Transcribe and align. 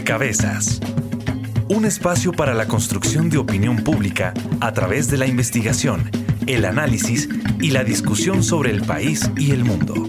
Rompecabezas. 0.00 0.80
Un 1.68 1.84
espacio 1.84 2.32
para 2.32 2.54
la 2.54 2.66
construcción 2.66 3.28
de 3.28 3.36
opinión 3.36 3.76
pública 3.84 4.32
a 4.62 4.72
través 4.72 5.10
de 5.10 5.18
la 5.18 5.26
investigación, 5.26 6.10
el 6.46 6.64
análisis 6.64 7.28
y 7.60 7.70
la 7.70 7.84
discusión 7.84 8.42
sobre 8.42 8.70
el 8.70 8.80
país 8.80 9.30
y 9.36 9.50
el 9.50 9.62
mundo. 9.62 10.06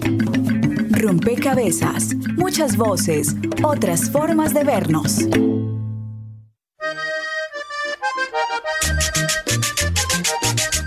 Rompecabezas. 0.92 2.14
Muchas 2.38 2.78
voces, 2.78 3.36
otras 3.62 4.10
formas 4.10 4.54
de 4.54 4.64
vernos. 4.64 5.28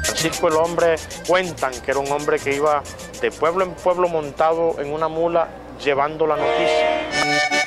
Francisco 0.02 0.48
el 0.48 0.56
hombre 0.56 0.96
cuentan 1.28 1.74
que 1.86 1.92
era 1.92 2.00
un 2.00 2.12
hombre 2.12 2.40
que 2.40 2.56
iba 2.56 2.82
de 3.22 3.30
pueblo 3.30 3.66
en 3.66 3.76
pueblo 3.76 4.10
montado 4.10 4.78
en 4.80 4.92
una 4.92 5.08
mula 5.08 5.48
llevando 5.84 6.26
la 6.26 6.38
noticia. 6.38 7.65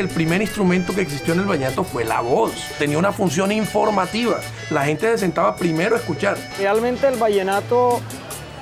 El 0.00 0.08
primer 0.08 0.40
instrumento 0.40 0.94
que 0.94 1.02
existió 1.02 1.34
en 1.34 1.40
el 1.40 1.44
vallenato 1.44 1.84
fue 1.84 2.06
la 2.06 2.22
voz. 2.22 2.52
Tenía 2.78 2.96
una 2.96 3.12
función 3.12 3.52
informativa. 3.52 4.40
La 4.70 4.82
gente 4.86 5.06
se 5.10 5.18
sentaba 5.18 5.54
primero 5.56 5.94
a 5.94 5.98
escuchar. 5.98 6.38
Realmente 6.58 7.06
el 7.06 7.18
vallenato 7.18 8.00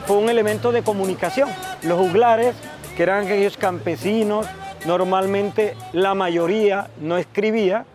fue 0.09 0.17
un 0.17 0.29
elemento 0.29 0.73
de 0.73 0.83
comunicación. 0.83 1.49
Los 1.85 1.97
juglares, 1.97 2.57
que 2.97 3.05
eran 3.05 3.27
aquellos 3.27 3.57
campesinos, 3.57 4.49
normalmente 4.85 5.77
la 5.93 6.15
mayoría 6.15 6.89
no 7.01 7.17
escribía, 7.17 7.87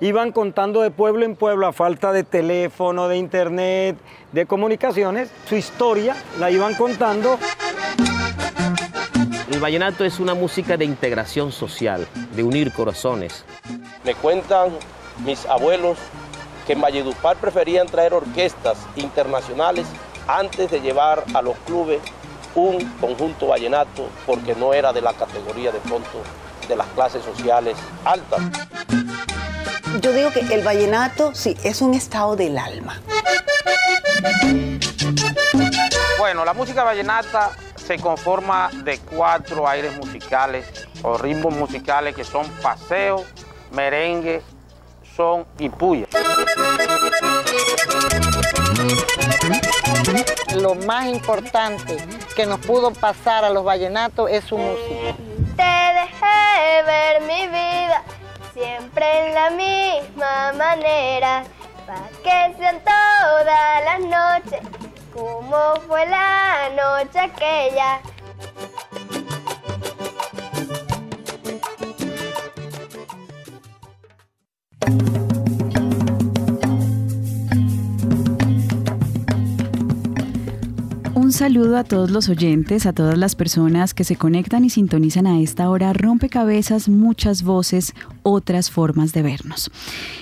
iban 0.00 0.32
contando 0.32 0.80
de 0.80 0.90
pueblo 0.90 1.24
en 1.24 1.36
pueblo 1.36 1.68
a 1.68 1.72
falta 1.72 2.10
de 2.12 2.24
teléfono, 2.24 3.06
de 3.06 3.18
internet, 3.18 3.98
de 4.32 4.46
comunicaciones, 4.46 5.30
su 5.48 5.54
historia 5.54 6.16
la 6.40 6.50
iban 6.50 6.74
contando. 6.74 7.38
El 9.60 9.64
vallenato 9.64 10.06
es 10.06 10.18
una 10.20 10.32
música 10.32 10.78
de 10.78 10.86
integración 10.86 11.52
social, 11.52 12.08
de 12.34 12.42
unir 12.42 12.72
corazones. 12.72 13.44
Me 14.04 14.14
cuentan 14.14 14.70
mis 15.22 15.44
abuelos 15.44 15.98
que 16.66 16.72
en 16.72 16.80
Valledupar 16.80 17.36
preferían 17.36 17.86
traer 17.86 18.14
orquestas 18.14 18.78
internacionales 18.96 19.86
antes 20.26 20.70
de 20.70 20.80
llevar 20.80 21.24
a 21.34 21.42
los 21.42 21.58
clubes 21.66 22.00
un 22.54 22.82
conjunto 23.02 23.48
vallenato 23.48 24.08
porque 24.24 24.54
no 24.54 24.72
era 24.72 24.94
de 24.94 25.02
la 25.02 25.12
categoría 25.12 25.70
de 25.70 25.80
pronto 25.80 26.22
de 26.66 26.76
las 26.76 26.86
clases 26.94 27.22
sociales 27.22 27.76
altas. 28.06 28.40
Yo 30.00 30.14
digo 30.14 30.30
que 30.30 30.40
el 30.54 30.64
vallenato 30.64 31.34
sí 31.34 31.54
es 31.64 31.82
un 31.82 31.92
estado 31.92 32.34
del 32.34 32.56
alma. 32.56 32.98
Bueno, 36.18 36.46
la 36.46 36.54
música 36.54 36.82
vallenata 36.82 37.50
se 37.90 37.98
conforma 37.98 38.70
de 38.84 39.00
cuatro 39.00 39.66
aires 39.66 39.96
musicales 39.96 40.64
o 41.02 41.18
ritmos 41.18 41.52
musicales 41.52 42.14
que 42.14 42.22
son 42.22 42.48
paseo, 42.62 43.24
merengue, 43.72 44.42
son 45.16 45.44
y 45.58 45.68
puya. 45.68 46.06
Lo 50.54 50.76
más 50.76 51.06
importante 51.06 51.96
que 52.36 52.46
nos 52.46 52.60
pudo 52.60 52.92
pasar 52.92 53.44
a 53.44 53.50
los 53.50 53.64
vallenatos 53.64 54.30
es 54.30 54.44
su 54.44 54.56
música. 54.56 55.16
Te 55.56 55.62
dejé 55.98 56.82
ver 56.86 57.22
mi 57.22 57.48
vida 57.48 58.04
siempre 58.54 59.26
en 59.26 59.34
la 59.34 59.50
misma 59.50 60.52
manera, 60.52 61.42
para 61.88 62.08
que 62.22 62.56
sean 62.56 62.80
todas 62.84 63.84
las 63.84 64.00
noches 64.00 64.79
como 65.12 65.76
fue 65.86 66.06
la 66.06 66.70
noche 66.70 67.18
aquella. 67.18 68.00
Saludo 81.40 81.78
a 81.78 81.84
todos 81.84 82.10
los 82.10 82.28
oyentes, 82.28 82.84
a 82.84 82.92
todas 82.92 83.16
las 83.16 83.34
personas 83.34 83.94
que 83.94 84.04
se 84.04 84.14
conectan 84.14 84.62
y 84.66 84.68
sintonizan 84.68 85.26
a 85.26 85.40
esta 85.40 85.70
hora. 85.70 85.94
Rompecabezas, 85.94 86.90
muchas 86.90 87.44
voces, 87.44 87.94
otras 88.22 88.70
formas 88.70 89.14
de 89.14 89.22
vernos. 89.22 89.70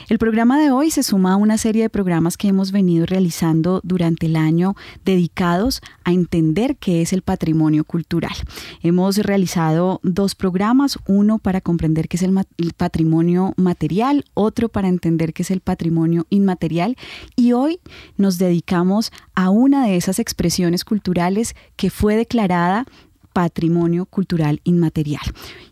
El 0.08 0.18
programa 0.18 0.60
de 0.60 0.70
hoy 0.70 0.92
se 0.92 1.02
suma 1.02 1.32
a 1.32 1.36
una 1.36 1.58
serie 1.58 1.82
de 1.82 1.90
programas 1.90 2.36
que 2.36 2.46
hemos 2.46 2.70
venido 2.70 3.04
realizando 3.04 3.80
durante 3.82 4.26
el 4.26 4.36
año 4.36 4.76
dedicados 5.04 5.80
a 6.04 6.12
entender 6.12 6.76
qué 6.76 7.02
es 7.02 7.12
el 7.12 7.22
patrimonio 7.22 7.82
cultural. 7.82 8.34
Hemos 8.84 9.18
realizado 9.18 9.98
dos 10.04 10.36
programas, 10.36 11.00
uno 11.08 11.40
para 11.40 11.60
comprender 11.60 12.06
qué 12.06 12.16
es 12.16 12.22
el, 12.22 12.32
patrimonio 12.76 13.54
material, 13.56 14.24
otro 14.34 14.68
para 14.68 14.86
entender 14.86 15.32
qué 15.32 15.42
es 15.42 15.50
el 15.50 15.62
patrimonio 15.62 16.28
inmaterial 16.30 16.96
y 17.34 17.54
hoy 17.54 17.80
nos 18.16 18.38
dedicamos 18.38 19.10
a 19.34 19.50
una 19.50 19.84
de 19.84 19.96
esas 19.96 20.20
expresiones 20.20 20.84
culturales 20.84 21.07
que 21.76 21.90
fue 21.90 22.16
declarada 22.16 22.86
patrimonio 23.32 24.06
cultural 24.06 24.60
inmaterial. 24.64 25.22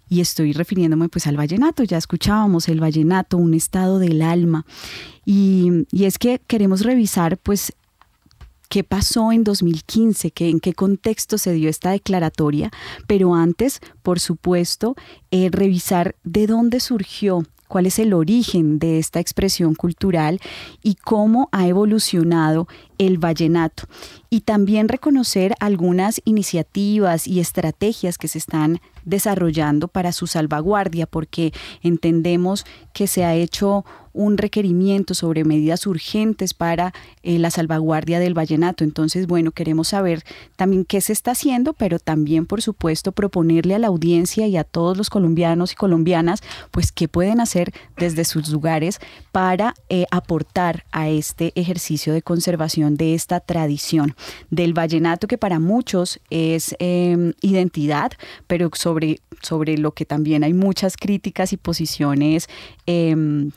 Y 0.09 0.21
estoy 0.21 0.53
refiriéndome 0.53 1.09
pues 1.09 1.27
al 1.27 1.37
vallenato, 1.37 1.83
ya 1.83 1.99
escuchábamos 1.99 2.69
el 2.69 2.81
vallenato, 2.81 3.37
un 3.37 3.55
estado 3.55 3.99
del 3.99 4.23
alma. 4.23 4.65
Y, 5.25 5.87
y 5.91 6.05
es 6.05 6.19
que 6.19 6.41
queremos 6.47 6.83
revisar 6.83 7.39
pues 7.39 7.73
qué 8.69 8.85
pasó 8.85 9.33
en 9.33 9.45
2015, 9.45 10.31
que, 10.31 10.49
en 10.49 10.61
qué 10.61 10.75
contexto 10.75 11.39
se 11.39 11.53
dio 11.53 11.69
esta 11.69 11.91
declaratoria, 11.91 12.71
pero 13.07 13.35
antes, 13.35 13.81
por 14.03 14.21
supuesto, 14.21 14.95
eh, 15.31 15.49
revisar 15.51 16.17
de 16.25 16.47
dónde 16.47 16.81
surgió 16.81 17.43
cuál 17.69 17.87
es 17.87 17.99
el 17.99 18.13
origen 18.13 18.79
de 18.79 18.99
esta 18.99 19.21
expresión 19.21 19.75
cultural 19.75 20.41
y 20.83 20.95
cómo 20.95 21.49
ha 21.53 21.67
evolucionado 21.67 22.69
el 22.99 23.19
vallenato. 23.19 23.85
Y 24.37 24.43
también 24.43 24.89
reconocer 24.89 25.55
algunas 25.61 26.21
iniciativas 26.27 27.27
y 27.27 27.41
estrategias 27.41 28.19
que 28.19 28.29
se 28.29 28.37
están 28.37 28.83
desarrollando 29.07 29.89
para 29.89 30.13
su 30.13 30.27
salvaguardia, 30.27 31.07
porque 31.07 31.55
entendemos 31.81 32.67
que 32.93 33.07
se 33.07 33.25
ha 33.25 33.35
hecho 33.35 33.87
un 34.17 34.39
requerimiento 34.39 35.15
sobre 35.15 35.45
medidas 35.45 35.87
urgentes 35.87 36.55
para 36.55 36.93
eh, 37.23 37.39
la 37.39 37.51
salvaguardia 37.51 38.19
del 38.19 38.35
vallenato. 38.35 38.83
Entonces, 38.83 39.27
bueno, 39.27 39.53
queremos 39.53 39.89
saber 39.89 40.25
también 40.57 40.85
qué 40.85 41.01
se 41.01 41.13
está 41.13 41.33
haciendo, 41.33 41.75
pero 41.75 41.99
también, 41.99 42.47
por 42.47 42.63
supuesto, 42.63 43.13
proponerle 43.13 43.75
a 43.75 43.79
la 43.79 43.89
audiencia 43.89 44.47
y 44.47 44.57
a 44.57 44.65
todos 44.65 44.97
los 44.97 45.11
colombianos 45.11 45.73
y 45.73 45.77
colombianas, 45.77 46.43
pues, 46.71 46.93
qué 46.93 47.09
pueden 47.09 47.41
hacer 47.41 47.73
desde 47.97 48.25
sus 48.25 48.49
lugares 48.49 48.99
para 49.33 49.75
eh, 49.91 50.07
aportar 50.11 50.85
a 50.93 51.09
este 51.09 51.53
ejercicio 51.55 52.15
de 52.15 52.23
conservación 52.23 52.97
de 52.97 53.15
esta 53.15 53.41
tradición 53.41 54.17
del 54.51 54.73
vallenato, 54.73 55.27
que 55.27 55.39
para 55.39 55.59
muchos 55.59 56.21
es 56.31 56.75
em, 56.79 57.35
identidad, 57.43 58.13
pero 58.47 58.71
sobre, 58.73 59.21
sobre 59.43 59.77
lo 59.77 59.93
que 59.93 60.07
también 60.07 60.43
hay 60.43 60.55
muchas 60.55 60.97
críticas 60.97 61.53
y 61.53 61.57
posiciones 61.59 62.49
em, 62.87 63.51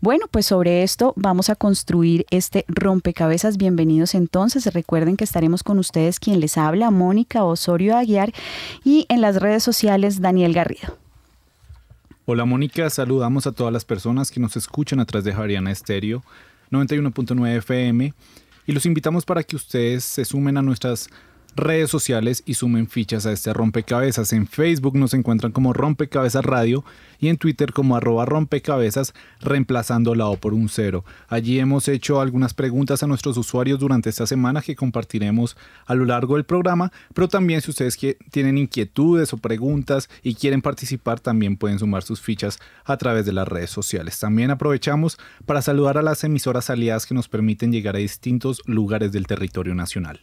bueno, 0.00 0.26
pues 0.30 0.46
sobre 0.46 0.82
esto 0.82 1.12
vamos 1.16 1.50
a 1.50 1.56
construir 1.56 2.26
este 2.30 2.64
rompecabezas. 2.68 3.56
Bienvenidos 3.56 4.14
entonces. 4.14 4.66
Recuerden 4.72 5.16
que 5.16 5.24
estaremos 5.24 5.62
con 5.62 5.78
ustedes 5.78 6.20
quien 6.20 6.40
les 6.40 6.56
habla, 6.58 6.90
Mónica 6.90 7.44
Osorio 7.44 7.96
Aguiar, 7.96 8.32
y 8.84 9.06
en 9.08 9.20
las 9.20 9.36
redes 9.36 9.62
sociales, 9.62 10.20
Daniel 10.20 10.52
Garrido. 10.52 10.98
Hola 12.26 12.44
Mónica, 12.44 12.88
saludamos 12.90 13.46
a 13.46 13.52
todas 13.52 13.72
las 13.72 13.84
personas 13.84 14.30
que 14.30 14.40
nos 14.40 14.56
escuchan 14.56 15.00
a 15.00 15.04
través 15.04 15.24
de 15.24 15.32
Jariana 15.32 15.72
Estéreo 15.72 16.22
91.9 16.70 17.56
FM 17.56 18.14
y 18.66 18.72
los 18.72 18.86
invitamos 18.86 19.24
para 19.24 19.42
que 19.42 19.56
ustedes 19.56 20.04
se 20.04 20.24
sumen 20.24 20.56
a 20.56 20.62
nuestras 20.62 21.08
redes 21.56 21.90
sociales 21.90 22.42
y 22.46 22.54
sumen 22.54 22.88
fichas 22.88 23.26
a 23.26 23.32
este 23.32 23.52
rompecabezas. 23.52 24.32
En 24.32 24.46
Facebook 24.46 24.96
nos 24.96 25.14
encuentran 25.14 25.52
como 25.52 25.72
Rompecabezas 25.72 26.44
Radio 26.44 26.84
y 27.18 27.28
en 27.28 27.36
Twitter 27.36 27.72
como 27.72 27.96
arroba 27.96 28.24
rompecabezas 28.24 29.14
reemplazando 29.40 30.14
la 30.14 30.26
O 30.26 30.36
por 30.36 30.54
un 30.54 30.68
cero. 30.68 31.04
Allí 31.28 31.58
hemos 31.58 31.88
hecho 31.88 32.20
algunas 32.20 32.54
preguntas 32.54 33.02
a 33.02 33.06
nuestros 33.06 33.36
usuarios 33.36 33.78
durante 33.78 34.10
esta 34.10 34.26
semana 34.26 34.62
que 34.62 34.76
compartiremos 34.76 35.56
a 35.86 35.94
lo 35.94 36.04
largo 36.04 36.36
del 36.36 36.44
programa, 36.44 36.92
pero 37.14 37.28
también 37.28 37.60
si 37.60 37.70
ustedes 37.70 37.98
tienen 38.30 38.58
inquietudes 38.58 39.32
o 39.32 39.36
preguntas 39.36 40.08
y 40.22 40.34
quieren 40.34 40.62
participar 40.62 41.20
también 41.20 41.56
pueden 41.56 41.78
sumar 41.78 42.02
sus 42.02 42.20
fichas 42.20 42.58
a 42.84 42.96
través 42.96 43.26
de 43.26 43.32
las 43.32 43.48
redes 43.48 43.70
sociales. 43.70 44.18
También 44.18 44.50
aprovechamos 44.50 45.18
para 45.46 45.62
saludar 45.62 45.98
a 45.98 46.02
las 46.02 46.24
emisoras 46.24 46.70
aliadas 46.70 47.06
que 47.06 47.14
nos 47.14 47.28
permiten 47.28 47.72
llegar 47.72 47.96
a 47.96 48.00
distintos 48.00 48.62
lugares 48.66 49.12
del 49.12 49.26
territorio 49.26 49.74
nacional. 49.74 50.20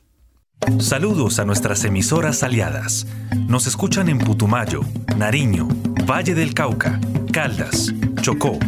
Saludos 0.80 1.39
a 1.39 1.45
nuestras 1.45 1.83
emisoras 1.86 2.44
aliadas. 2.44 3.07
Nos 3.48 3.68
escuchan 3.68 4.09
en 4.09 4.18
Putumayo, 4.18 4.81
Nariño, 5.15 5.68
Valle 6.09 6.36
del 6.36 6.54
Cauca, 6.54 7.00
Caldas, 7.31 7.94
Chocó, 8.21 8.59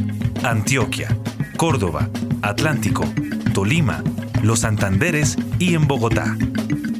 Antioquia, 0.44 1.18
Córdoba, 1.58 2.10
Atlántico, 2.42 3.04
Tolima, 3.54 4.04
Los 4.42 4.60
Santanderes 4.60 5.36
y 5.60 5.76
en 5.76 5.88
Bogotá. 5.88 6.38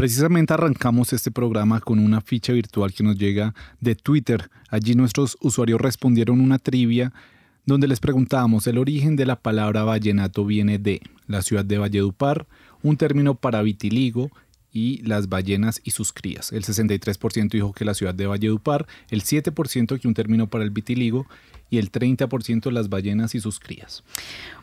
Precisamente 0.00 0.54
arrancamos 0.54 1.12
este 1.12 1.30
programa 1.30 1.78
con 1.78 1.98
una 1.98 2.22
ficha 2.22 2.54
virtual 2.54 2.90
que 2.90 3.02
nos 3.04 3.18
llega 3.18 3.54
de 3.80 3.94
Twitter. 3.94 4.50
Allí 4.70 4.94
nuestros 4.94 5.36
usuarios 5.42 5.78
respondieron 5.78 6.40
una 6.40 6.58
trivia 6.58 7.12
donde 7.66 7.86
les 7.86 8.00
preguntábamos 8.00 8.66
el 8.66 8.78
origen 8.78 9.14
de 9.14 9.26
la 9.26 9.36
palabra 9.36 9.84
vallenato 9.84 10.46
viene 10.46 10.78
de 10.78 11.02
la 11.26 11.42
ciudad 11.42 11.66
de 11.66 11.76
Valledupar, 11.76 12.46
un 12.82 12.96
término 12.96 13.34
para 13.34 13.60
vitiligo 13.60 14.30
y 14.72 15.02
las 15.02 15.28
ballenas 15.28 15.80
y 15.84 15.90
sus 15.90 16.12
crías. 16.12 16.52
El 16.52 16.64
63% 16.64 17.50
dijo 17.50 17.72
que 17.72 17.84
la 17.84 17.94
ciudad 17.94 18.14
de 18.14 18.26
Valledupar, 18.26 18.86
el 19.08 19.22
7% 19.22 20.00
que 20.00 20.08
un 20.08 20.14
término 20.14 20.48
para 20.48 20.64
el 20.64 20.70
vitiligo 20.70 21.26
y 21.70 21.78
el 21.78 21.90
30% 21.90 22.70
las 22.70 22.88
ballenas 22.88 23.34
y 23.34 23.40
sus 23.40 23.60
crías. 23.60 24.02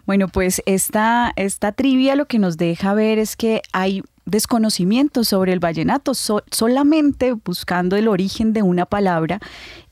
Bueno, 0.06 0.28
pues 0.28 0.62
esta, 0.66 1.34
esta 1.36 1.72
trivia 1.72 2.16
lo 2.16 2.26
que 2.26 2.40
nos 2.40 2.58
deja 2.58 2.94
ver 2.94 3.20
es 3.20 3.36
que 3.36 3.62
hay 3.74 4.04
desconocimiento 4.26 5.24
sobre 5.24 5.54
el 5.54 5.60
vallenato, 5.60 6.14
solamente 6.14 7.34
buscando 7.34 7.96
el 7.96 8.08
origen 8.08 8.54
de 8.54 8.62
una 8.62 8.86
palabra. 8.86 9.40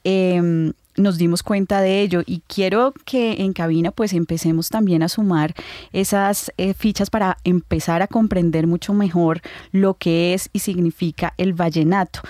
Em, 0.04 0.74
nos 0.98 1.18
dimos 1.18 1.44
cuenta 1.44 1.82
de 1.82 2.02
ello 2.02 2.22
y 2.26 2.42
quiero 2.48 2.94
que 3.06 3.44
en 3.44 3.54
cabina 3.54 3.92
pues 3.92 4.14
empecemos 4.14 4.70
también 4.70 5.04
a 5.04 5.10
sumar 5.10 5.54
esas 5.92 6.52
eh, 6.58 6.74
fichas 6.74 7.10
para 7.10 7.38
empezar 7.44 8.02
a 8.02 8.08
comprender 8.08 8.68
mucho 8.68 8.94
mejor 8.94 9.42
lo 9.72 9.96
que 9.96 10.34
es 10.34 10.50
y 10.54 10.60
significa 10.60 11.34
el 11.38 11.54
vallenato. 11.54 12.22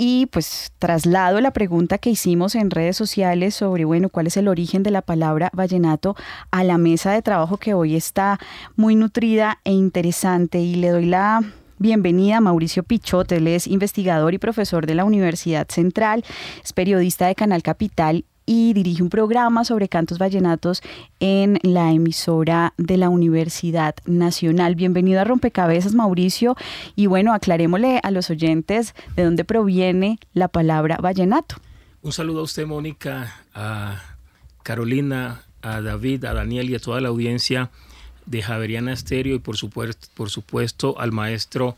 Y 0.00 0.26
pues 0.26 0.72
traslado 0.78 1.40
la 1.40 1.50
pregunta 1.50 1.98
que 1.98 2.10
hicimos 2.10 2.54
en 2.54 2.70
redes 2.70 2.96
sociales 2.96 3.56
sobre, 3.56 3.84
bueno, 3.84 4.10
cuál 4.10 4.28
es 4.28 4.36
el 4.36 4.46
origen 4.46 4.84
de 4.84 4.92
la 4.92 5.02
palabra 5.02 5.50
vallenato 5.52 6.14
a 6.52 6.62
la 6.62 6.78
mesa 6.78 7.10
de 7.10 7.20
trabajo 7.20 7.56
que 7.56 7.74
hoy 7.74 7.96
está 7.96 8.38
muy 8.76 8.94
nutrida 8.94 9.58
e 9.64 9.72
interesante. 9.72 10.60
Y 10.60 10.76
le 10.76 10.90
doy 10.90 11.06
la 11.06 11.42
bienvenida 11.78 12.40
Mauricio 12.40 12.82
Pichot, 12.82 13.30
él 13.32 13.46
es 13.46 13.66
investigador 13.66 14.34
y 14.34 14.38
profesor 14.38 14.86
de 14.86 14.94
la 14.94 15.04
Universidad 15.04 15.68
Central, 15.68 16.24
es 16.62 16.72
periodista 16.72 17.26
de 17.26 17.34
Canal 17.34 17.62
Capital 17.62 18.24
y 18.46 18.72
dirige 18.72 19.02
un 19.02 19.10
programa 19.10 19.64
sobre 19.64 19.88
cantos 19.88 20.18
vallenatos 20.18 20.82
en 21.20 21.58
la 21.62 21.92
emisora 21.92 22.72
de 22.78 22.96
la 22.96 23.10
Universidad 23.10 23.94
Nacional. 24.06 24.74
Bienvenido 24.74 25.20
a 25.20 25.24
Rompecabezas, 25.24 25.94
Mauricio. 25.94 26.56
Y 26.96 27.06
bueno, 27.06 27.34
aclarémosle 27.34 28.00
a 28.02 28.10
los 28.10 28.30
oyentes 28.30 28.94
de 29.16 29.24
dónde 29.24 29.44
proviene 29.44 30.18
la 30.32 30.48
palabra 30.48 30.96
vallenato. 30.96 31.56
Un 32.00 32.12
saludo 32.12 32.40
a 32.40 32.44
usted, 32.44 32.66
Mónica, 32.66 33.36
a 33.54 34.00
Carolina, 34.62 35.42
a 35.60 35.82
David, 35.82 36.24
a 36.24 36.32
Daniel 36.32 36.70
y 36.70 36.74
a 36.74 36.78
toda 36.78 37.02
la 37.02 37.08
audiencia 37.08 37.70
de 38.28 38.42
Javeriana 38.42 38.92
Estéreo 38.92 39.36
y 39.36 39.38
por 39.38 39.56
supuesto, 39.56 40.08
por 40.14 40.30
supuesto 40.30 41.00
al 41.00 41.12
maestro 41.12 41.76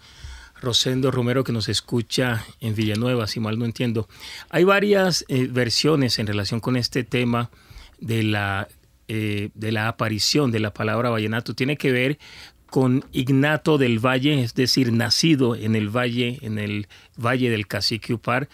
Rosendo 0.61 1.11
Romero 1.11 1.45
que 1.45 1.53
nos 1.53 1.69
escucha 1.69 2.45
en 2.61 2.75
Villanueva, 2.75 3.27
si 3.27 3.41
mal 3.41 3.59
no 3.59 3.65
entiendo. 3.65 4.09
Hay 4.51 4.65
varias 4.65 5.25
eh, 5.29 5.49
versiones 5.51 6.19
en 6.19 6.27
relación 6.27 6.61
con 6.61 6.77
este 6.77 7.03
tema 7.03 7.51
de 7.99 8.23
la, 8.23 8.69
eh, 9.09 9.51
de 9.55 9.73
la 9.73 9.89
aparición 9.89 10.51
de 10.51 10.61
la 10.61 10.75
palabra 10.75 11.09
vallenato. 11.09 11.55
Tiene 11.55 11.77
que 11.77 11.93
ver 11.93 12.19
con 12.67 13.05
Ignato 13.13 13.79
del 13.79 14.05
Valle, 14.05 14.43
es 14.43 14.55
decir, 14.55 14.93
nacido 14.93 15.57
en 15.57 15.75
el 15.75 15.89
valle, 15.89 16.39
en 16.43 16.59
el 16.59 16.89
valle 17.17 17.51
del 17.51 17.67
Cacique 17.67 18.13
Upar. 18.13 18.49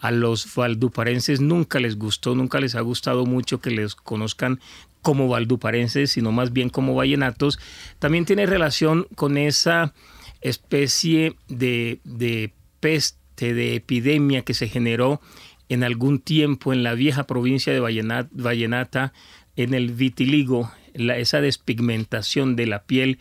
A 0.00 0.10
los 0.10 0.54
valduparenses 0.54 1.42
nunca 1.42 1.78
les 1.78 1.98
gustó, 1.98 2.34
nunca 2.34 2.58
les 2.58 2.74
ha 2.74 2.80
gustado 2.80 3.26
mucho 3.26 3.60
que 3.60 3.70
les 3.70 3.94
conozcan 3.94 4.60
como 5.02 5.28
valduparenses, 5.28 6.10
sino 6.10 6.32
más 6.32 6.52
bien 6.52 6.70
como 6.70 6.94
vallenatos. 6.94 7.58
También 7.98 8.24
tiene 8.24 8.46
relación 8.46 9.06
con 9.14 9.36
esa 9.36 9.94
especie 10.40 11.36
de, 11.48 12.52
peste, 12.80 13.54
de 13.54 13.74
epidemia 13.74 14.42
que 14.42 14.54
se 14.54 14.68
generó 14.68 15.20
en 15.68 15.84
algún 15.84 16.18
tiempo 16.18 16.72
en 16.72 16.82
la 16.82 16.94
vieja 16.94 17.26
provincia 17.26 17.72
de 17.72 17.80
Vallenata, 17.80 19.12
en 19.56 19.74
el 19.74 19.92
vitiligo, 19.92 20.70
esa 20.94 21.40
despigmentación 21.40 22.56
de 22.56 22.66
la 22.66 22.82
piel 22.82 23.18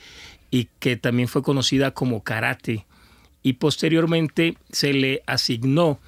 y 0.49 0.69
que 0.79 0.97
también 0.97 1.27
fue 1.27 1.43
conocida 1.43 1.91
como 1.91 2.23
karate. 2.23 2.85
Y 3.43 3.53
posteriormente 3.53 4.57
se 4.71 4.93
le 4.93 5.21
asignó 5.27 5.99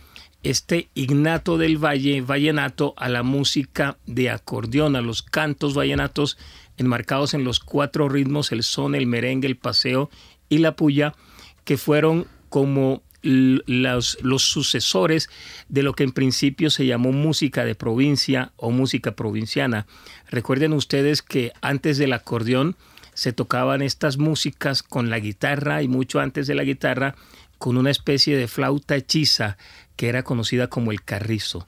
este 0.44 0.90
Ignato 0.94 1.58
del 1.58 1.78
Valle, 1.78 2.22
vallenato, 2.22 2.94
a 2.98 3.10
la 3.10 3.24
música 3.24 3.98
de 4.06 4.30
acordeón, 4.30 4.96
a 4.96 5.02
los 5.02 5.22
cantos 5.22 5.74
vallenatos 5.74 6.38
enmarcados 6.78 7.34
en 7.34 7.44
los 7.44 7.60
cuatro 7.60 8.10
ritmos, 8.10 8.52
el 8.52 8.64
son, 8.64 8.96
el 8.96 9.06
merengue, 9.06 9.48
el 9.48 9.58
paseo 9.58 10.10
y 10.50 10.58
la 10.58 10.76
puya, 10.76 11.14
que 11.64 11.78
fueron 11.78 12.28
como 12.50 13.04
los, 13.22 14.18
los, 14.22 14.42
sucesores 14.44 15.30
de 15.70 15.84
lo 15.84 15.94
que 15.94 16.04
en 16.04 16.12
principio 16.12 16.72
se 16.72 16.88
llamó 16.88 17.12
música 17.12 17.64
de 17.66 17.76
provincia 17.76 18.52
o 18.56 18.72
música 18.72 19.12
provinciana. 19.12 19.86
Recuerden 20.30 20.74
ustedes 20.74 21.22
que 21.22 21.52
antes 21.62 22.00
del 22.00 22.14
acordeón 22.14 22.76
se 23.14 23.32
tocaban 23.32 23.82
estas 23.82 24.18
músicas 24.18 24.82
con 24.82 25.10
la 25.10 25.20
guitarra 25.20 25.84
y 25.84 25.88
mucho 25.88 26.20
antes 26.20 26.48
de 26.48 26.56
la 26.56 26.64
guitarra 26.64 27.16
con 27.58 27.78
una 27.78 27.92
especie 27.92 28.36
de 28.36 28.48
flauta 28.48 28.96
hechiza 28.96 29.58
que 30.02 30.10
era 30.10 30.24
conocida 30.24 30.68
como 30.68 30.92
el 30.92 31.04
carrizo. 31.04 31.68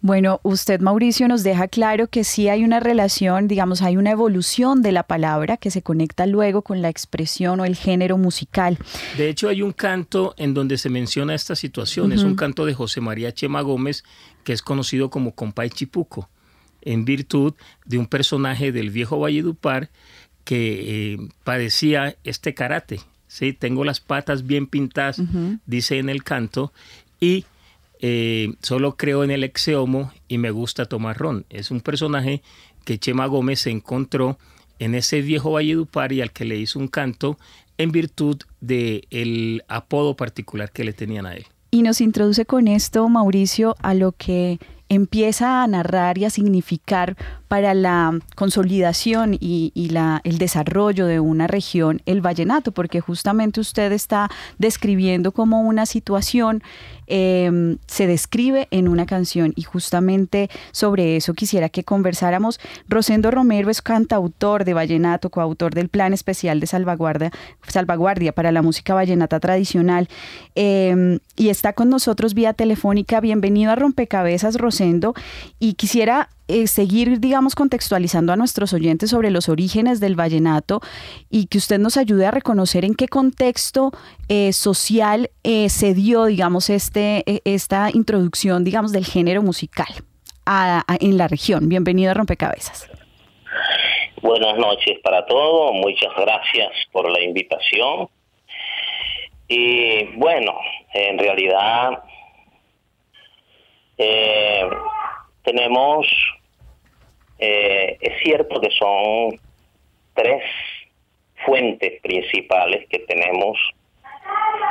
Bueno, 0.00 0.40
usted 0.42 0.80
Mauricio 0.80 1.28
nos 1.28 1.44
deja 1.44 1.68
claro 1.68 2.08
que 2.08 2.24
sí 2.24 2.48
hay 2.48 2.64
una 2.64 2.80
relación, 2.80 3.46
digamos, 3.46 3.82
hay 3.82 3.96
una 3.96 4.10
evolución 4.10 4.82
de 4.82 4.90
la 4.90 5.04
palabra 5.04 5.58
que 5.58 5.70
se 5.70 5.80
conecta 5.80 6.26
luego 6.26 6.62
con 6.62 6.82
la 6.82 6.88
expresión 6.88 7.60
o 7.60 7.64
el 7.64 7.76
género 7.76 8.18
musical. 8.18 8.78
De 9.16 9.28
hecho, 9.28 9.48
hay 9.48 9.62
un 9.62 9.70
canto 9.70 10.34
en 10.38 10.54
donde 10.54 10.76
se 10.76 10.88
menciona 10.88 11.36
esta 11.36 11.54
situación, 11.54 12.10
es 12.10 12.24
un 12.24 12.34
canto 12.34 12.66
de 12.66 12.74
José 12.74 13.00
María 13.00 13.32
Chema 13.32 13.60
Gómez, 13.60 14.02
que 14.42 14.52
es 14.52 14.60
conocido 14.60 15.08
como 15.08 15.36
Compay 15.36 15.70
Chipuco, 15.70 16.28
en 16.80 17.04
virtud 17.04 17.54
de 17.84 17.96
un 17.96 18.08
personaje 18.08 18.72
del 18.72 18.90
viejo 18.90 19.20
Valledupar 19.20 19.88
que 20.42 21.12
eh, 21.12 21.18
padecía 21.44 22.16
este 22.24 22.54
karate. 22.54 22.98
¿sí? 23.28 23.52
Tengo 23.52 23.84
las 23.84 24.00
patas 24.00 24.48
bien 24.48 24.66
pintadas, 24.66 25.22
dice 25.64 26.00
en 26.00 26.08
el 26.08 26.24
canto, 26.24 26.72
y 27.20 27.44
eh, 28.02 28.54
solo 28.62 28.96
creo 28.96 29.22
en 29.22 29.30
el 29.30 29.44
exeomo 29.44 30.12
y 30.26 30.38
me 30.38 30.50
gusta 30.50 30.86
tomar 30.86 31.16
ron. 31.16 31.46
Es 31.50 31.70
un 31.70 31.80
personaje 31.80 32.42
que 32.84 32.98
Chema 32.98 33.26
Gómez 33.26 33.60
se 33.60 33.70
encontró 33.70 34.38
en 34.80 34.96
ese 34.96 35.22
viejo 35.22 35.52
Valledupar 35.52 36.12
y 36.12 36.20
al 36.20 36.32
que 36.32 36.44
le 36.44 36.58
hizo 36.58 36.80
un 36.80 36.88
canto 36.88 37.38
en 37.78 37.92
virtud 37.92 38.38
del 38.60 39.06
el 39.10 39.62
apodo 39.68 40.16
particular 40.16 40.72
que 40.72 40.82
le 40.82 40.92
tenían 40.92 41.26
a 41.26 41.34
él. 41.34 41.46
Y 41.70 41.82
nos 41.82 42.00
introduce 42.00 42.44
con 42.44 42.68
esto, 42.68 43.08
Mauricio, 43.08 43.76
a 43.80 43.94
lo 43.94 44.12
que 44.12 44.58
empieza 44.94 45.62
a 45.62 45.66
narrar 45.66 46.18
y 46.18 46.26
a 46.26 46.30
significar 46.30 47.16
para 47.48 47.72
la 47.72 48.18
consolidación 48.34 49.38
y, 49.40 49.88
la, 49.90 50.20
el 50.24 50.36
desarrollo 50.36 51.06
de 51.06 51.18
una 51.18 51.46
región 51.46 52.02
el 52.04 52.20
vallenato, 52.20 52.72
porque 52.72 53.00
justamente 53.00 53.58
usted 53.58 53.90
está 53.92 54.30
describiendo 54.58 55.32
como 55.32 55.62
una 55.62 55.86
situación 55.86 56.62
em, 57.14 57.76
se 57.86 58.06
describe 58.06 58.68
en 58.70 58.88
una 58.88 59.04
canción 59.04 59.52
y 59.54 59.64
justamente 59.64 60.48
sobre 60.70 61.16
eso 61.16 61.34
quisiera 61.34 61.68
que 61.68 61.84
conversáramos. 61.84 62.58
Rosendo 62.88 63.30
Romero 63.30 63.68
es 63.68 63.82
cantautor 63.82 64.64
de 64.64 64.72
vallenato, 64.72 65.28
coautor 65.28 65.74
del 65.74 65.90
Plan 65.90 66.14
Especial 66.14 66.58
de 66.58 66.66
Salvaguardia, 66.66 67.30
Salvaguardia 67.68 68.32
para 68.32 68.50
la 68.50 68.62
Música 68.62 68.94
Vallenata 68.94 69.40
Tradicional 69.40 70.08
em, 70.54 71.18
y 71.36 71.50
está 71.50 71.74
con 71.74 71.90
nosotros 71.90 72.32
vía 72.32 72.54
telefónica. 72.54 73.20
Bienvenido 73.20 73.72
a 73.72 73.76
Rompecabezas, 73.76 74.56
Rosendo, 74.56 75.12
y 75.58 75.74
quisiera 75.74 76.30
eh, 76.48 76.66
seguir, 76.66 77.20
digamos, 77.20 77.54
contextualizando 77.54 78.32
a 78.32 78.36
nuestros 78.36 78.72
oyentes 78.72 79.10
sobre 79.10 79.30
los 79.30 79.48
orígenes 79.48 80.00
del 80.00 80.16
vallenato 80.16 80.80
y 81.30 81.46
que 81.46 81.58
usted 81.58 81.78
nos 81.78 81.96
ayude 81.96 82.26
a 82.26 82.30
reconocer 82.30 82.84
en 82.84 82.94
qué 82.94 83.08
contexto 83.08 83.92
eh, 84.28 84.52
social 84.52 85.30
eh, 85.44 85.68
se 85.68 85.94
dio, 85.94 86.24
digamos, 86.24 86.68
este, 86.68 87.24
esta 87.44 87.90
introducción, 87.92 88.64
digamos, 88.64 88.92
del 88.92 89.04
género 89.04 89.42
musical 89.42 89.86
en 91.00 91.18
la 91.18 91.28
región. 91.28 91.68
Bienvenido 91.68 92.10
a 92.10 92.14
Rompecabezas. 92.14 92.90
Buenas 94.20 94.58
noches 94.58 94.98
para 95.04 95.24
todos, 95.26 95.72
muchas 95.74 96.12
gracias 96.16 96.72
por 96.90 97.08
la 97.08 97.20
invitación. 97.20 98.08
Y 99.46 100.04
bueno, 100.16 100.52
en 100.94 101.18
realidad 101.18 102.02
tenemos, 105.42 106.06
eh, 107.38 107.96
es 108.00 108.22
cierto 108.22 108.60
que 108.60 108.70
son 108.70 109.40
tres 110.14 110.42
fuentes 111.44 112.00
principales 112.00 112.86
que 112.88 113.00
tenemos 113.00 113.58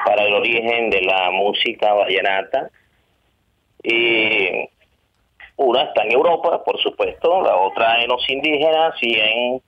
para 0.06 0.24
el 0.24 0.34
origen 0.34 0.90
de 0.90 1.02
la 1.02 1.32
música 1.32 1.94
vallenata. 1.94 2.70
Y 3.84 4.70
una 5.58 5.84
está 5.84 6.04
en 6.04 6.14
Europa, 6.14 6.64
por 6.64 6.80
supuesto, 6.82 7.42
la 7.42 7.56
otra 7.56 8.02
en 8.02 8.10
los 8.10 8.28
indígenas 8.30 8.96
y 9.02 9.20
en 9.20 9.62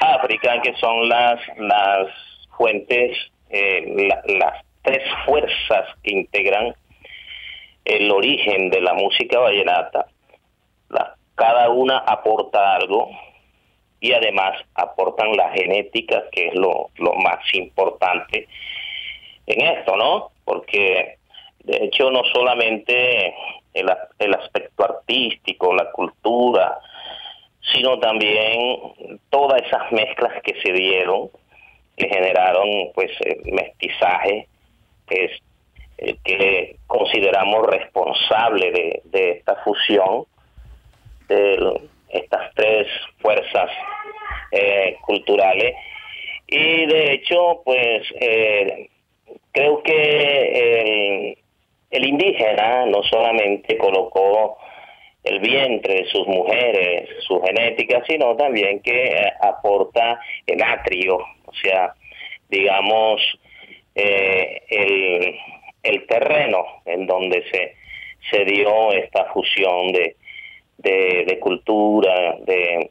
África, 0.00 0.60
que 0.60 0.74
son 0.74 1.08
las, 1.08 1.40
las 1.56 2.08
fuentes, 2.56 3.16
eh, 3.50 4.10
las 4.26 4.64
tres 4.82 5.02
fuerzas 5.24 5.88
que 6.02 6.12
integran 6.12 6.74
el 7.84 8.10
origen 8.10 8.70
de 8.70 8.80
la 8.80 8.94
música 8.94 9.38
vallenata. 9.38 10.06
Cada 11.34 11.70
una 11.70 11.98
aporta 11.98 12.76
algo 12.76 13.10
y 14.00 14.12
además 14.12 14.60
aportan 14.74 15.36
la 15.36 15.50
genética, 15.50 16.24
que 16.30 16.48
es 16.48 16.54
lo, 16.54 16.90
más 16.98 17.38
importante 17.54 18.46
en 19.46 19.66
esto, 19.78 19.96
¿no? 19.96 20.30
Porque 20.44 21.16
de 21.60 21.84
hecho 21.84 22.10
no 22.10 22.22
solamente 22.32 23.34
el, 23.72 23.90
el 24.18 24.34
aspecto 24.34 24.84
artístico, 24.84 25.74
la 25.74 25.90
cultura, 25.90 26.78
sino 27.72 27.98
también 27.98 28.78
todas 29.30 29.62
esas 29.62 29.90
mezclas 29.90 30.42
que 30.42 30.60
se 30.60 30.72
dieron, 30.72 31.30
que 31.96 32.08
generaron 32.08 32.68
pues 32.94 33.10
mestizaje, 33.44 34.48
que 35.06 35.24
es 35.24 35.40
que 36.24 36.76
consideramos 36.86 37.66
responsable 37.66 39.00
de 39.04 39.30
esta 39.30 39.56
fusión 39.64 40.26
de 41.28 41.80
estas 42.08 42.54
tres 42.54 42.86
fuerzas 43.18 43.70
eh, 44.52 44.96
culturales. 45.02 45.74
Y 46.46 46.86
de 46.86 47.12
hecho 47.14 47.62
pues 47.64 48.02
eh, 48.20 48.88
creo 49.52 49.82
que 49.82 51.36
el 51.90 52.08
indígena 52.08 52.86
no 52.86 53.02
solamente 53.04 53.78
colocó 53.78 54.58
el 55.24 55.40
vientre 55.40 56.04
sus 56.06 56.26
mujeres, 56.26 57.08
su 57.26 57.40
genética, 57.40 58.02
sino 58.06 58.36
también 58.36 58.80
que 58.80 59.06
eh, 59.06 59.32
aporta 59.40 60.20
el 60.46 60.62
atrio, 60.62 61.16
o 61.16 61.54
sea, 61.62 61.94
digamos, 62.48 63.22
eh, 63.94 64.60
el, 64.68 65.34
el, 65.82 66.06
terreno 66.06 66.66
en 66.84 67.06
donde 67.06 67.42
se, 67.50 67.74
se 68.30 68.44
dio 68.44 68.92
esta 68.92 69.24
fusión 69.32 69.92
de, 69.92 70.16
de, 70.84 71.38
cultura, 71.40 72.36
de, 72.40 72.90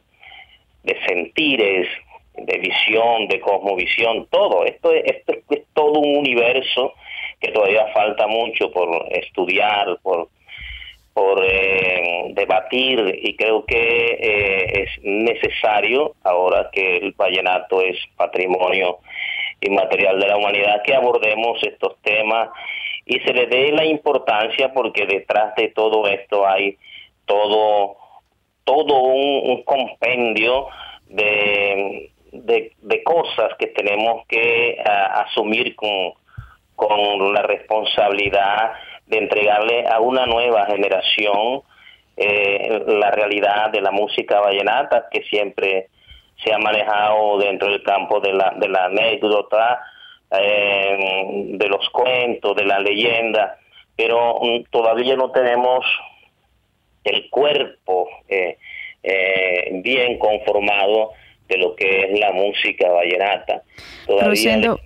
de 0.82 0.96
sentires, 1.06 1.88
de 2.36 2.58
visión, 2.58 3.28
de 3.28 3.40
cosmovisión, 3.40 4.26
todo. 4.30 4.64
Esto, 4.64 4.92
esto 4.92 5.32
es 5.50 5.62
todo 5.72 6.00
un 6.00 6.18
universo 6.18 6.94
que 7.40 7.52
todavía 7.52 7.86
falta 7.94 8.26
mucho 8.26 8.70
por 8.70 9.06
estudiar, 9.10 9.98
por 10.02 10.28
por 11.14 11.40
eh, 11.44 12.32
debatir 12.34 13.20
y 13.22 13.36
creo 13.36 13.64
que 13.64 14.18
eh, 14.20 14.82
es 14.82 15.04
necesario 15.04 16.16
ahora 16.24 16.70
que 16.72 16.96
el 16.96 17.12
vallenato 17.12 17.80
es 17.80 17.96
patrimonio 18.16 18.98
inmaterial 19.60 20.18
de 20.18 20.26
la 20.26 20.36
humanidad 20.36 20.82
que 20.82 20.92
abordemos 20.92 21.62
estos 21.62 21.96
temas 22.02 22.50
y 23.06 23.20
se 23.20 23.32
le 23.32 23.46
dé 23.46 23.70
la 23.70 23.84
importancia 23.84 24.72
porque 24.72 25.06
detrás 25.06 25.54
de 25.54 25.68
todo 25.68 26.08
esto 26.08 26.48
hay 26.48 26.76
todo 27.26 27.96
todo 28.64 28.94
un, 29.02 29.62
compendio 29.64 30.68
de, 31.06 32.10
de, 32.32 33.02
cosas 33.04 33.52
que 33.58 33.66
tenemos 33.68 34.26
que 34.26 34.82
asumir 34.82 35.76
con, 35.76 36.14
con 36.74 37.34
la 37.34 37.42
responsabilidad 37.42 38.72
de 39.06 39.18
entregarle 39.18 39.86
a 39.86 40.00
una 40.00 40.24
nueva 40.24 40.64
generación 40.66 41.62
eh, 42.16 42.82
la 42.86 43.10
realidad 43.10 43.70
de 43.70 43.80
la 43.80 43.90
música 43.90 44.40
vallenata 44.40 45.08
que 45.10 45.22
siempre 45.24 45.88
se 46.42 46.52
ha 46.52 46.58
manejado 46.58 47.38
dentro 47.38 47.70
del 47.70 47.82
campo 47.82 48.20
de 48.20 48.32
la, 48.32 48.54
de 48.56 48.68
la 48.68 48.84
anécdota, 48.86 49.80
eh, 50.30 51.50
de 51.54 51.68
los 51.68 51.88
cuentos, 51.90 52.56
de 52.56 52.64
la 52.64 52.78
leyenda, 52.78 53.58
pero 53.96 54.38
mm, 54.40 54.64
todavía 54.70 55.16
no 55.16 55.30
tenemos 55.30 55.84
el 57.04 57.28
cuerpo 57.30 58.08
eh, 58.28 58.58
bien 59.82 60.18
conformado 60.18 61.12
de 61.48 61.58
lo 61.58 61.76
que 61.76 62.04
es 62.04 62.18
la 62.18 62.32
música 62.32 62.88
vallenata. 62.88 63.62
Todavía 64.06 64.76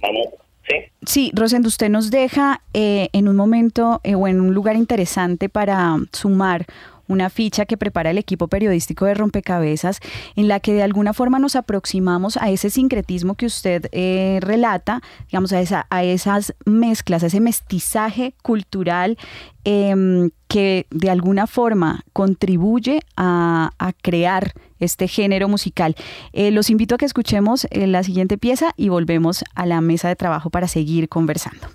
Sí, 1.06 1.30
Rosendo, 1.34 1.68
usted 1.68 1.88
nos 1.88 2.10
deja 2.10 2.60
eh, 2.74 3.08
en 3.12 3.28
un 3.28 3.36
momento 3.36 4.00
eh, 4.04 4.14
o 4.14 4.28
en 4.28 4.40
un 4.40 4.52
lugar 4.52 4.76
interesante 4.76 5.48
para 5.48 5.96
sumar 6.12 6.66
una 7.06 7.30
ficha 7.30 7.64
que 7.64 7.78
prepara 7.78 8.10
el 8.10 8.18
equipo 8.18 8.48
periodístico 8.48 9.06
de 9.06 9.14
Rompecabezas, 9.14 10.00
en 10.36 10.46
la 10.46 10.60
que 10.60 10.74
de 10.74 10.82
alguna 10.82 11.14
forma 11.14 11.38
nos 11.38 11.56
aproximamos 11.56 12.36
a 12.36 12.50
ese 12.50 12.68
sincretismo 12.68 13.34
que 13.34 13.46
usted 13.46 13.86
eh, 13.92 14.40
relata, 14.42 15.00
digamos, 15.30 15.54
a, 15.54 15.60
esa, 15.60 15.86
a 15.88 16.04
esas 16.04 16.54
mezclas, 16.66 17.22
a 17.22 17.28
ese 17.28 17.40
mestizaje 17.40 18.34
cultural 18.42 19.16
em, 19.64 20.28
que 20.48 20.86
de 20.90 21.10
alguna 21.10 21.46
forma 21.46 22.04
contribuye 22.12 23.00
a, 23.16 23.70
crear 24.02 24.54
este 24.78 25.08
género 25.08 25.48
musical. 25.48 25.94
Eh, 26.32 26.50
los 26.50 26.70
invito 26.70 26.94
a 26.94 26.98
que 26.98 27.04
escuchemos 27.04 27.66
eh, 27.70 27.86
la 27.86 28.02
siguiente 28.02 28.38
pieza 28.38 28.72
y 28.76 28.88
volvemos 28.88 29.44
a 29.54 29.66
la 29.66 29.80
mesa 29.80 30.08
de 30.08 30.16
trabajo 30.16 30.50
para 30.50 30.68
seguir 30.68 31.08
conversando. 31.08 31.68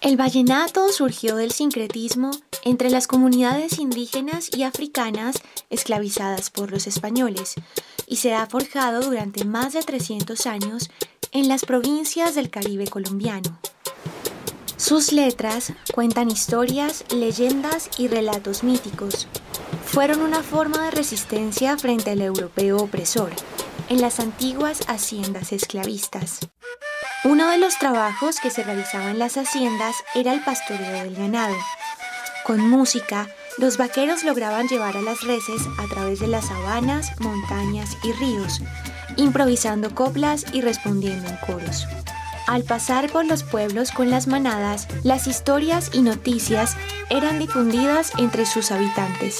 El 0.00 0.16
vallenato 0.16 0.88
surgió 0.90 1.36
del 1.36 1.52
sincretismo 1.52 2.30
entre 2.64 2.88
las 2.88 3.06
comunidades 3.06 3.78
indígenas 3.78 4.50
y 4.56 4.62
africanas 4.62 5.36
esclavizadas 5.68 6.50
por 6.50 6.70
los 6.70 6.86
españoles 6.86 7.54
y 8.06 8.16
se 8.16 8.34
ha 8.34 8.46
forjado 8.46 9.02
durante 9.02 9.44
más 9.44 9.74
de 9.74 9.82
300 9.82 10.46
años 10.46 10.90
en 11.32 11.48
las 11.48 11.64
provincias 11.64 12.34
del 12.34 12.50
Caribe 12.50 12.86
colombiano. 12.86 13.58
Sus 14.80 15.12
letras 15.12 15.74
cuentan 15.92 16.30
historias, 16.30 17.04
leyendas 17.10 17.90
y 17.98 18.08
relatos 18.08 18.64
míticos. 18.64 19.28
Fueron 19.84 20.22
una 20.22 20.42
forma 20.42 20.86
de 20.86 20.90
resistencia 20.90 21.76
frente 21.76 22.12
al 22.12 22.22
europeo 22.22 22.78
opresor 22.78 23.30
en 23.90 24.00
las 24.00 24.20
antiguas 24.20 24.80
haciendas 24.88 25.52
esclavistas. 25.52 26.38
Uno 27.24 27.50
de 27.50 27.58
los 27.58 27.78
trabajos 27.78 28.40
que 28.40 28.48
se 28.48 28.64
realizaba 28.64 29.10
en 29.10 29.18
las 29.18 29.36
haciendas 29.36 29.96
era 30.14 30.32
el 30.32 30.42
pastoreo 30.42 31.04
del 31.04 31.14
ganado. 31.14 31.56
Con 32.46 32.60
música, 32.60 33.28
los 33.58 33.76
vaqueros 33.76 34.24
lograban 34.24 34.66
llevar 34.66 34.96
a 34.96 35.02
las 35.02 35.20
reses 35.24 35.60
a 35.78 35.86
través 35.92 36.20
de 36.20 36.28
las 36.28 36.46
sabanas, 36.46 37.20
montañas 37.20 37.98
y 38.02 38.12
ríos, 38.12 38.62
improvisando 39.18 39.94
coplas 39.94 40.46
y 40.54 40.62
respondiendo 40.62 41.28
en 41.28 41.36
coros. 41.36 41.86
Al 42.50 42.64
pasar 42.64 43.12
por 43.12 43.26
los 43.26 43.44
pueblos 43.44 43.92
con 43.92 44.10
las 44.10 44.26
manadas, 44.26 44.88
las 45.04 45.28
historias 45.28 45.90
y 45.94 46.02
noticias 46.02 46.76
eran 47.08 47.38
difundidas 47.38 48.10
entre 48.18 48.44
sus 48.44 48.72
habitantes. 48.72 49.38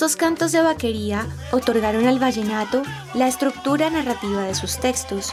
Estos 0.00 0.16
cantos 0.16 0.50
de 0.52 0.62
vaquería 0.62 1.26
otorgaron 1.52 2.06
al 2.06 2.18
vallenato 2.18 2.82
la 3.12 3.28
estructura 3.28 3.90
narrativa 3.90 4.44
de 4.44 4.54
sus 4.54 4.78
textos. 4.78 5.30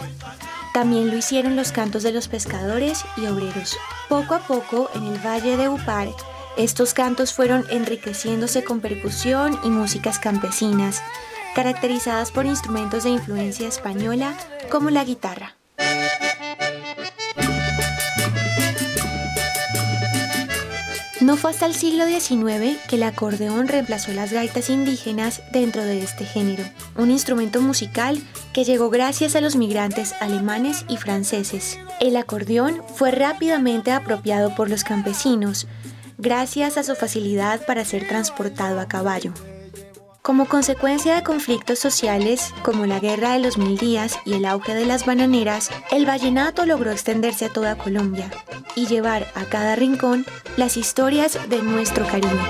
También 0.74 1.09
lo 1.09 1.15
hicieron 1.15 1.55
los 1.55 1.71
cantos 1.71 2.03
de 2.03 2.12
los 2.12 2.27
pescadores 2.27 3.05
y 3.15 3.27
obreros. 3.27 3.77
Poco 4.09 4.36
a 4.36 4.39
poco, 4.39 4.89
en 4.93 5.05
el 5.05 5.25
valle 5.25 5.55
de 5.55 5.69
Upar, 5.69 6.09
estos 6.57 6.93
cantos 6.93 7.31
fueron 7.31 7.63
enriqueciéndose 7.69 8.65
con 8.65 8.81
percusión 8.81 9.57
y 9.63 9.69
músicas 9.69 10.19
campesinas, 10.19 11.01
caracterizadas 11.55 12.31
por 12.31 12.45
instrumentos 12.45 13.05
de 13.05 13.12
influencia 13.12 13.69
española 13.69 14.38
como 14.69 14.89
la 14.89 15.05
guitarra. 15.05 15.55
No 21.19 21.36
fue 21.36 21.50
hasta 21.50 21.65
el 21.65 21.74
siglo 21.74 22.05
XIX 22.05 22.77
que 22.88 22.95
el 22.97 23.03
acordeón 23.03 23.67
reemplazó 23.67 24.12
las 24.12 24.31
gaitas 24.31 24.69
indígenas 24.69 25.41
dentro 25.51 25.83
de 25.83 26.03
este 26.03 26.25
género. 26.25 26.63
un 26.95 27.09
instrumento 27.09 27.59
musical 27.59 28.21
que 28.53 28.63
llegó 28.63 28.91
gracias 28.91 29.36
a 29.36 29.41
los 29.41 29.55
migrantes 29.55 30.13
alemanes 30.19 30.86
y 30.88 30.97
franceses. 30.97 31.79
El 32.00 32.17
acordeón 32.17 32.83
fue 32.95 33.09
rápidamente 33.09 33.91
apropiado 33.91 34.53
por 34.53 34.69
los 34.69 34.83
campesinos, 34.83 35.67
gracias 36.19 36.77
a 36.77 36.83
su 36.83 36.93
facilidad 36.93 37.65
para 37.65 37.83
ser 37.83 38.07
transportado 38.07 38.79
a 38.79 38.88
caballo. 38.88 39.33
Como 40.27 40.46
consecuencia 40.46 41.15
de 41.15 41.24
conflictos 41.24 41.79
sociales 41.79 42.53
como 42.62 42.86
la 42.86 43.00
Guerra 43.00 43.31
de 43.31 43.39
los 43.39 43.57
Mil 43.57 43.77
Días 43.77 44.19
y 44.25 44.34
el 44.34 44.43
auge 44.43 44.75
de 44.75 44.86
las 44.86 45.05
bananeras, 45.05 45.69
el 45.89 46.05
vallenato 46.05 46.65
logró 46.65 46.91
extenderse 46.91 47.46
a 47.46 47.53
toda 47.53 47.77
Colombia 47.77 48.29
y 48.75 48.88
llevar 48.88 49.25
a 49.36 49.46
cada 49.46 49.77
rincón 49.77 50.25
las 50.57 50.75
historias 50.75 51.39
de 51.48 51.63
nuestro 51.63 52.05
Caribe. 52.05 52.41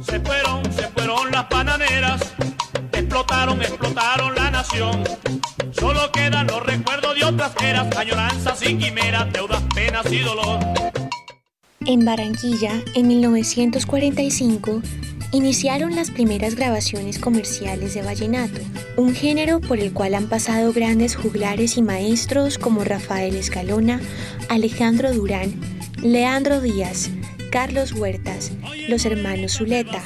Se 0.00 0.18
fueron, 0.18 0.64
se 0.72 0.88
fueron 0.88 1.30
las 1.30 1.48
bananeras, 1.48 2.34
explotaron, 2.90 3.62
explotaron 3.62 4.34
la 4.34 4.50
nación. 4.50 5.04
Solo 5.78 6.10
quedan 6.10 6.48
los 6.48 6.66
recuerdos 6.66 7.14
de 7.14 7.24
otras 7.24 7.52
eras, 7.62 7.96
añoranzas 7.96 8.60
y 8.68 8.76
quimeras, 8.76 9.32
deudas, 9.32 9.62
penas 9.76 10.10
y 10.10 10.18
dolor. 10.18 10.58
En 11.86 12.04
Barranquilla, 12.04 12.82
en 12.96 13.06
1945, 13.06 14.82
iniciaron 15.32 15.96
las 15.96 16.10
primeras 16.10 16.54
grabaciones 16.54 17.18
comerciales 17.18 17.94
de 17.94 18.02
vallenato, 18.02 18.60
un 18.96 19.14
género 19.14 19.60
por 19.60 19.78
el 19.78 19.92
cual 19.92 20.14
han 20.14 20.28
pasado 20.28 20.72
grandes 20.72 21.16
juglares 21.16 21.76
y 21.76 21.82
maestros 21.82 22.58
como 22.58 22.84
Rafael 22.84 23.34
Escalona, 23.36 24.00
Alejandro 24.48 25.12
Durán, 25.12 25.54
Leandro 26.02 26.60
Díaz, 26.60 27.10
Carlos 27.50 27.92
Huertas, 27.92 28.52
los 28.88 29.04
hermanos 29.06 29.56
Zuleta, 29.56 30.02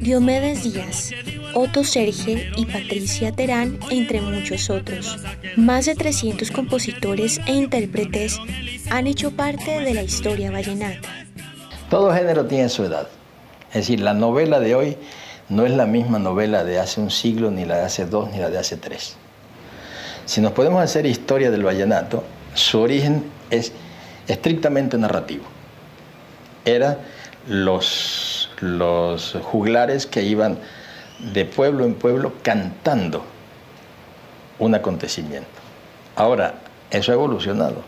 Diomedes 0.00 0.64
Díaz, 0.64 1.12
Otto 1.54 1.84
Serge 1.84 2.50
y 2.56 2.66
Patricia 2.66 3.32
Terán, 3.32 3.78
entre 3.90 4.20
muchos 4.20 4.70
otros. 4.70 5.16
Más 5.56 5.86
de 5.86 5.94
300 5.94 6.50
compositores 6.50 7.40
e 7.46 7.54
intérpretes 7.54 8.38
han 8.90 9.06
hecho 9.06 9.30
parte 9.30 9.80
de 9.80 9.94
la 9.94 10.02
historia 10.02 10.50
vallenata. 10.50 11.08
Todo 11.88 12.12
género 12.12 12.44
tiene 12.46 12.68
su 12.68 12.84
edad. 12.84 13.08
Es 13.68 13.74
decir, 13.74 14.00
la 14.00 14.14
novela 14.14 14.60
de 14.60 14.74
hoy 14.74 14.96
no 15.48 15.64
es 15.66 15.72
la 15.72 15.86
misma 15.86 16.18
novela 16.18 16.64
de 16.64 16.78
hace 16.78 17.00
un 17.00 17.10
siglo, 17.10 17.50
ni 17.50 17.64
la 17.64 17.78
de 17.78 17.84
hace 17.84 18.06
dos, 18.06 18.30
ni 18.30 18.38
la 18.38 18.50
de 18.50 18.58
hace 18.58 18.76
tres. 18.76 19.16
Si 20.24 20.40
nos 20.40 20.52
podemos 20.52 20.82
hacer 20.82 21.06
historia 21.06 21.50
del 21.50 21.64
vallenato, 21.64 22.24
su 22.54 22.80
origen 22.80 23.24
es 23.50 23.72
estrictamente 24.26 24.98
narrativo. 24.98 25.44
Era 26.64 26.98
los, 27.46 28.50
los 28.60 29.38
juglares 29.42 30.06
que 30.06 30.22
iban 30.22 30.58
de 31.32 31.44
pueblo 31.44 31.84
en 31.84 31.94
pueblo 31.94 32.34
cantando 32.42 33.24
un 34.58 34.74
acontecimiento. 34.74 35.48
Ahora, 36.14 36.54
eso 36.90 37.12
ha 37.12 37.14
evolucionado. 37.14 37.82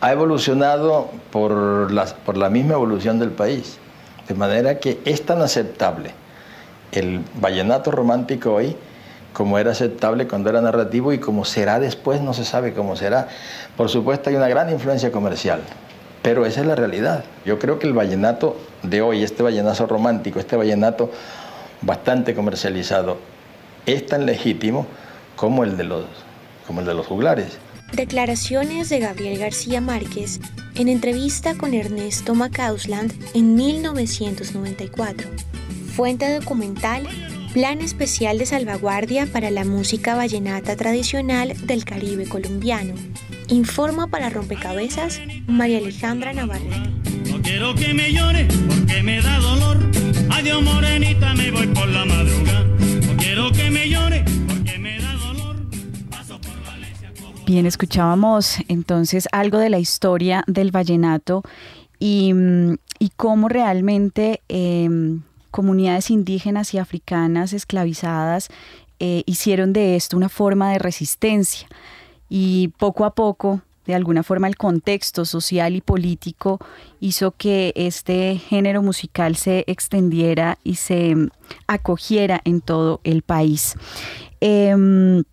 Ha 0.00 0.12
evolucionado 0.12 1.10
por 1.32 1.90
la, 1.90 2.50
misma 2.50 2.74
evolución 2.74 3.18
del 3.18 3.30
país, 3.30 3.78
de 4.28 4.34
manera 4.34 4.78
que 4.78 5.00
es 5.04 5.26
tan 5.26 5.42
aceptable 5.42 6.12
el 6.92 7.22
vallenato 7.40 7.90
romántico 7.90 8.54
hoy 8.54 8.76
como 9.32 9.58
era 9.58 9.72
aceptable 9.72 10.26
cuando 10.26 10.50
era 10.50 10.60
narrativo 10.60 11.12
y 11.12 11.18
como 11.18 11.44
será 11.44 11.78
después 11.78 12.20
no 12.20 12.32
se 12.32 12.44
sabe 12.44 12.74
cómo 12.74 12.96
será. 12.96 13.28
Por 13.76 13.88
supuesto 13.88 14.30
hay 14.30 14.36
una 14.36 14.48
gran 14.48 14.70
influencia 14.70 15.12
comercial, 15.12 15.60
pero 16.22 16.46
esa 16.46 16.60
es 16.60 16.66
la 16.66 16.74
realidad. 16.74 17.24
Yo 17.44 17.58
creo 17.58 17.78
que 17.78 17.86
el 17.86 17.92
vallenato 17.92 18.56
de 18.82 19.02
hoy, 19.02 19.22
este 19.22 19.42
vallenato 19.42 19.86
romántico, 19.86 20.38
este 20.38 20.56
vallenato 20.56 21.10
bastante 21.82 22.34
comercializado, 22.34 23.18
es 23.86 24.06
tan 24.06 24.26
legítimo 24.26 24.86
como 25.36 25.64
el 25.64 25.76
de 25.76 25.84
los, 25.84 26.04
como 26.66 26.80
el 26.80 26.86
de 26.86 26.94
los 26.94 27.06
juglares. 27.06 27.58
Declaraciones 27.92 28.88
de 28.88 29.00
Gabriel 29.00 29.38
García 29.38 29.80
Márquez 29.80 30.40
en 30.74 30.88
entrevista 30.88 31.54
con 31.54 31.74
Ernesto 31.74 32.34
Macausland 32.34 33.12
en 33.34 33.54
1994. 33.54 35.28
Fuente 35.96 36.38
documental 36.38 37.08
Plan 37.52 37.80
Especial 37.80 38.38
de 38.38 38.46
Salvaguardia 38.46 39.26
para 39.26 39.50
la 39.50 39.64
Música 39.64 40.14
Vallenata 40.14 40.76
Tradicional 40.76 41.54
del 41.66 41.84
Caribe 41.84 42.28
Colombiano. 42.28 42.94
Informa 43.48 44.06
para 44.08 44.28
Rompecabezas 44.28 45.20
María 45.46 45.78
Alejandra 45.78 46.32
Navarrete. 46.32 46.90
No 47.30 47.40
quiero 47.42 47.74
que 47.74 47.94
me 47.94 48.12
llore 48.12 48.46
porque 48.68 49.02
me 49.02 49.22
da 49.22 49.38
dolor. 49.38 49.78
Adiós 50.30 50.62
morenita, 50.62 51.34
me 51.34 51.50
voy 51.50 51.66
por 51.68 51.88
la 51.88 52.04
madrugada. 52.04 52.67
Bien, 57.48 57.64
escuchábamos 57.64 58.58
entonces 58.68 59.26
algo 59.32 59.56
de 59.56 59.70
la 59.70 59.78
historia 59.78 60.44
del 60.46 60.70
vallenato 60.70 61.42
y, 61.98 62.34
mm, 62.34 62.74
cómo 63.16 63.48
realmente 63.48 64.42
eh, 64.50 64.86
comunidades 65.50 66.10
indígenas 66.10 66.74
y 66.74 66.78
africanas 66.78 67.54
esclavizadas 67.54 68.50
eh, 68.98 69.22
hicieron 69.24 69.72
de 69.72 69.96
esto 69.96 70.18
una 70.18 70.28
forma 70.28 70.72
de 70.72 70.78
resistencia 70.78 71.68
y 72.28 72.68
poco 72.76 73.06
a 73.06 73.14
poco 73.14 73.62
de 73.86 73.94
alguna 73.94 74.22
forma 74.22 74.46
el 74.46 74.58
contexto 74.58 75.24
social 75.24 75.74
y 75.74 75.80
político 75.80 76.58
hizo 77.00 77.30
que 77.30 77.72
este 77.76 78.36
género 78.36 78.82
musical 78.82 79.36
se 79.36 79.64
extendiera 79.68 80.58
y 80.64 80.74
se 80.74 81.14
mm, 81.14 81.30
acogiera 81.66 82.42
en 82.44 82.60
todo 82.60 83.00
el 83.04 83.22
país. 83.22 83.74
Em, 84.42 85.24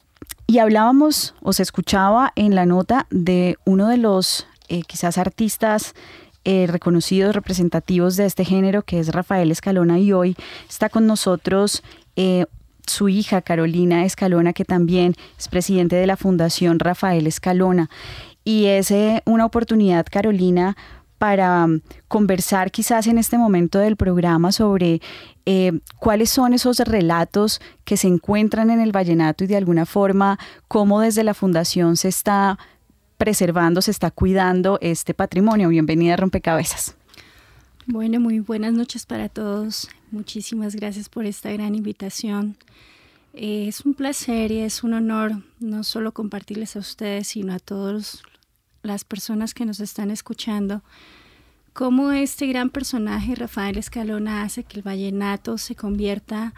y 0.48 0.60
hablábamos 0.60 1.36
o 1.42 1.54
se 1.54 1.64
escuchaba 1.64 2.32
en 2.36 2.56
la 2.56 2.66
nota 2.66 3.08
de 3.10 3.58
uno 3.66 3.88
de 3.88 3.98
los 3.98 4.48
eh, 4.68 4.82
quizás 4.84 5.18
artistas 5.18 5.94
eh, 6.48 6.68
reconocidos 6.68 7.34
representativos 7.34 8.18
de 8.18 8.28
este 8.28 8.46
género, 8.46 8.84
que 8.84 9.00
es 9.00 9.10
Rafael 9.10 9.50
Escalona, 9.50 9.98
y 9.98 10.14
hoy 10.14 10.36
está 10.70 10.90
con 10.90 11.08
nosotros 11.08 11.82
eh, 12.16 12.46
su 12.86 13.10
hija 13.10 13.42
Carolina 13.42 14.06
Escalona, 14.06 14.54
que 14.54 14.64
también 14.64 15.16
es 15.40 15.48
presidente 15.48 15.96
de 15.96 16.06
la 16.06 16.18
Fundación 16.18 16.78
Rafael 16.78 17.26
Escalona. 17.26 17.90
Y 18.44 18.66
es 18.66 18.92
eh, 18.92 19.24
una 19.26 19.44
oportunidad, 19.44 20.06
Carolina, 20.10 20.78
para 21.18 21.66
um, 21.66 21.80
conversar 22.08 22.72
quizás 22.72 23.08
en 23.08 23.18
este 23.18 23.38
momento 23.38 23.80
del 23.80 23.96
programa 23.96 24.52
sobre 24.52 25.02
cuáles 26.00 26.32
son 26.32 26.54
esos 26.54 26.80
relatos 26.80 27.62
que 27.84 27.98
se 27.98 28.08
encuentran 28.08 28.72
en 28.72 28.80
el 28.80 28.92
vallenato 28.92 29.44
y 29.44 29.48
de 29.48 29.56
alguna 29.56 29.86
forma 29.86 30.40
cómo 30.68 31.02
desde 31.02 31.24
la 31.24 31.36
fundación 31.36 31.98
se 31.98 32.08
está 32.08 32.58
preservando, 33.18 33.82
se 33.82 33.92
está 33.92 34.12
cuidando 34.12 34.80
este 34.82 35.14
patrimonio. 35.14 35.70
Bienvenida 35.70 36.16
a 36.16 36.18
Rompecabezas. 36.18 36.96
Bueno, 37.88 38.20
muy 38.20 38.40
buenas 38.40 38.74
noches 38.74 39.06
para 39.06 39.30
todos. 39.30 39.88
Muchísimas 40.12 40.76
gracias 40.76 41.08
por 41.08 41.26
esta 41.26 41.52
gran 41.52 41.76
invitación. 41.76 42.58
Eh, 43.34 43.68
es 43.68 43.82
un 43.86 43.94
placer 43.94 44.52
y 44.52 44.60
es 44.60 44.84
un 44.84 44.94
honor 44.94 45.44
no 45.60 45.84
solo 45.84 46.12
compartirles 46.12 46.76
a 46.76 46.80
ustedes, 46.80 47.28
sino 47.28 47.54
a 47.54 47.60
todas 47.60 48.24
las 48.86 49.04
personas 49.04 49.54
que 49.54 49.66
nos 49.66 49.80
están 49.80 50.12
escuchando, 50.12 50.82
cómo 51.74 52.12
este 52.12 52.48
gran 52.48 52.70
personaje, 52.70 53.36
Rafael 53.36 53.78
Escalona, 53.78 54.44
hace 54.44 54.64
que 54.64 54.78
el 54.78 54.84
vallenato 54.84 55.58
se 55.58 55.76
convierta 55.76 56.54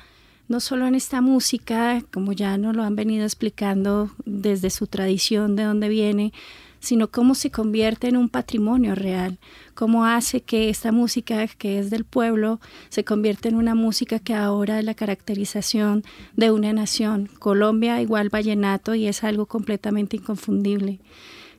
no 0.48 0.60
solo 0.60 0.88
en 0.88 0.96
esta 0.96 1.22
música, 1.22 2.02
como 2.14 2.32
ya 2.32 2.58
nos 2.58 2.76
lo 2.76 2.84
han 2.84 2.96
venido 2.96 3.26
explicando 3.26 4.12
desde 4.26 4.70
su 4.70 4.88
tradición, 4.88 5.56
de 5.56 5.64
dónde 5.64 5.90
viene, 5.90 6.32
sino 6.80 7.10
cómo 7.10 7.36
se 7.36 7.52
convierte 7.52 8.08
en 8.08 8.18
un 8.18 8.30
patrimonio 8.30 8.96
real, 8.96 9.40
cómo 9.74 10.06
hace 10.06 10.42
que 10.42 10.70
esta 10.70 10.92
música 10.92 11.48
que 11.48 11.80
es 11.80 11.90
del 11.90 12.06
pueblo 12.06 12.60
se 12.90 13.04
convierta 13.04 13.50
en 13.50 13.56
una 13.56 13.76
música 13.76 14.20
que 14.20 14.34
ahora 14.34 14.80
es 14.80 14.86
la 14.86 14.94
caracterización 14.94 16.04
de 16.36 16.52
una 16.52 16.72
nación. 16.74 17.30
Colombia 17.40 18.02
igual 18.02 18.30
vallenato 18.30 18.96
y 18.96 19.08
es 19.08 19.24
algo 19.24 19.48
completamente 19.48 20.18
inconfundible. 20.18 21.00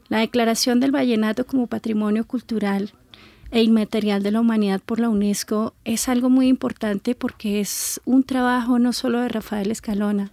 La 0.09 0.19
declaración 0.21 0.81
del 0.81 0.91
vallenato 0.91 1.47
como 1.47 1.67
patrimonio 1.67 2.27
cultural 2.27 2.93
e 3.51 3.63
inmaterial 3.63 4.23
de 4.23 4.31
la 4.31 4.41
humanidad 4.41 4.81
por 4.85 5.01
la 5.01 5.09
UNESCO 5.09 5.73
es 5.85 6.09
algo 6.09 6.29
muy 6.29 6.49
importante 6.49 7.15
porque 7.15 7.61
es 7.61 8.01
un 8.05 8.23
trabajo 8.23 8.79
no 8.79 8.93
solo 8.93 9.21
de 9.21 9.29
Rafael 9.29 9.71
Escalona, 9.71 10.33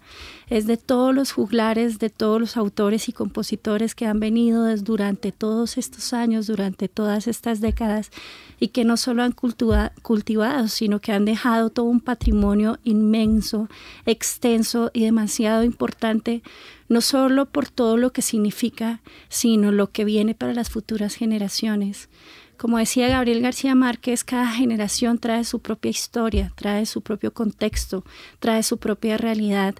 es 0.49 0.67
de 0.67 0.75
todos 0.75 1.15
los 1.15 1.31
juglares, 1.31 1.97
de 1.97 2.09
todos 2.09 2.41
los 2.41 2.57
autores 2.57 3.07
y 3.07 3.13
compositores 3.13 3.95
que 3.95 4.05
han 4.05 4.19
venido 4.19 4.63
desde 4.63 4.83
durante 4.83 5.31
todos 5.31 5.77
estos 5.77 6.13
años, 6.13 6.47
durante 6.47 6.89
todas 6.89 7.27
estas 7.27 7.61
décadas 7.61 8.11
y 8.59 8.69
que 8.69 8.83
no 8.83 8.97
solo 8.97 9.23
han 9.23 9.31
cultivado, 9.31 10.67
sino 10.67 10.99
que 10.99 11.13
han 11.13 11.25
dejado 11.25 11.69
todo 11.69 11.85
un 11.85 12.01
patrimonio 12.01 12.79
inmenso, 12.83 13.69
extenso 14.05 14.91
y 14.93 15.03
demasiado 15.03 15.63
importante, 15.63 16.43
no 16.87 17.01
solo 17.01 17.45
por 17.47 17.69
todo 17.69 17.97
lo 17.97 18.11
que 18.11 18.21
significa, 18.21 19.01
sino 19.29 19.71
lo 19.71 19.91
que 19.91 20.05
viene 20.05 20.35
para 20.35 20.53
las 20.53 20.69
futuras 20.69 21.15
generaciones 21.15 22.09
Como 22.57 22.77
decía 22.77 23.09
Gabriel 23.09 23.41
García 23.41 23.75
Márquez, 23.75 24.23
cada 24.23 24.47
generación 24.47 25.17
trae 25.17 25.43
su 25.43 25.59
propia 25.59 25.89
historia, 25.89 26.53
trae 26.55 26.85
su 26.85 27.01
propio 27.01 27.33
contexto, 27.33 28.05
trae 28.39 28.63
su 28.63 28.77
propia 28.77 29.17
realidad. 29.17 29.75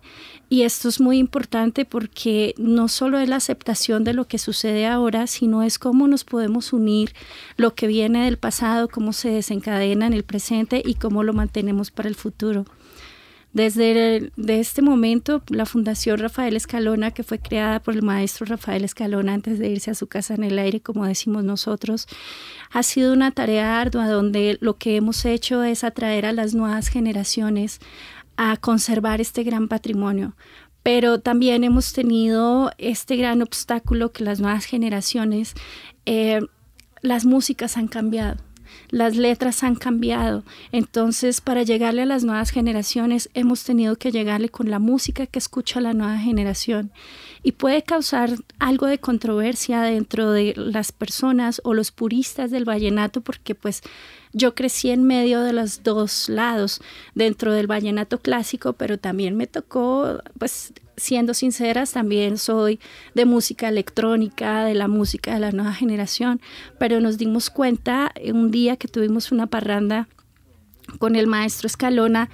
Y 0.49 0.63
esto 0.63 0.89
es 0.89 0.99
muy 0.99 1.17
importante 1.17 1.85
porque 1.85 2.53
no 2.57 2.89
solo 2.89 3.17
es 3.19 3.29
la 3.29 3.37
aceptación 3.37 4.03
de 4.03 4.13
lo 4.13 4.27
que 4.27 4.39
sucede 4.39 4.87
ahora, 4.87 5.25
sino 5.27 5.63
es 5.63 5.79
cómo 5.79 6.09
nos 6.09 6.25
podemos 6.25 6.73
unir 6.73 7.13
lo 7.55 7.75
que 7.75 7.87
viene 7.87 8.25
del 8.25 8.37
pasado, 8.37 8.89
cómo 8.89 9.13
se 9.13 9.29
desencadena 9.29 10.05
en 10.07 10.13
el 10.13 10.23
presente 10.23 10.81
y 10.83 10.95
cómo 10.95 11.23
lo 11.23 11.31
mantenemos 11.31 11.91
para 11.91 12.09
el 12.09 12.15
futuro. 12.15 12.65
Desde 13.55 14.33
de 14.35 14.59
este 14.59 14.81
momento, 14.81 15.41
la 15.47 15.65
Fundación 15.65 16.19
Rafael 16.19 16.57
Escalona, 16.57 17.11
que 17.11 17.23
fue 17.23 17.39
creada 17.39 17.79
por 17.79 17.93
el 17.93 18.01
maestro 18.01 18.45
Rafael 18.45 18.83
Escalona 18.83 19.33
antes 19.33 19.59
de 19.59 19.69
irse 19.69 19.91
a 19.91 19.95
su 19.95 20.07
casa 20.07 20.33
en 20.33 20.43
el 20.43 20.59
aire, 20.59 20.81
como 20.81 21.05
decimos 21.05 21.45
nosotros, 21.45 22.05
ha 22.69 22.83
sido 22.83 23.13
una 23.13 23.31
tarea 23.31 23.79
ardua 23.79 24.09
donde 24.09 24.57
lo 24.59 24.73
que 24.73 24.97
hemos 24.97 25.23
hecho 25.23 25.63
es 25.63 25.85
atraer 25.85 26.25
a 26.25 26.33
las 26.33 26.53
nuevas 26.53 26.89
generaciones 26.89 27.79
a 28.35 28.57
conservar 28.57 29.21
este 29.21 29.43
gran 29.43 29.69
patrimonio. 29.69 30.35
Pero 30.83 31.21
también 31.21 31.63
hemos 31.63 31.93
tenido 31.93 32.71
este 32.77 33.15
gran 33.15 33.41
obstáculo 33.41 34.11
que 34.11 34.25
las 34.25 34.41
nuevas 34.41 34.65
generaciones, 34.65 35.53
eh, 36.05 36.41
las 37.01 37.23
músicas 37.23 37.77
han 37.77 37.87
cambiado 37.87 38.35
las 38.89 39.15
letras 39.15 39.63
han 39.63 39.75
cambiado. 39.75 40.43
Entonces, 40.71 41.41
para 41.41 41.63
llegarle 41.63 42.03
a 42.03 42.05
las 42.05 42.23
nuevas 42.23 42.51
generaciones, 42.51 43.29
hemos 43.33 43.63
tenido 43.63 43.95
que 43.97 44.11
llegarle 44.11 44.49
con 44.49 44.69
la 44.69 44.79
música 44.79 45.27
que 45.27 45.39
escucha 45.39 45.81
la 45.81 45.93
nueva 45.93 46.17
generación. 46.17 46.91
Y 47.43 47.51
puede 47.53 47.83
causar 47.83 48.31
algo 48.59 48.87
de 48.87 48.97
controversia 48.97 49.81
dentro 49.81 50.31
de 50.31 50.53
las 50.55 50.91
personas 50.91 51.61
o 51.63 51.73
los 51.73 51.91
puristas 51.91 52.49
del 52.51 52.65
vallenato, 52.65 53.21
porque 53.21 53.53
pues 53.53 53.81
yo 54.35 54.53
crecí 54.53 54.91
en 54.91 55.05
medio 55.05 55.39
de 55.41 55.53
los 55.53 55.81
dos 55.81 56.27
lados, 56.27 56.81
dentro 57.15 57.53
del 57.53 57.67
vallenato 57.67 58.19
clásico, 58.19 58.73
pero 58.73 58.99
también 58.99 59.37
me 59.37 59.47
tocó 59.47 60.21
pues 60.37 60.73
siendo 60.97 61.33
sinceras, 61.33 61.93
también 61.93 62.37
soy 62.37 62.81
de 63.13 63.23
música 63.23 63.69
electrónica, 63.69 64.65
de 64.65 64.75
la 64.75 64.89
música 64.89 65.33
de 65.33 65.39
la 65.39 65.51
nueva 65.51 65.73
generación, 65.73 66.41
pero 66.77 66.99
nos 66.99 67.17
dimos 67.17 67.49
cuenta 67.49 68.11
un 68.25 68.51
día 68.51 68.75
que 68.75 68.89
tuvimos 68.89 69.31
una 69.31 69.47
parranda 69.47 70.09
con 70.99 71.15
el 71.15 71.27
maestro 71.27 71.67
Escalona 71.67 72.29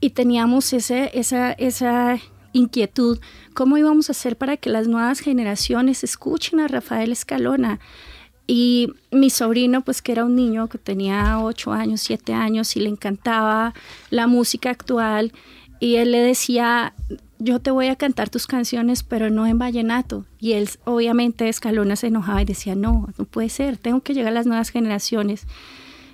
y 0.00 0.10
teníamos 0.10 0.72
esa 0.72 2.18
inquietud, 2.52 3.20
¿cómo 3.54 3.78
íbamos 3.78 4.08
a 4.08 4.12
hacer 4.12 4.36
para 4.36 4.56
que 4.56 4.70
las 4.70 4.88
nuevas 4.88 5.20
generaciones 5.20 6.02
escuchen 6.02 6.58
a 6.58 6.66
Rafael 6.66 7.12
Escalona? 7.12 7.78
Y 8.46 8.92
mi 9.10 9.30
sobrino, 9.30 9.82
pues 9.82 10.02
que 10.02 10.12
era 10.12 10.24
un 10.24 10.36
niño 10.36 10.68
que 10.68 10.78
tenía 10.78 11.40
8 11.40 11.72
años, 11.72 12.00
7 12.02 12.32
años 12.32 12.76
y 12.76 12.80
le 12.80 12.88
encantaba 12.88 13.74
la 14.10 14.26
música 14.26 14.70
actual, 14.70 15.32
y 15.78 15.96
él 15.96 16.12
le 16.12 16.20
decía, 16.20 16.94
yo 17.38 17.60
te 17.60 17.70
voy 17.70 17.88
a 17.88 17.96
cantar 17.96 18.30
tus 18.30 18.46
canciones, 18.46 19.02
pero 19.02 19.30
no 19.30 19.46
en 19.46 19.58
vallenato. 19.58 20.24
Y 20.40 20.52
él, 20.52 20.70
obviamente, 20.84 21.48
Escalona 21.48 21.96
se 21.96 22.06
enojaba 22.06 22.42
y 22.42 22.46
decía, 22.46 22.74
no, 22.74 23.08
no 23.18 23.24
puede 23.24 23.48
ser, 23.48 23.76
tengo 23.76 24.00
que 24.00 24.14
llegar 24.14 24.32
a 24.32 24.34
las 24.34 24.46
nuevas 24.46 24.70
generaciones. 24.70 25.46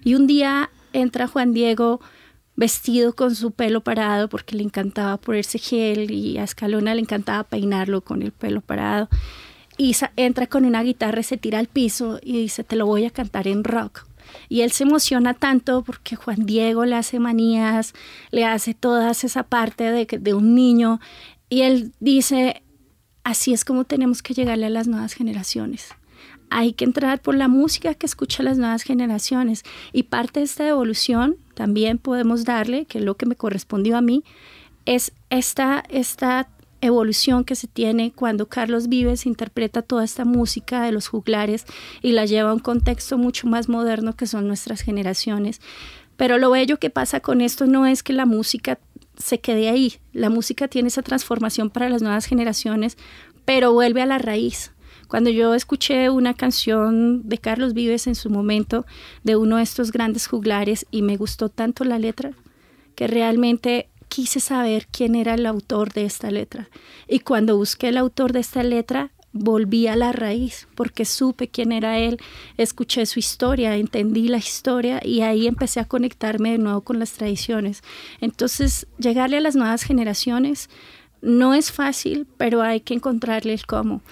Y 0.04 0.14
un 0.14 0.26
día 0.26 0.70
entra 0.92 1.28
Juan 1.28 1.52
Diego 1.52 2.00
vestido 2.56 3.14
con 3.14 3.34
su 3.34 3.52
pelo 3.52 3.80
parado 3.82 4.28
porque 4.28 4.56
le 4.56 4.62
encantaba 4.62 5.16
ponerse 5.16 5.58
gel 5.58 6.10
y 6.10 6.38
a 6.38 6.44
Escalona 6.44 6.94
le 6.94 7.00
encantaba 7.00 7.44
peinarlo 7.44 8.02
con 8.02 8.22
el 8.22 8.32
pelo 8.32 8.60
parado. 8.60 9.08
Y 9.82 9.96
entra 10.14 10.46
con 10.46 10.64
una 10.64 10.84
guitarra 10.84 11.24
se 11.24 11.36
tira 11.36 11.58
al 11.58 11.66
piso 11.66 12.20
y 12.22 12.34
dice, 12.34 12.62
te 12.62 12.76
lo 12.76 12.86
voy 12.86 13.04
a 13.04 13.10
cantar 13.10 13.48
en 13.48 13.64
rock. 13.64 14.06
Y 14.48 14.60
él 14.60 14.70
se 14.70 14.84
emociona 14.84 15.34
tanto 15.34 15.82
porque 15.82 16.14
Juan 16.14 16.46
Diego 16.46 16.84
le 16.84 16.94
hace 16.94 17.18
manías, 17.18 17.92
le 18.30 18.44
hace 18.44 18.74
toda 18.74 19.10
esa 19.10 19.42
parte 19.42 19.90
de, 19.90 20.06
de 20.06 20.34
un 20.34 20.54
niño. 20.54 21.00
Y 21.48 21.62
él 21.62 21.90
dice, 21.98 22.62
así 23.24 23.52
es 23.52 23.64
como 23.64 23.82
tenemos 23.82 24.22
que 24.22 24.34
llegarle 24.34 24.66
a 24.66 24.70
las 24.70 24.86
nuevas 24.86 25.14
generaciones. 25.14 25.88
Hay 26.48 26.74
que 26.74 26.84
entrar 26.84 27.20
por 27.20 27.34
la 27.34 27.48
música 27.48 27.94
que 27.94 28.06
escucha 28.06 28.44
las 28.44 28.58
nuevas 28.58 28.84
generaciones. 28.84 29.64
Y 29.92 30.04
parte 30.04 30.38
de 30.38 30.44
esta 30.44 30.68
evolución 30.68 31.38
también 31.54 31.98
podemos 31.98 32.44
darle, 32.44 32.84
que 32.84 32.98
es 32.98 33.04
lo 33.04 33.16
que 33.16 33.26
me 33.26 33.34
correspondió 33.34 33.96
a 33.96 34.00
mí, 34.00 34.22
es 34.86 35.10
esta, 35.28 35.82
esta 35.88 36.48
evolución 36.82 37.44
que 37.44 37.54
se 37.54 37.68
tiene 37.68 38.12
cuando 38.12 38.48
Carlos 38.48 38.88
Vives 38.88 39.24
interpreta 39.24 39.80
toda 39.80 40.04
esta 40.04 40.26
música 40.26 40.82
de 40.82 40.92
los 40.92 41.08
juglares 41.08 41.64
y 42.02 42.12
la 42.12 42.26
lleva 42.26 42.50
a 42.50 42.54
un 42.54 42.58
contexto 42.58 43.16
mucho 43.16 43.46
más 43.46 43.68
moderno 43.68 44.14
que 44.14 44.26
son 44.26 44.46
nuestras 44.46 44.82
generaciones. 44.82 45.60
Pero 46.16 46.36
lo 46.38 46.50
bello 46.50 46.78
que 46.78 46.90
pasa 46.90 47.20
con 47.20 47.40
esto 47.40 47.66
no 47.66 47.86
es 47.86 48.02
que 48.02 48.12
la 48.12 48.26
música 48.26 48.78
se 49.16 49.40
quede 49.40 49.70
ahí, 49.70 49.94
la 50.12 50.28
música 50.28 50.68
tiene 50.68 50.88
esa 50.88 51.02
transformación 51.02 51.70
para 51.70 51.88
las 51.88 52.02
nuevas 52.02 52.26
generaciones, 52.26 52.98
pero 53.44 53.72
vuelve 53.72 54.02
a 54.02 54.06
la 54.06 54.18
raíz. 54.18 54.72
Cuando 55.08 55.30
yo 55.30 55.54
escuché 55.54 56.10
una 56.10 56.34
canción 56.34 57.28
de 57.28 57.38
Carlos 57.38 57.74
Vives 57.74 58.06
en 58.06 58.14
su 58.14 58.30
momento, 58.30 58.86
de 59.24 59.36
uno 59.36 59.58
de 59.58 59.62
estos 59.62 59.92
grandes 59.92 60.26
juglares, 60.26 60.86
y 60.90 61.02
me 61.02 61.16
gustó 61.16 61.48
tanto 61.48 61.84
la 61.84 61.98
letra, 61.98 62.32
que 62.94 63.06
realmente 63.06 63.88
quise 64.12 64.40
saber 64.40 64.88
quién 64.90 65.14
era 65.14 65.32
el 65.32 65.46
autor 65.46 65.94
de 65.94 66.04
esta 66.04 66.30
letra. 66.30 66.68
Y 67.08 67.20
cuando 67.20 67.56
busqué 67.56 67.88
el 67.88 67.96
autor 67.96 68.34
de 68.34 68.40
esta 68.40 68.62
letra, 68.62 69.10
volví 69.32 69.86
a 69.86 69.96
la 69.96 70.12
raíz, 70.12 70.68
porque 70.74 71.06
supe 71.06 71.48
quién 71.48 71.72
era 71.72 71.98
él, 71.98 72.18
escuché 72.58 73.06
su 73.06 73.18
historia, 73.18 73.74
entendí 73.74 74.28
la 74.28 74.36
historia 74.36 75.00
y 75.02 75.22
ahí 75.22 75.46
empecé 75.46 75.80
a 75.80 75.86
conectarme 75.86 76.52
de 76.52 76.58
nuevo 76.58 76.82
con 76.82 76.98
las 76.98 77.12
tradiciones. 77.12 77.82
Entonces, 78.20 78.86
llegarle 78.98 79.38
a 79.38 79.40
las 79.40 79.56
nuevas 79.56 79.82
generaciones 79.82 80.68
no 81.22 81.54
es 81.54 81.72
fácil, 81.72 82.26
pero 82.36 82.60
hay 82.60 82.80
que 82.80 82.92
encontrarle 82.92 83.54
el 83.54 83.64
cómo. 83.64 84.02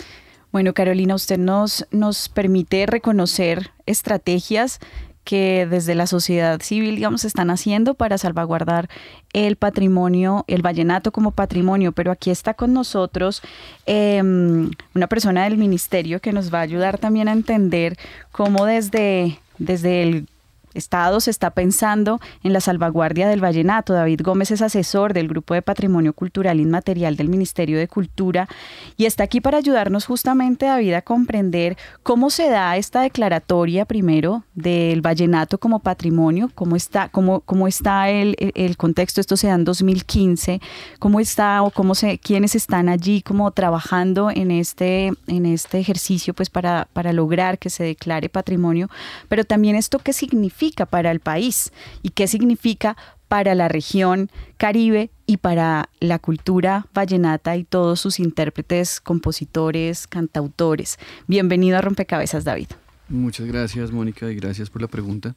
Bueno, 0.50 0.72
Carolina, 0.72 1.14
usted 1.14 1.36
nos, 1.36 1.86
nos 1.90 2.30
permite 2.30 2.86
reconocer 2.86 3.70
estrategias 3.84 4.80
que 5.24 5.66
desde 5.68 5.94
la 5.94 6.06
sociedad 6.06 6.60
civil, 6.60 6.96
digamos, 6.96 7.24
están 7.24 7.50
haciendo 7.50 7.94
para 7.94 8.18
salvaguardar 8.18 8.88
el 9.32 9.56
patrimonio, 9.56 10.44
el 10.48 10.62
vallenato 10.62 11.12
como 11.12 11.30
patrimonio. 11.30 11.92
Pero 11.92 12.10
aquí 12.10 12.30
está 12.30 12.54
con 12.54 12.72
nosotros 12.72 13.42
em, 13.86 14.70
una 14.94 15.06
persona 15.06 15.44
del 15.44 15.56
ministerio 15.56 16.20
que 16.20 16.32
nos 16.32 16.52
va 16.52 16.58
a 16.58 16.62
ayudar 16.62 16.98
también 16.98 17.28
a 17.28 17.32
entender 17.32 17.96
cómo 18.32 18.64
desde, 18.64 19.38
desde 19.58 20.02
el 20.02 20.26
Estado 20.74 21.20
está 21.26 21.50
pensando 21.50 22.20
en 22.42 22.52
la 22.52 22.60
salvaguardia 22.60 23.28
del 23.28 23.40
vallenato. 23.40 23.92
David 23.92 24.20
Gómez 24.22 24.50
es 24.50 24.62
asesor 24.62 25.12
del 25.12 25.28
Grupo 25.28 25.54
de 25.54 25.62
Patrimonio 25.62 26.12
Cultural 26.12 26.60
Inmaterial 26.60 27.16
del 27.16 27.28
Ministerio 27.28 27.78
de 27.78 27.88
Cultura 27.88 28.48
y 28.96 29.06
está 29.06 29.24
aquí 29.24 29.40
para 29.40 29.58
ayudarnos 29.58 30.06
justamente, 30.06 30.66
David, 30.66 30.94
a 30.94 31.02
comprender 31.02 31.76
cómo 32.02 32.30
se 32.30 32.48
da 32.48 32.76
esta 32.76 33.02
declaratoria 33.02 33.84
primero 33.84 34.44
del 34.54 35.00
vallenato 35.00 35.58
como 35.58 35.80
patrimonio, 35.80 36.50
cómo 36.54 36.76
está, 36.76 37.08
cómo, 37.08 37.40
cómo 37.40 37.66
está 37.66 38.10
el, 38.10 38.36
el, 38.38 38.76
contexto, 38.76 39.20
esto 39.20 39.36
se 39.36 39.48
da 39.48 39.54
en 39.54 39.64
2015, 39.64 40.60
cómo 40.98 41.20
está 41.20 41.62
o 41.62 41.70
cómo 41.70 41.94
se, 41.94 42.18
quiénes 42.18 42.54
están 42.54 42.88
allí 42.88 43.22
como 43.22 43.50
trabajando 43.50 44.30
en 44.30 44.50
este, 44.50 45.12
en 45.26 45.46
este 45.46 45.80
ejercicio 45.80 46.34
pues 46.34 46.50
para, 46.50 46.88
para 46.92 47.12
lograr 47.12 47.58
que 47.58 47.70
se 47.70 47.84
declare 47.84 48.28
patrimonio, 48.28 48.88
pero 49.28 49.44
también 49.44 49.76
esto 49.76 49.98
qué 49.98 50.12
significa 50.12 50.59
para 50.90 51.10
el 51.10 51.20
país 51.20 51.72
y 52.02 52.10
qué 52.10 52.26
significa 52.26 52.96
para 53.28 53.54
la 53.54 53.68
región 53.68 54.30
caribe 54.58 55.10
y 55.26 55.38
para 55.38 55.88
la 56.00 56.18
cultura 56.18 56.86
vallenata 56.92 57.56
y 57.56 57.64
todos 57.64 58.00
sus 58.00 58.20
intérpretes, 58.20 59.00
compositores, 59.00 60.06
cantautores. 60.06 60.98
Bienvenido 61.26 61.78
a 61.78 61.80
Rompecabezas, 61.80 62.44
David. 62.44 62.66
Muchas 63.08 63.46
gracias, 63.46 63.90
Mónica, 63.90 64.30
y 64.30 64.34
gracias 64.34 64.68
por 64.68 64.82
la 64.82 64.88
pregunta. 64.88 65.34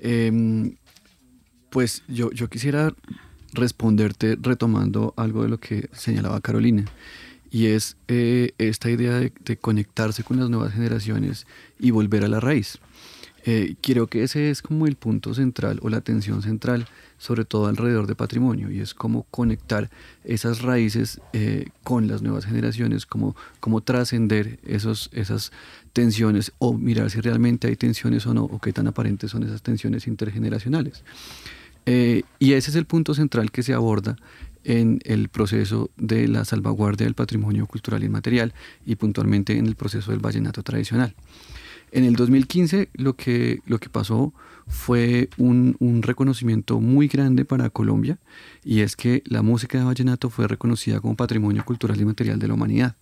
Em, 0.00 0.76
pues 1.70 2.02
yo, 2.08 2.30
yo 2.32 2.48
quisiera 2.48 2.94
responderte 3.52 4.38
retomando 4.40 5.12
algo 5.16 5.42
de 5.42 5.48
lo 5.48 5.58
que 5.58 5.88
señalaba 5.92 6.40
Carolina, 6.40 6.84
y 7.50 7.66
es 7.66 7.96
eh, 8.08 8.52
esta 8.58 8.90
idea 8.90 9.18
de 9.18 9.56
conectarse 9.56 10.22
con 10.24 10.38
las 10.38 10.48
nuevas 10.48 10.72
generaciones 10.72 11.46
y 11.78 11.90
volver 11.90 12.24
a 12.24 12.28
la 12.28 12.40
raíz. 12.40 12.78
Eh, 13.48 13.76
creo 13.80 14.08
que 14.08 14.24
ese 14.24 14.50
es 14.50 14.60
como 14.60 14.88
el 14.88 14.96
punto 14.96 15.32
central 15.32 15.78
o 15.82 15.88
la 15.88 15.98
atención 15.98 16.42
central, 16.42 16.88
sobre 17.16 17.44
todo 17.44 17.68
alrededor 17.68 18.08
de 18.08 18.16
patrimonio, 18.16 18.72
y 18.72 18.80
es 18.80 18.92
cómo 18.92 19.22
conectar 19.30 19.88
esas 20.24 20.62
raíces 20.62 21.20
eh, 21.32 21.68
con 21.84 22.08
las 22.08 22.22
nuevas 22.22 22.44
generaciones, 22.44 23.06
cómo, 23.06 23.36
cómo 23.60 23.82
trascender 23.82 24.58
esas 24.64 25.52
tensiones 25.92 26.52
o 26.58 26.74
mirar 26.74 27.08
si 27.10 27.20
realmente 27.20 27.68
hay 27.68 27.76
tensiones 27.76 28.26
o 28.26 28.34
no, 28.34 28.42
o 28.42 28.58
qué 28.58 28.72
tan 28.72 28.88
aparentes 28.88 29.30
son 29.30 29.44
esas 29.44 29.62
tensiones 29.62 30.08
intergeneracionales. 30.08 31.04
Eh, 31.86 32.24
y 32.40 32.54
ese 32.54 32.70
es 32.70 32.76
el 32.76 32.84
punto 32.84 33.14
central 33.14 33.52
que 33.52 33.62
se 33.62 33.74
aborda 33.74 34.16
en 34.64 34.98
el 35.04 35.28
proceso 35.28 35.90
de 35.96 36.26
la 36.26 36.44
salvaguardia 36.44 37.06
del 37.06 37.14
patrimonio 37.14 37.68
cultural 37.68 38.02
inmaterial 38.02 38.52
y 38.84 38.96
puntualmente 38.96 39.56
en 39.56 39.66
el 39.66 39.76
proceso 39.76 40.10
del 40.10 40.18
vallenato 40.18 40.64
tradicional. 40.64 41.14
En 41.96 42.04
el 42.04 42.14
2015 42.14 42.90
lo 42.92 43.16
que, 43.16 43.60
lo 43.64 43.78
que 43.78 43.88
pasó 43.88 44.34
fue 44.66 45.30
un, 45.38 45.76
un, 45.78 46.02
reconocimiento 46.02 46.78
muy 46.78 47.08
grande 47.08 47.46
para 47.46 47.70
Colombia 47.70 48.18
y 48.62 48.80
es 48.80 48.96
que 48.96 49.22
la 49.24 49.40
música 49.40 49.78
de 49.78 49.84
vallenato 49.84 50.28
fue 50.28 50.46
reconocida 50.46 51.00
como 51.00 51.16
patrimonio 51.16 51.64
cultural 51.64 51.98
y 51.98 52.04
material 52.04 52.38
de 52.38 52.48
la 52.48 52.52
humanidad. 52.52 52.96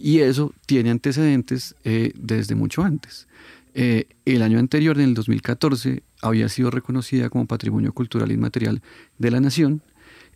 Y 0.00 0.18
eso 0.18 0.52
tiene 0.66 0.90
antecedentes 0.90 1.76
eh, 1.84 2.10
desde 2.16 2.56
mucho 2.56 2.82
antes. 2.82 3.28
Eh, 3.72 4.08
el 4.24 4.42
año 4.42 4.58
anterior, 4.58 4.98
en 4.98 5.10
el 5.10 5.14
2014, 5.14 6.02
había 6.22 6.48
sido 6.48 6.72
reconocida 6.72 7.30
como 7.30 7.46
patrimonio 7.46 7.92
cultural 7.92 8.32
y 8.32 8.36
material 8.36 8.82
de 9.18 9.30
la 9.30 9.38
nación 9.38 9.80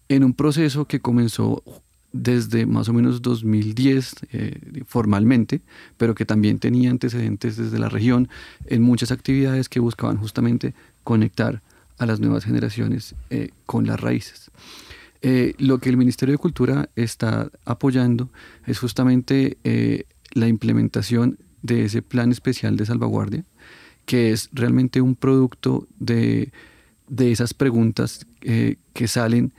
en 0.08 0.22
un 0.22 0.34
proceso 0.34 0.84
que 0.84 1.00
comenzó 1.00 1.64
desde 2.16 2.66
más 2.66 2.88
o 2.88 2.92
menos 2.92 3.22
2010 3.22 4.14
eh, 4.32 4.82
formalmente, 4.86 5.60
pero 5.96 6.14
que 6.14 6.24
también 6.24 6.58
tenía 6.58 6.90
antecedentes 6.90 7.56
desde 7.56 7.78
la 7.78 7.88
región 7.88 8.28
en 8.66 8.82
muchas 8.82 9.12
actividades 9.12 9.68
que 9.68 9.80
buscaban 9.80 10.16
justamente 10.16 10.74
conectar 11.04 11.62
a 11.98 12.06
las 12.06 12.20
nuevas 12.20 12.44
generaciones 12.44 13.14
eh, 13.30 13.50
con 13.66 13.86
las 13.86 14.00
raíces. 14.00 14.50
Eh, 15.22 15.54
lo 15.58 15.78
que 15.78 15.88
el 15.88 15.96
Ministerio 15.96 16.32
de 16.32 16.38
Cultura 16.38 16.88
está 16.96 17.50
apoyando 17.64 18.30
es 18.66 18.78
justamente 18.78 19.56
la 20.32 20.48
implementación 20.48 21.38
de 21.62 21.84
ese 21.84 22.02
plan 22.02 22.30
especial 22.30 22.76
de 22.76 22.86
salvaguardia, 22.86 23.44
que 24.04 24.32
es 24.32 24.50
realmente 24.52 25.00
un 25.00 25.16
producto 25.16 25.86
de, 25.98 26.52
de 27.08 27.32
esas 27.32 27.54
preguntas 27.54 28.26
que 28.40 29.08
salen 29.08 29.52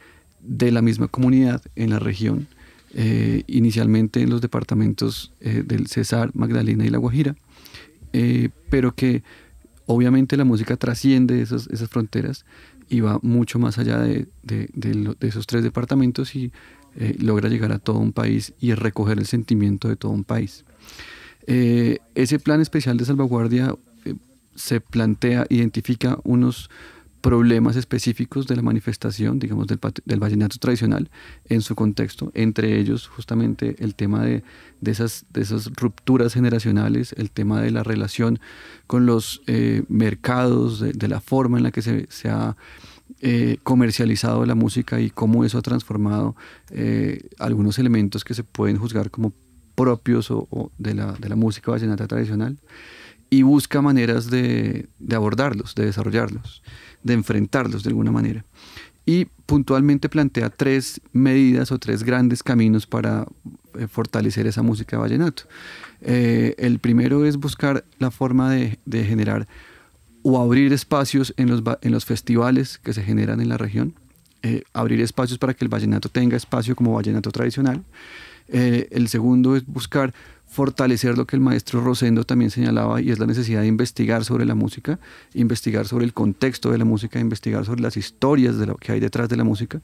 de 0.48 0.72
la 0.72 0.82
misma 0.82 1.08
comunidad 1.08 1.62
en 1.76 1.90
la 1.92 2.00
región, 2.00 2.48
eh, 2.94 3.44
inicialmente 3.48 4.22
en 4.22 4.30
los 4.30 4.42
departamentos 4.42 5.34
eh, 5.42 5.64
del 5.66 5.88
Cesar, 5.88 6.32
Magdalena 6.34 6.86
y 6.86 6.90
La 6.90 6.98
Guajira, 6.98 7.36
eh, 8.14 8.50
pero 8.70 8.96
que 8.96 9.24
obviamente 9.86 10.38
la 10.38 10.46
música 10.46 10.78
trasciende 10.78 11.42
esas, 11.42 11.68
esas 11.68 11.90
fronteras 11.90 12.46
y 12.90 13.02
va 13.02 13.20
mucho 13.22 13.60
más 13.60 13.78
allá 13.78 14.00
de, 14.00 14.28
de, 14.44 14.70
de 14.74 15.28
esos 15.28 15.46
tres 15.46 15.64
departamentos 15.64 16.36
y 16.36 16.52
logra 17.20 17.48
llegar 17.48 17.72
a 17.72 17.78
todo 17.78 18.00
un 18.00 18.12
país 18.12 18.54
y 18.60 18.74
recoger 18.74 19.20
el 19.20 19.28
sentimiento 19.28 19.88
de 19.88 19.98
todo 19.98 20.12
un 20.14 20.24
país. 20.24 20.66
ese 21.46 22.40
plan 22.40 22.60
especial 22.60 22.98
de 22.98 23.06
salvaguardia 23.06 23.76
se 24.56 24.82
plantea, 24.82 25.46
identifica 25.50 26.18
unos 26.24 26.72
problemas 27.28 27.76
específicos 27.76 28.48
de 28.48 28.56
la 28.56 28.62
manifestación, 28.62 29.38
digamos, 29.38 29.68
del, 29.68 29.80
del, 30.06 30.18
vallenato 30.18 30.60
tradicional 30.60 31.10
en 31.50 31.62
su 31.62 31.76
contexto, 31.76 32.32
entre 32.34 32.80
ellos 32.80 33.06
justamente 33.08 33.76
el 33.80 33.96
tema 33.96 34.24
de, 34.24 34.44
de, 34.80 34.92
esas, 34.92 35.26
de 35.34 35.46
rupturas 35.76 36.34
generacionales, 36.34 37.14
el 37.18 37.30
tema 37.30 37.62
de 37.62 37.72
la 37.72 37.84
relación 37.84 38.40
con 38.88 39.06
los 39.06 39.42
eh, 39.46 39.84
mercados, 39.90 40.80
de, 40.80 41.08
la 41.10 41.20
forma 41.20 41.58
en 41.58 41.64
la 41.64 41.72
que 41.72 41.82
se, 41.82 42.08
se 42.10 42.30
ha 42.30 42.56
eh, 43.20 43.58
comercializado 43.62 44.46
la 44.46 44.56
música 44.56 45.02
y 45.02 45.10
cómo 45.10 45.44
eso 45.44 45.58
ha 45.58 45.62
transformado 45.62 46.34
eh, 46.70 47.28
algunos 47.40 47.78
elementos 47.78 48.24
que 48.24 48.36
se 48.36 48.46
pueden 48.46 48.78
juzgar 48.78 49.12
como 49.12 49.34
propios 49.76 50.32
o, 50.32 50.72
de, 50.78 50.94
la, 50.94 51.12
de 51.12 51.28
la 51.28 51.36
música 51.36 51.72
vallenata 51.72 52.08
tradicional 52.08 52.58
y 53.30 53.42
busca 53.42 53.82
maneras 53.82 54.30
de, 54.30 54.88
abordarlos, 55.12 55.76
de 55.76 55.86
desarrollarlos 55.86 56.62
de 57.08 57.14
enfrentarlos 57.14 57.84
de 57.84 57.90
alguna 57.90 58.12
manera. 58.12 58.46
Y 59.06 59.26
puntualmente 59.46 60.10
plantea 60.10 60.50
tres 60.50 61.02
medidas 61.14 61.72
o 61.72 61.80
tres 61.80 62.04
grandes 62.04 62.44
caminos 62.44 62.86
para 62.86 63.26
eh, 63.80 63.88
fortalecer 63.88 64.46
esa 64.48 64.62
música 64.62 64.98
de 64.98 65.02
vallenato. 65.02 65.44
Eh, 66.02 66.54
el 66.58 66.80
primero 66.80 67.26
es 67.26 67.38
buscar 67.38 67.86
la 68.00 68.12
forma 68.12 68.52
de, 68.52 68.78
generar 69.06 69.48
o 70.24 70.42
abrir 70.42 70.74
espacios 70.74 71.34
en 71.38 71.50
los, 71.50 71.64
en 71.82 71.92
los 71.94 72.06
festivales 72.06 72.78
que 72.80 72.94
se 72.94 73.02
generan 73.02 73.40
en 73.40 73.48
la 73.48 73.58
región, 73.58 73.94
eh, 74.44 74.64
abrir 74.74 75.00
espacios 75.00 75.40
para 75.40 75.54
que 75.54 75.64
el 75.64 75.70
vallenato 75.70 76.10
tenga 76.10 76.36
espacio 76.36 76.76
como 76.76 76.94
vallenato 76.94 77.32
tradicional. 77.32 77.84
el 78.50 79.08
segundo 79.10 79.58
es 79.58 79.66
buscar 79.66 80.14
fortalecer 80.48 81.18
lo 81.18 81.28
que 81.28 81.36
el 81.36 81.42
maestro 81.42 81.82
Rosendo 81.82 82.24
también 82.24 82.50
señalaba 82.52 83.02
y 83.02 83.12
es 83.12 83.20
la 83.20 83.28
necesidad 83.28 83.62
de 83.62 83.68
investigar 83.68 84.26
sobre 84.26 84.46
la 84.46 84.56
música, 84.56 85.00
investigar 85.34 85.88
sobre 85.88 86.06
el 86.06 86.14
contexto 86.14 86.72
de 86.72 86.78
la 86.78 86.86
música, 86.86 87.20
investigar 87.20 87.66
sobre 87.66 87.82
las 87.82 87.98
historias 87.98 88.58
de 88.58 88.66
lo 88.66 88.76
que 88.76 88.94
hay 88.94 89.00
detrás 89.00 89.30
de 89.30 89.36
la 89.36 89.44
música 89.44 89.82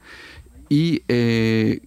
y 0.69 1.03
eh, 1.07 1.81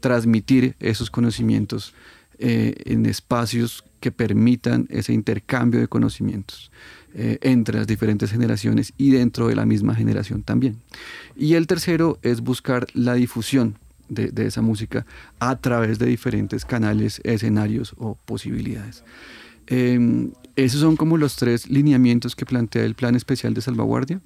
transmitir 0.00 0.76
esos 0.78 1.10
conocimientos 1.10 1.94
eh, 2.38 2.74
en 2.84 3.06
espacios 3.06 3.82
que 4.00 4.12
permitan 4.12 4.86
ese 4.90 5.12
intercambio 5.12 5.80
de 5.80 5.88
conocimientos 5.88 6.70
eh, 7.14 7.38
entre 7.40 7.78
las 7.78 7.86
diferentes 7.86 8.30
generaciones 8.30 8.92
y 8.96 9.10
dentro 9.10 9.48
de 9.48 9.56
la 9.56 9.66
misma 9.66 9.94
generación 9.94 10.42
también. 10.42 10.76
Y 11.34 11.54
el 11.54 11.66
tercero 11.66 12.18
es 12.22 12.42
buscar 12.42 12.86
la 12.94 13.14
difusión 13.14 13.76
de, 14.08 14.46
esa 14.46 14.62
música 14.62 15.06
a 15.38 15.56
través 15.56 15.98
de 15.98 16.06
diferentes 16.06 16.64
canales, 16.64 17.20
escenarios 17.24 17.94
o 17.98 18.16
posibilidades. 18.24 19.04
Em, 19.66 20.32
esos 20.56 20.80
son 20.80 20.96
como 20.96 21.18
los 21.18 21.36
tres 21.36 21.68
lineamientos 21.68 22.34
que 22.34 22.46
plantea 22.46 22.84
el 22.84 22.94
Plan 22.94 23.14
Especial 23.14 23.54
de 23.54 23.60
Salvaguardia 23.60 24.20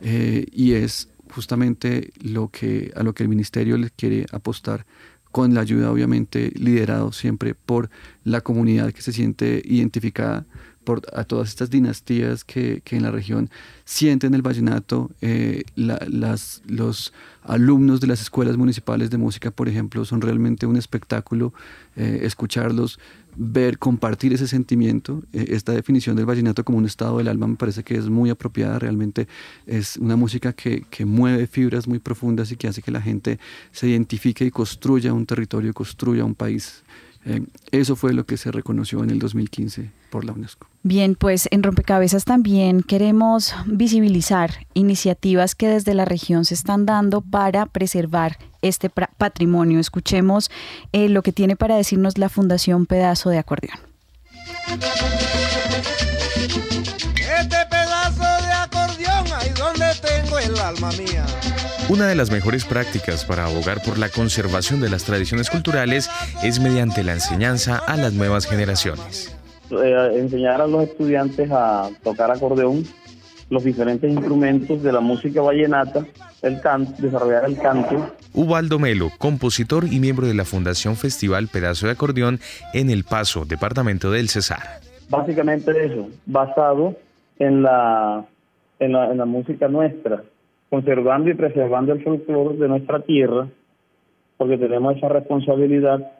eh, 0.00 0.46
y 0.52 0.72
es 0.72 1.08
justamente 1.30 2.10
lo 2.20 2.48
que, 2.48 2.92
a 2.96 3.02
lo 3.02 3.14
que 3.14 3.22
el 3.22 3.28
Ministerio 3.28 3.76
le 3.76 3.90
quiere 3.90 4.26
apostar 4.32 4.86
con 5.30 5.54
la 5.54 5.60
ayuda 5.60 5.92
obviamente 5.92 6.50
liderado 6.56 7.12
siempre 7.12 7.54
por 7.54 7.90
la 8.24 8.40
comunidad 8.40 8.92
que 8.92 9.02
se 9.02 9.12
siente 9.12 9.62
identificada 9.64 10.46
por, 10.88 11.02
a 11.12 11.24
todas 11.24 11.50
estas 11.50 11.68
dinastías 11.68 12.44
que, 12.44 12.80
que 12.82 12.96
en 12.96 13.02
la 13.02 13.10
región 13.10 13.50
sienten 13.84 14.32
el 14.32 14.40
vallenato, 14.40 15.10
eh, 15.20 15.64
las, 15.76 16.62
los 16.66 17.12
alumnos 17.42 18.00
de 18.00 18.06
las 18.06 18.22
escuelas 18.22 18.56
municipales 18.56 19.10
de 19.10 19.18
música, 19.18 19.50
por 19.50 19.68
ejemplo, 19.68 20.06
son 20.06 20.22
realmente 20.22 20.64
un 20.64 20.76
espectáculo 20.78 21.52
eh, 21.94 22.20
escucharlos, 22.22 22.98
ver, 23.36 23.76
compartir 23.76 24.32
ese 24.32 24.48
sentimiento. 24.48 25.22
Eh, 25.34 25.48
esta 25.50 25.72
definición 25.72 26.16
del 26.16 26.24
vallenato 26.24 26.64
como 26.64 26.78
un 26.78 26.86
estado 26.86 27.18
del 27.18 27.28
alma 27.28 27.46
me 27.48 27.56
parece 27.56 27.82
que 27.82 27.94
es 27.94 28.08
muy 28.08 28.30
apropiada, 28.30 28.78
realmente 28.78 29.28
es 29.66 29.98
una 29.98 30.16
música 30.16 30.54
que, 30.54 30.86
que 30.88 31.04
mueve 31.04 31.46
fibras 31.46 31.86
muy 31.86 31.98
profundas 31.98 32.50
y 32.50 32.56
que 32.56 32.66
hace 32.66 32.80
que 32.80 32.90
la 32.90 33.02
gente 33.02 33.38
se 33.72 33.88
identifique 33.88 34.46
y 34.46 34.50
construya 34.50 35.12
un 35.12 35.26
territorio, 35.26 35.74
construya 35.74 36.24
un 36.24 36.34
país. 36.34 36.82
Eh, 37.24 37.42
eso 37.72 37.96
fue 37.96 38.12
lo 38.12 38.24
que 38.24 38.36
se 38.36 38.50
reconoció 38.50 39.02
en 39.02 39.10
el 39.10 39.18
2015 39.18 39.90
por 40.10 40.24
la 40.24 40.32
UNESCO. 40.32 40.66
Bien, 40.82 41.14
pues 41.14 41.48
en 41.50 41.62
Rompecabezas 41.62 42.24
también 42.24 42.82
queremos 42.82 43.54
visibilizar 43.66 44.66
iniciativas 44.74 45.54
que 45.54 45.68
desde 45.68 45.94
la 45.94 46.04
región 46.04 46.44
se 46.44 46.54
están 46.54 46.86
dando 46.86 47.20
para 47.20 47.66
preservar 47.66 48.38
este 48.62 48.90
patrimonio. 48.90 49.80
Escuchemos 49.80 50.50
eh, 50.92 51.08
lo 51.08 51.22
que 51.22 51.32
tiene 51.32 51.56
para 51.56 51.76
decirnos 51.76 52.18
la 52.18 52.28
Fundación 52.28 52.86
Pedazo 52.86 53.30
de 53.30 53.38
Acordeón. 53.38 53.78
Este 57.40 57.56
pedazo 57.70 58.22
de 58.22 58.52
acordeón, 58.52 59.26
ahí 59.36 59.50
donde 59.50 59.86
tengo 60.00 60.38
el 60.38 60.58
alma 60.58 60.90
mía. 60.92 61.26
Una 61.90 62.06
de 62.06 62.14
las 62.14 62.30
mejores 62.30 62.66
prácticas 62.66 63.24
para 63.24 63.46
abogar 63.46 63.80
por 63.82 63.96
la 63.96 64.10
conservación 64.10 64.78
de 64.82 64.90
las 64.90 65.04
tradiciones 65.04 65.48
culturales 65.48 66.10
es 66.44 66.60
mediante 66.60 67.02
la 67.02 67.14
enseñanza 67.14 67.78
a 67.78 67.96
las 67.96 68.12
nuevas 68.12 68.44
generaciones. 68.44 69.34
Eh, 69.70 70.10
enseñar 70.16 70.60
a 70.60 70.66
los 70.66 70.84
estudiantes 70.84 71.50
a 71.50 71.88
tocar 72.02 72.30
acordeón, 72.30 72.84
los 73.48 73.64
diferentes 73.64 74.10
instrumentos 74.10 74.82
de 74.82 74.92
la 74.92 75.00
música 75.00 75.40
vallenata, 75.40 76.04
el 76.42 76.60
canto, 76.60 76.92
desarrollar 77.00 77.46
el 77.46 77.56
canto. 77.56 78.14
Ubaldo 78.34 78.78
Melo, 78.78 79.10
compositor 79.16 79.86
y 79.90 79.98
miembro 79.98 80.26
de 80.26 80.34
la 80.34 80.44
Fundación 80.44 80.94
Festival 80.94 81.48
Pedazo 81.48 81.86
de 81.86 81.92
Acordeón 81.92 82.38
en 82.74 82.90
El 82.90 83.04
Paso, 83.04 83.46
departamento 83.46 84.10
del 84.10 84.28
Cesar. 84.28 84.80
Básicamente 85.08 85.72
eso, 85.86 86.10
basado 86.26 86.94
en 87.38 87.62
la, 87.62 88.26
en 88.78 88.92
la, 88.92 89.10
en 89.10 89.16
la 89.16 89.24
música 89.24 89.68
nuestra, 89.68 90.22
conservando 90.70 91.30
y 91.30 91.34
preservando 91.34 91.92
el 91.92 92.02
folclore 92.02 92.56
de 92.56 92.68
nuestra 92.68 93.00
tierra, 93.00 93.48
porque 94.36 94.58
tenemos 94.58 94.96
esa 94.96 95.08
responsabilidad. 95.08 96.12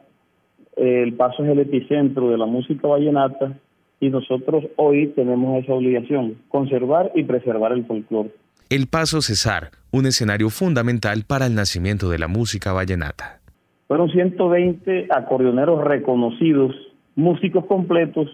El 0.75 1.13
paso 1.13 1.43
es 1.43 1.49
el 1.49 1.59
epicentro 1.59 2.29
de 2.29 2.37
la 2.37 2.45
música 2.45 2.87
vallenata 2.87 3.53
y 3.99 4.09
nosotros 4.09 4.65
hoy 4.77 5.07
tenemos 5.07 5.63
esa 5.63 5.73
obligación, 5.73 6.35
conservar 6.47 7.11
y 7.15 7.23
preservar 7.23 7.73
el 7.73 7.85
folclore. 7.85 8.31
El 8.69 8.87
Paso 8.87 9.21
Cesar, 9.21 9.71
un 9.91 10.05
escenario 10.05 10.49
fundamental 10.49 11.23
para 11.27 11.47
el 11.47 11.55
nacimiento 11.55 12.09
de 12.09 12.19
la 12.19 12.27
música 12.27 12.71
vallenata. 12.71 13.39
Fueron 13.87 14.09
120 14.11 15.07
acordeoneros 15.09 15.83
reconocidos, 15.83 16.75
músicos 17.15 17.65
completos, 17.65 18.27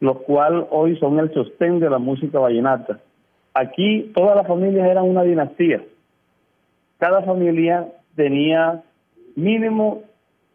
los 0.00 0.18
cuales 0.18 0.66
hoy 0.70 0.98
son 0.98 1.18
el 1.18 1.32
sostén 1.32 1.80
de 1.80 1.88
la 1.88 1.98
música 1.98 2.38
vallenata. 2.38 3.00
Aquí 3.54 4.10
todas 4.14 4.36
las 4.36 4.46
familias 4.46 4.88
eran 4.88 5.04
una 5.04 5.22
dinastía. 5.22 5.82
Cada 6.98 7.22
familia 7.22 7.88
tenía 8.14 8.82
mínimo 9.34 10.02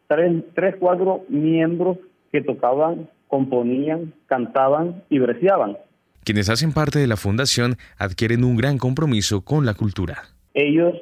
tres, 0.08 0.44
tres 0.54 0.76
cuatro 0.80 1.24
miembros 1.30 1.98
que 2.32 2.42
tocaban 2.42 3.10
componían, 3.28 4.14
cantaban 4.28 5.04
y 5.10 5.20
breciaban. 5.20 5.78
Quienes 6.24 6.50
hacen 6.50 6.74
parte 6.74 7.00
de 7.00 7.08
la 7.08 7.18
fundación 7.18 7.76
adquieren 7.98 8.44
un 8.44 8.58
gran 8.58 8.78
compromiso 8.78 9.42
con 9.42 9.66
la 9.66 9.74
cultura. 9.74 10.24
Ellos, 10.54 10.96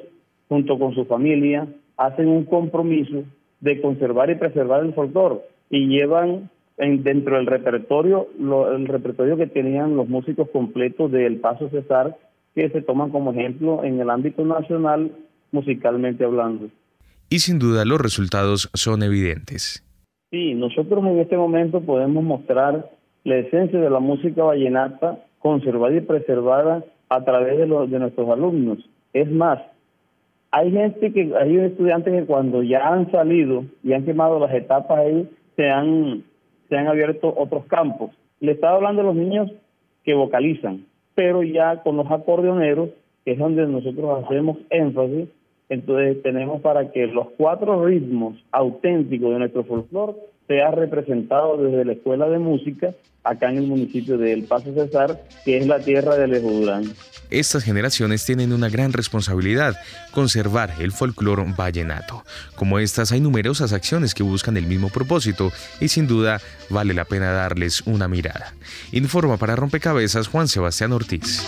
junto 0.48 0.78
con 0.78 0.94
su 0.94 1.04
familia, 1.06 1.66
hacen 1.96 2.28
un 2.28 2.44
compromiso 2.44 3.24
de 3.60 3.80
conservar 3.80 4.30
y 4.30 4.34
preservar 4.34 4.84
el 4.84 4.94
folclore 4.94 5.40
y 5.70 5.86
llevan 5.86 6.50
en, 6.78 7.02
dentro 7.02 7.36
del 7.36 7.46
repertorio 7.46 8.28
lo, 8.38 8.74
el 8.74 8.86
repertorio 8.86 9.36
que 9.36 9.46
tenían 9.46 9.96
los 9.96 10.08
músicos 10.08 10.48
completos 10.50 11.10
del 11.12 11.40
Paso 11.40 11.68
Cesar 11.68 12.16
que 12.54 12.68
se 12.70 12.82
toman 12.82 13.10
como 13.10 13.32
ejemplo 13.32 13.82
en 13.84 14.00
el 14.00 14.10
ámbito 14.10 14.44
nacional 14.44 15.10
musicalmente 15.52 16.24
hablando. 16.24 16.68
Y 17.30 17.40
sin 17.40 17.58
duda 17.58 17.84
los 17.84 18.00
resultados 18.00 18.70
son 18.74 19.02
evidentes. 19.02 19.84
Sí, 20.30 20.54
nosotros 20.54 21.04
en 21.04 21.20
este 21.20 21.36
momento 21.36 21.80
podemos 21.80 22.22
mostrar 22.22 22.90
la 23.24 23.36
esencia 23.36 23.80
de 23.80 23.90
la 23.90 24.00
música 24.00 24.42
vallenata 24.42 25.24
conservada 25.38 25.94
y 25.94 26.00
preservada 26.00 26.84
a 27.08 27.24
través 27.24 27.58
de, 27.58 27.66
los, 27.66 27.90
de 27.90 27.98
nuestros 27.98 28.28
alumnos. 28.30 28.78
Es 29.12 29.30
más, 29.30 29.60
hay 30.50 30.70
gente 30.70 31.12
que, 31.12 31.32
hay 31.36 31.56
estudiantes 31.58 32.12
que 32.12 32.26
cuando 32.26 32.62
ya 32.62 32.86
han 32.88 33.10
salido 33.10 33.64
y 33.82 33.92
han 33.92 34.04
quemado 34.04 34.38
las 34.38 34.54
etapas 34.54 34.98
ahí, 34.98 35.28
se 35.56 35.68
han, 35.68 36.24
se 36.68 36.76
han 36.76 36.88
abierto 36.88 37.32
otros 37.36 37.66
campos. 37.66 38.10
Le 38.40 38.52
estaba 38.52 38.76
hablando 38.76 39.02
a 39.02 39.06
los 39.06 39.16
niños 39.16 39.50
que 40.04 40.14
vocalizan, 40.14 40.86
pero 41.14 41.42
ya 41.42 41.82
con 41.82 41.96
los 41.96 42.10
acordeoneros, 42.10 42.90
que 43.24 43.32
es 43.32 43.38
donde 43.38 43.66
nosotros 43.66 44.24
hacemos 44.24 44.58
énfasis, 44.70 45.28
entonces 45.68 46.22
tenemos 46.22 46.60
para 46.60 46.92
que 46.92 47.06
los 47.06 47.30
cuatro 47.38 47.84
ritmos 47.84 48.36
auténticos 48.52 49.32
de 49.32 49.38
nuestro 49.38 49.64
folclore 49.64 50.14
sea 50.46 50.70
representado 50.70 51.56
desde 51.56 51.84
la 51.84 51.92
Escuela 51.92 52.28
de 52.28 52.38
Música 52.38 52.94
acá 53.24 53.50
en 53.50 53.58
el 53.58 53.66
municipio 53.66 54.18
de 54.18 54.32
El 54.34 54.44
Paso 54.44 54.72
Cesar, 54.74 55.22
que 55.44 55.56
es 55.56 55.66
la 55.66 55.80
tierra 55.80 56.16
de 56.16 56.24
Alejo 56.24 56.50
Durán. 56.50 56.84
Estas 57.30 57.64
generaciones 57.64 58.24
tienen 58.24 58.52
una 58.52 58.68
gran 58.68 58.92
responsabilidad, 58.92 59.76
conservar 60.12 60.74
el 60.78 60.92
folclore 60.92 61.44
vallenato. 61.56 62.22
Como 62.54 62.78
estas 62.78 63.12
hay 63.12 63.20
numerosas 63.20 63.72
acciones 63.72 64.14
que 64.14 64.22
buscan 64.22 64.58
el 64.58 64.66
mismo 64.66 64.90
propósito 64.90 65.50
y 65.80 65.88
sin 65.88 66.06
duda 66.06 66.40
vale 66.68 66.92
la 66.92 67.06
pena 67.06 67.32
darles 67.32 67.80
una 67.86 68.08
mirada. 68.08 68.52
Informa 68.92 69.38
para 69.38 69.56
Rompecabezas 69.56 70.28
Juan 70.28 70.48
Sebastián 70.48 70.92
Ortiz. 70.92 71.42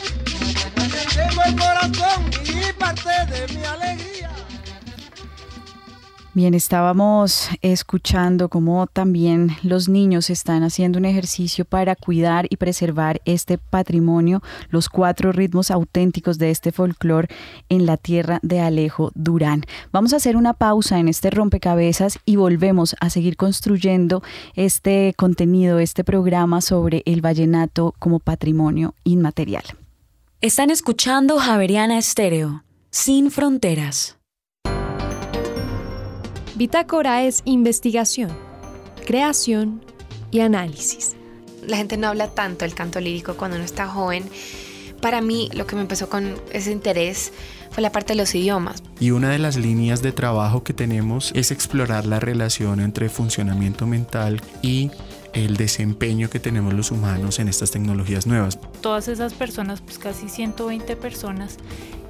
Bien, 6.36 6.52
estábamos 6.52 7.48
escuchando 7.62 8.50
cómo 8.50 8.86
también 8.88 9.56
los 9.62 9.88
niños 9.88 10.28
están 10.28 10.64
haciendo 10.64 10.98
un 10.98 11.06
ejercicio 11.06 11.64
para 11.64 11.96
cuidar 11.96 12.46
y 12.50 12.58
preservar 12.58 13.22
este 13.24 13.56
patrimonio, 13.56 14.42
los 14.68 14.90
cuatro 14.90 15.32
ritmos 15.32 15.70
auténticos 15.70 16.36
de 16.36 16.50
este 16.50 16.72
folclore 16.72 17.28
en 17.70 17.86
la 17.86 17.96
tierra 17.96 18.38
de 18.42 18.60
Alejo 18.60 19.12
Durán. 19.14 19.62
Vamos 19.92 20.12
a 20.12 20.16
hacer 20.16 20.36
una 20.36 20.52
pausa 20.52 20.98
en 20.98 21.08
este 21.08 21.30
rompecabezas 21.30 22.18
y 22.26 22.36
volvemos 22.36 22.96
a 23.00 23.08
seguir 23.08 23.38
construyendo 23.38 24.22
este 24.56 25.14
contenido, 25.16 25.78
este 25.78 26.04
programa 26.04 26.60
sobre 26.60 27.02
el 27.06 27.22
vallenato 27.22 27.94
como 27.98 28.18
patrimonio 28.18 28.94
inmaterial. 29.04 29.64
Están 30.42 30.68
escuchando 30.68 31.38
Javeriana 31.38 31.96
Estéreo, 31.96 32.62
sin 32.90 33.30
fronteras. 33.30 34.18
Bitácora 36.56 37.22
es 37.22 37.42
investigación, 37.44 38.30
creación 39.04 39.84
y 40.30 40.40
análisis. 40.40 41.14
La 41.66 41.76
gente 41.76 41.98
no 41.98 42.08
habla 42.08 42.28
tanto 42.28 42.64
el 42.64 42.74
canto 42.74 42.98
lírico 42.98 43.36
cuando 43.36 43.58
uno 43.58 43.66
está 43.66 43.86
joven. 43.86 44.24
Para 45.02 45.20
mí, 45.20 45.50
lo 45.52 45.66
que 45.66 45.76
me 45.76 45.82
empezó 45.82 46.08
con 46.08 46.34
ese 46.54 46.72
interés 46.72 47.30
fue 47.72 47.82
la 47.82 47.92
parte 47.92 48.14
de 48.14 48.20
los 48.20 48.34
idiomas. 48.34 48.82
Y 48.98 49.10
una 49.10 49.28
de 49.28 49.38
las 49.38 49.58
líneas 49.58 50.00
de 50.00 50.12
trabajo 50.12 50.64
que 50.64 50.72
tenemos 50.72 51.30
es 51.34 51.50
explorar 51.50 52.06
la 52.06 52.20
relación 52.20 52.80
entre 52.80 53.10
funcionamiento 53.10 53.86
mental 53.86 54.40
y 54.62 54.90
el 55.34 55.58
desempeño 55.58 56.30
que 56.30 56.40
tenemos 56.40 56.72
los 56.72 56.90
humanos 56.90 57.38
en 57.38 57.48
estas 57.48 57.70
tecnologías 57.70 58.26
nuevas. 58.26 58.58
Todas 58.80 59.08
esas 59.08 59.34
personas, 59.34 59.82
pues 59.82 59.98
casi 59.98 60.30
120 60.30 60.96
personas, 60.96 61.58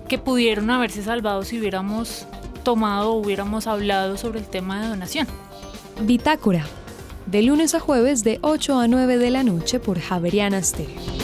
que 0.06 0.18
pudieron 0.18 0.70
haberse 0.70 1.02
salvado 1.02 1.44
si 1.44 1.58
hubiéramos 1.58 2.26
tomado 2.62 3.12
o 3.12 3.16
hubiéramos 3.16 3.66
hablado 3.66 4.16
sobre 4.16 4.40
el 4.40 4.46
tema 4.46 4.82
de 4.82 4.88
donación. 4.88 5.26
Bitácora, 6.02 6.64
de 7.26 7.42
lunes 7.42 7.74
a 7.74 7.80
jueves 7.80 8.24
de 8.24 8.38
8 8.42 8.78
a 8.78 8.88
9 8.88 9.18
de 9.18 9.30
la 9.30 9.42
noche 9.42 9.80
por 9.80 10.00
Javeriana 10.00 10.62
Stereo. 10.62 11.16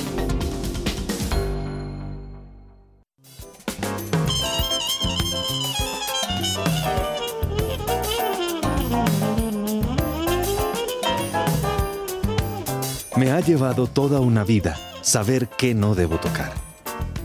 Me 13.17 13.31
ha 13.31 13.41
llevado 13.41 13.87
toda 13.87 14.19
una 14.19 14.43
vida 14.43 14.77
saber 15.03 15.49
qué 15.49 15.75
no 15.75 15.95
debo 15.95 16.19
tocar. 16.19 16.53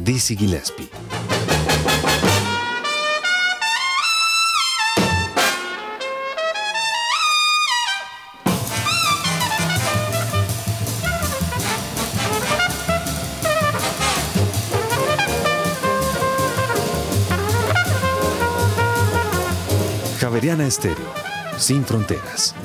Dizzy 0.03 0.35
Gillespie. 0.35 0.96
Estéreo, 20.65 21.13
sin 21.57 21.83
fronteras. 21.85 22.55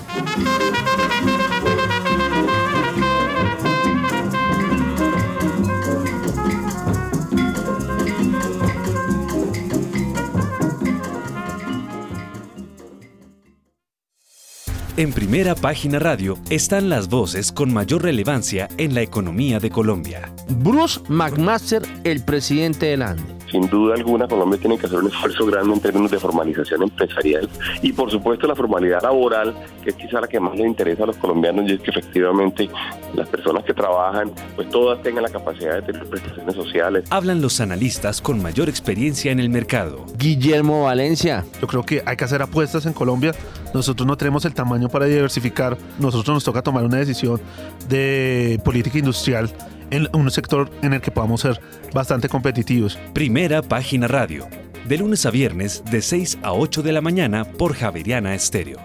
En 15.02 15.12
primera 15.12 15.56
página 15.56 15.98
radio 15.98 16.38
están 16.48 16.88
las 16.88 17.08
voces 17.08 17.50
con 17.50 17.72
mayor 17.72 18.04
relevancia 18.04 18.68
en 18.78 18.94
la 18.94 19.02
economía 19.02 19.58
de 19.58 19.70
Colombia. 19.70 20.32
Bruce 20.48 21.00
McMaster, 21.08 21.82
el 22.04 22.24
presidente 22.24 22.86
del 22.86 23.02
ANDE. 23.02 23.41
Sin 23.52 23.68
duda 23.68 23.94
alguna, 23.94 24.26
Colombia 24.26 24.58
tiene 24.58 24.78
que 24.78 24.86
hacer 24.86 24.98
un 24.98 25.08
esfuerzo 25.08 25.44
grande 25.44 25.74
en 25.74 25.80
términos 25.80 26.10
de 26.10 26.18
formalización 26.18 26.84
empresarial 26.84 27.46
y, 27.82 27.92
por 27.92 28.10
supuesto, 28.10 28.46
la 28.46 28.56
formalidad 28.56 29.02
laboral, 29.02 29.54
que 29.84 29.90
es 29.90 29.96
quizá 29.96 30.22
la 30.22 30.26
que 30.26 30.40
más 30.40 30.56
le 30.56 30.66
interesa 30.66 31.02
a 31.02 31.06
los 31.06 31.18
colombianos, 31.18 31.68
y 31.68 31.74
es 31.74 31.80
que 31.82 31.90
efectivamente 31.90 32.70
las 33.12 33.28
personas 33.28 33.62
que 33.64 33.74
trabajan, 33.74 34.32
pues 34.56 34.70
todas 34.70 35.02
tengan 35.02 35.24
la 35.24 35.28
capacidad 35.28 35.74
de 35.74 35.82
tener 35.82 36.06
prestaciones 36.06 36.54
sociales. 36.54 37.04
Hablan 37.10 37.42
los 37.42 37.60
analistas 37.60 38.22
con 38.22 38.40
mayor 38.40 38.70
experiencia 38.70 39.30
en 39.30 39.38
el 39.38 39.50
mercado. 39.50 40.06
Guillermo 40.16 40.84
Valencia. 40.84 41.44
Yo 41.60 41.66
creo 41.66 41.82
que 41.82 42.02
hay 42.06 42.16
que 42.16 42.24
hacer 42.24 42.40
apuestas 42.40 42.86
en 42.86 42.94
Colombia. 42.94 43.34
Nosotros 43.74 44.06
no 44.06 44.16
tenemos 44.16 44.46
el 44.46 44.54
tamaño 44.54 44.88
para 44.88 45.04
diversificar. 45.04 45.76
Nosotros 45.98 46.36
nos 46.36 46.44
toca 46.44 46.62
tomar 46.62 46.84
una 46.84 46.96
decisión 46.96 47.38
de 47.86 48.58
política 48.64 48.98
industrial 48.98 49.50
en 49.92 50.08
un 50.12 50.30
sector 50.30 50.70
en 50.82 50.94
el 50.94 51.00
que 51.00 51.12
podamos 51.12 51.42
ser 51.42 51.60
bastante 51.94 52.28
competitivos. 52.28 52.98
Primera 53.12 53.62
página 53.62 54.08
radio, 54.08 54.48
de 54.88 54.98
lunes 54.98 55.24
a 55.26 55.30
viernes 55.30 55.84
de 55.90 56.02
6 56.02 56.38
a 56.42 56.54
8 56.54 56.82
de 56.82 56.92
la 56.92 57.00
mañana 57.00 57.44
por 57.44 57.74
Javeriana 57.74 58.34
Estéreo. 58.34 58.80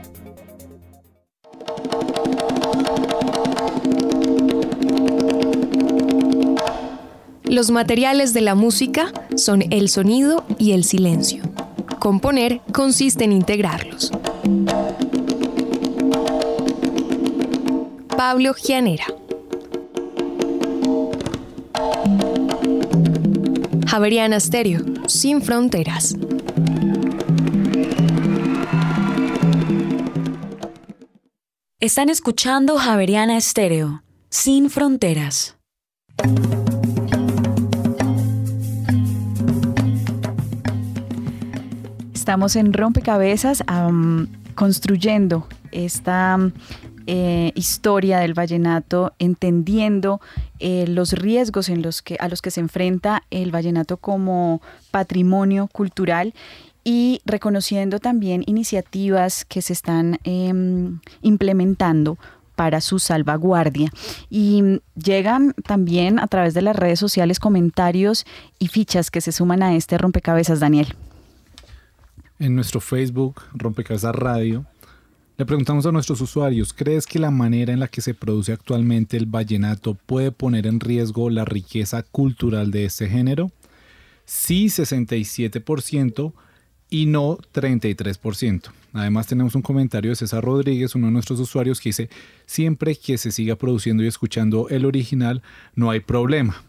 Los 7.46 7.72
materiales 7.72 8.34
de 8.34 8.42
la 8.42 8.54
música 8.54 9.12
son 9.36 9.64
el 9.72 9.90
sonido 9.90 10.46
y 10.60 10.74
el 10.74 10.84
silencio. 10.84 11.42
Componer 11.98 12.62
consiste 12.74 13.24
en 13.24 13.32
integrarlos. 13.32 14.12
Pablo 18.16 18.54
Gianera. 18.54 19.06
Javeriana 23.98 24.40
Stereo, 24.40 24.82
sin 25.08 25.42
fronteras. 25.42 26.16
Están 31.80 32.10
escuchando 32.10 32.78
Javeriana 32.78 33.38
Estéreo, 33.38 34.04
sin 34.30 34.70
fronteras. 34.70 35.58
Estamos 42.14 42.56
en 42.56 42.74
Rompecabezas 42.74 43.64
construyendo 44.54 45.48
esta 45.72 46.38
eh, 47.08 47.54
historia 47.56 48.20
del 48.20 48.34
vallenato, 48.34 49.14
entendiendo 49.18 50.20
eh, 50.60 50.86
los 50.88 51.14
riesgos 51.14 51.70
en 51.70 51.82
los 51.82 52.02
que, 52.02 52.18
a 52.20 52.28
los 52.28 52.42
que 52.42 52.52
se 52.52 52.60
enfrenta 52.60 53.24
el 53.32 53.52
vallenato 53.52 53.96
como 53.96 54.62
patrimonio 54.92 55.68
cultural 55.68 56.34
y 56.84 57.22
reconociendo 57.26 58.00
también 58.00 58.44
iniciativas 58.46 59.46
que 59.46 59.62
se 59.62 59.74
están 59.74 60.20
em, 60.26 61.00
implementando 61.22 62.18
para 62.56 62.82
su 62.82 63.00
salvaguardia. 63.00 63.90
Y 64.30 64.82
llegan 64.96 65.54
también 65.66 66.20
a 66.20 66.28
través 66.28 66.54
de 66.54 66.62
las 66.62 66.76
redes 66.76 67.00
sociales 67.00 67.40
comentarios 67.40 68.26
y 68.60 68.68
fichas 68.68 69.12
que 69.12 69.22
se 69.22 69.32
suman 69.32 69.64
a 69.64 69.76
este 69.76 69.98
rompecabezas, 69.98 70.60
Daniel. 70.60 70.96
En 72.40 72.56
nuestro 72.56 72.82
Facebook, 72.82 73.44
Rompecabezas 73.54 74.14
Radio, 74.14 74.66
le 75.38 75.46
preguntamos 75.46 75.86
a 75.86 75.92
nuestros 75.92 76.20
usuarios, 76.22 76.74
¿crees 76.74 77.06
que 77.06 77.20
la 77.20 77.32
manera 77.32 77.72
en 77.72 77.80
la 77.80 77.88
que 77.88 78.02
se 78.02 78.14
produce 78.14 78.52
actualmente 78.52 79.18
el 79.18 79.26
vallenato 79.28 79.94
puede 79.94 80.32
poner 80.32 80.68
en 80.68 80.80
riesgo 80.80 81.30
la 81.30 81.46
riqueza 81.46 82.04
cultural 82.04 82.72
de 82.72 82.86
este 82.86 83.08
género? 83.08 83.52
Sí, 84.26 84.66
67%, 84.66 86.34
y 86.90 87.06
no 87.06 87.38
33%. 87.54 88.70
Además 88.94 89.28
tenemos 89.28 89.56
un 89.56 89.62
comentario 89.62 90.12
de 90.12 90.16
César 90.16 90.44
Rodríguez, 90.44 90.96
uno 90.96 91.08
de 91.08 91.14
nuestros 91.14 91.40
usuarios, 91.40 91.80
que 91.80 91.90
dice, 91.90 92.10
siempre 92.46 92.96
que 92.96 93.18
se 93.18 93.32
siga 93.32 93.56
produciendo 93.56 94.04
y 94.04 94.08
escuchando 94.08 94.70
el 94.70 94.86
original, 94.86 95.42
no 95.76 95.92
hay 95.92 96.00
problema. 96.00 96.64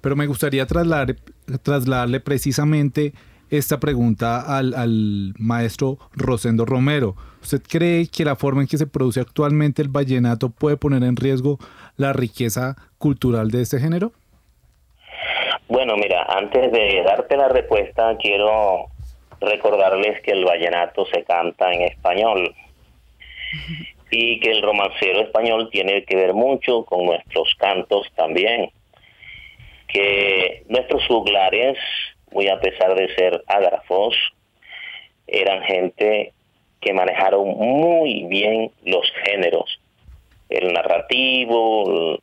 Pero 0.00 0.16
me 0.16 0.26
gustaría 0.26 0.66
trasladar, 0.66 1.16
trasladarle 1.62 2.20
precisamente 2.20 3.14
esta 3.50 3.80
pregunta 3.80 4.56
al, 4.56 5.34
maestro 5.38 5.98
Rosendo 6.14 6.64
Romero. 6.64 7.16
¿Usted 7.44 7.60
cree 7.68 8.06
que 8.08 8.24
la 8.24 8.36
forma 8.36 8.62
en 8.62 8.66
que 8.66 8.78
se 8.78 8.86
produce 8.86 9.20
actualmente 9.20 9.82
el 9.82 9.88
vallenato 9.88 10.48
puede 10.48 10.78
poner 10.78 11.02
en 11.04 11.14
riesgo 11.14 11.58
la 11.98 12.14
riqueza 12.14 12.74
cultural 12.96 13.50
de 13.50 13.60
este 13.60 13.78
género? 13.78 14.12
Bueno, 15.68 15.94
mira, 15.98 16.22
antes 16.22 16.72
de 16.72 17.02
darte 17.04 17.36
la 17.36 17.48
respuesta, 17.48 18.16
quiero 18.16 18.86
recordarles 19.42 20.22
que 20.22 20.30
el 20.30 20.46
vallenato 20.46 21.04
se 21.04 21.22
canta 21.24 21.70
en 21.70 21.82
español 21.82 22.54
y 24.10 24.40
que 24.40 24.50
el 24.50 24.62
romancero 24.62 25.20
español 25.20 25.68
tiene 25.70 26.02
que 26.04 26.16
ver 26.16 26.32
mucho 26.32 26.86
con 26.86 27.04
nuestros 27.04 27.54
cantos 27.58 28.10
también, 28.16 28.70
que 29.88 30.62
nuestros 30.68 31.06
juglares, 31.08 31.76
muy 32.32 32.48
a 32.48 32.58
pesar 32.58 32.94
de 32.94 33.14
ser 33.14 33.44
ágrafos, 33.48 34.16
eran 35.26 35.62
gente 35.64 36.33
que 36.84 36.92
manejaron 36.92 37.48
muy 37.48 38.24
bien 38.24 38.70
los 38.84 39.10
géneros, 39.24 39.80
el 40.50 40.72
narrativo, 40.72 42.18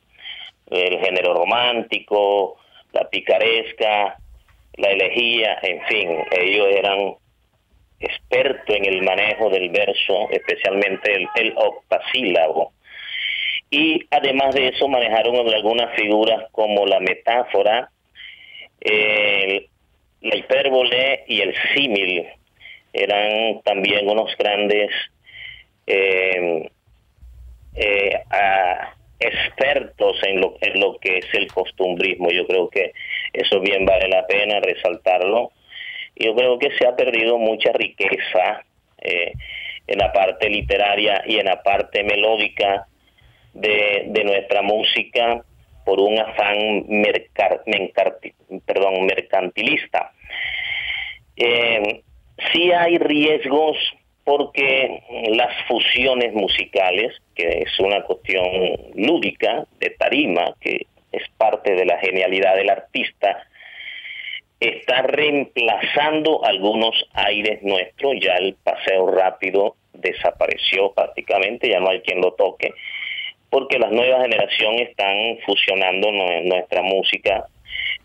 el, 0.70 0.98
género 1.00 1.34
romántico, 1.34 2.56
la 2.92 3.08
picaresca, 3.10 4.16
la 4.76 4.88
elegía, 4.88 5.58
en 5.62 5.82
fin, 5.82 6.24
ellos 6.30 6.68
eran 6.70 7.14
expertos 8.00 8.76
en 8.76 8.86
el 8.86 9.02
manejo 9.02 9.50
del 9.50 9.68
verso, 9.70 10.28
especialmente 10.30 11.12
el, 11.14 11.28
el 11.34 11.54
octasílabo. 11.56 12.72
Y 13.70 14.06
además 14.10 14.54
de 14.54 14.68
eso 14.68 14.86
manejaron 14.88 15.36
algunas 15.36 15.94
figuras 15.96 16.44
como 16.52 16.86
la 16.86 17.00
metáfora, 17.00 17.90
la 20.20 20.36
hipérbole 20.36 21.24
y 21.26 21.40
el 21.40 21.54
símil. 21.74 22.26
Eran 22.92 23.62
también 23.62 24.08
unos 24.08 24.36
grandes 24.36 24.90
eh, 25.86 26.70
eh, 27.74 28.20
expertos 29.18 30.16
en 30.24 30.40
lo, 30.40 30.56
en 30.60 30.80
lo 30.80 30.98
que 30.98 31.18
es 31.18 31.26
el 31.34 31.46
costumbrismo. 31.46 32.30
Yo 32.30 32.46
creo 32.46 32.68
que 32.68 32.92
eso 33.32 33.60
bien 33.60 33.84
vale 33.84 34.08
la 34.08 34.26
pena 34.26 34.60
resaltarlo. 34.60 35.52
Yo 36.16 36.34
creo 36.34 36.58
que 36.58 36.70
se 36.78 36.86
ha 36.86 36.94
perdido 36.94 37.38
mucha 37.38 37.72
riqueza 37.72 38.64
eh, 39.00 39.32
en 39.86 39.98
la 39.98 40.12
parte 40.12 40.48
literaria 40.48 41.22
y 41.26 41.38
en 41.38 41.46
la 41.46 41.62
parte 41.62 42.02
melódica 42.02 42.86
de, 43.54 44.04
de 44.06 44.24
nuestra 44.24 44.62
música 44.62 45.42
por 45.84 46.00
un 46.00 46.18
afán 46.18 46.86
perdón, 48.66 49.06
mercantilista. 49.06 50.12
Sí 52.52 52.72
hay 52.72 52.98
riesgos 52.98 53.76
porque 54.24 55.02
las 55.30 55.54
fusiones 55.66 56.32
musicales, 56.32 57.12
que 57.34 57.64
es 57.66 57.80
una 57.80 58.02
cuestión 58.02 58.44
lúdica 58.94 59.66
de 59.80 59.90
tarima, 59.90 60.54
que 60.60 60.86
es 61.10 61.22
parte 61.36 61.74
de 61.74 61.84
la 61.84 61.98
genialidad 61.98 62.54
del 62.56 62.70
artista, 62.70 63.46
está 64.60 65.02
reemplazando 65.02 66.44
algunos 66.44 66.94
aires 67.14 67.62
nuestros, 67.62 68.14
ya 68.20 68.36
el 68.36 68.54
paseo 68.62 69.10
rápido 69.10 69.74
desapareció 69.92 70.92
prácticamente, 70.92 71.68
ya 71.68 71.80
no 71.80 71.90
hay 71.90 72.00
quien 72.00 72.20
lo 72.20 72.32
toque, 72.34 72.72
porque 73.50 73.78
las 73.78 73.90
nuevas 73.90 74.22
generaciones 74.22 74.90
están 74.90 75.38
fusionando 75.44 76.10
nuestra 76.12 76.82
música 76.82 77.44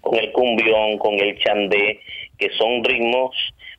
con 0.01 0.17
el 0.17 0.31
cumbión, 0.31 0.97
con 0.97 1.13
el 1.13 1.37
chandé, 1.39 1.99
que 2.37 2.49
son 2.57 2.83
ritmos 2.83 3.35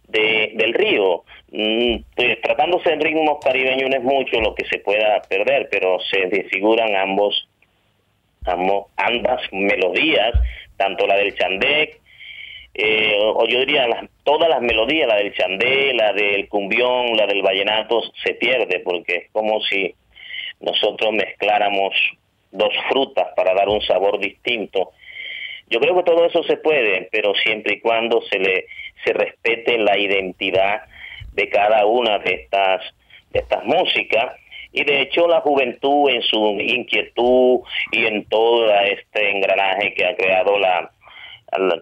de, 0.08 0.52
del 0.54 0.74
río. 0.74 1.24
Mm, 1.50 1.96
pues, 2.14 2.40
tratándose 2.42 2.90
de 2.90 2.96
ritmos 2.96 3.38
caribeños 3.42 3.88
no 3.90 3.96
es 3.96 4.02
mucho 4.02 4.40
lo 4.40 4.54
que 4.54 4.64
se 4.64 4.78
pueda 4.78 5.22
perder, 5.22 5.68
pero 5.70 5.98
se 6.00 6.26
desfiguran 6.26 6.94
ambos, 6.96 7.48
ambos 8.44 8.86
ambas 8.96 9.42
melodías, 9.52 10.32
tanto 10.76 11.06
la 11.06 11.16
del 11.16 11.34
chandé, 11.34 11.98
eh, 12.80 13.16
o, 13.18 13.44
yo 13.48 13.58
diría 13.58 13.88
todas 14.22 14.48
las 14.48 14.62
melodías, 14.62 15.08
la 15.08 15.16
del 15.16 15.34
chandé, 15.34 15.92
la 15.94 16.12
del 16.12 16.48
cumbión, 16.48 17.16
la 17.16 17.26
del 17.26 17.42
vallenato, 17.42 18.02
se 18.24 18.34
pierde 18.34 18.80
porque 18.80 19.14
es 19.16 19.30
como 19.32 19.60
si 19.62 19.94
nosotros 20.60 21.12
mezcláramos 21.12 21.92
dos 22.52 22.72
frutas 22.88 23.28
para 23.34 23.52
dar 23.54 23.68
un 23.68 23.82
sabor 23.82 24.20
distinto. 24.20 24.92
Yo 25.68 25.80
creo 25.80 25.96
que 25.96 26.04
todo 26.04 26.24
eso 26.24 26.42
se 26.44 26.56
puede, 26.56 27.08
pero 27.10 27.34
siempre 27.34 27.74
y 27.74 27.80
cuando 27.80 28.22
se 28.22 28.38
le 28.38 28.66
se 29.04 29.12
respete 29.12 29.78
la 29.78 29.98
identidad 29.98 30.82
de 31.32 31.48
cada 31.48 31.86
una 31.86 32.18
de 32.18 32.34
estas 32.34 32.82
de 33.30 33.40
estas 33.40 33.64
músicas. 33.64 34.34
Y 34.72 34.84
de 34.84 35.02
hecho 35.02 35.26
la 35.26 35.40
juventud 35.40 36.10
en 36.10 36.22
su 36.22 36.58
inquietud 36.60 37.60
y 37.92 38.06
en 38.06 38.24
todo 38.26 38.70
este 38.80 39.30
engranaje 39.30 39.94
que 39.94 40.04
ha 40.04 40.16
creado 40.16 40.58
la 40.58 40.90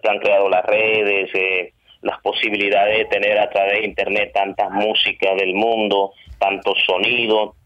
que 0.01 0.09
han 0.09 0.19
creado 0.19 0.49
las 0.49 0.65
redes 0.65 1.29
eh, 1.33 1.73
las 2.01 2.21
posibilidades 2.21 2.99
de 2.99 3.05
tener 3.05 3.37
a 3.37 3.49
través 3.49 3.79
de 3.79 3.85
internet 3.85 4.31
tantas 4.33 4.71
músicas 4.71 5.35
del 5.35 5.53
mundo 5.55 6.13
tantos 6.39 6.77
sonidos 6.85 7.57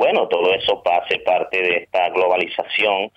bueno 0.00 0.28
todo 0.28 0.54
eso 0.54 0.82
hace 0.86 1.18
parte 1.18 1.60
de 1.60 1.76
esta 1.76 2.08
globalización. 2.08 3.10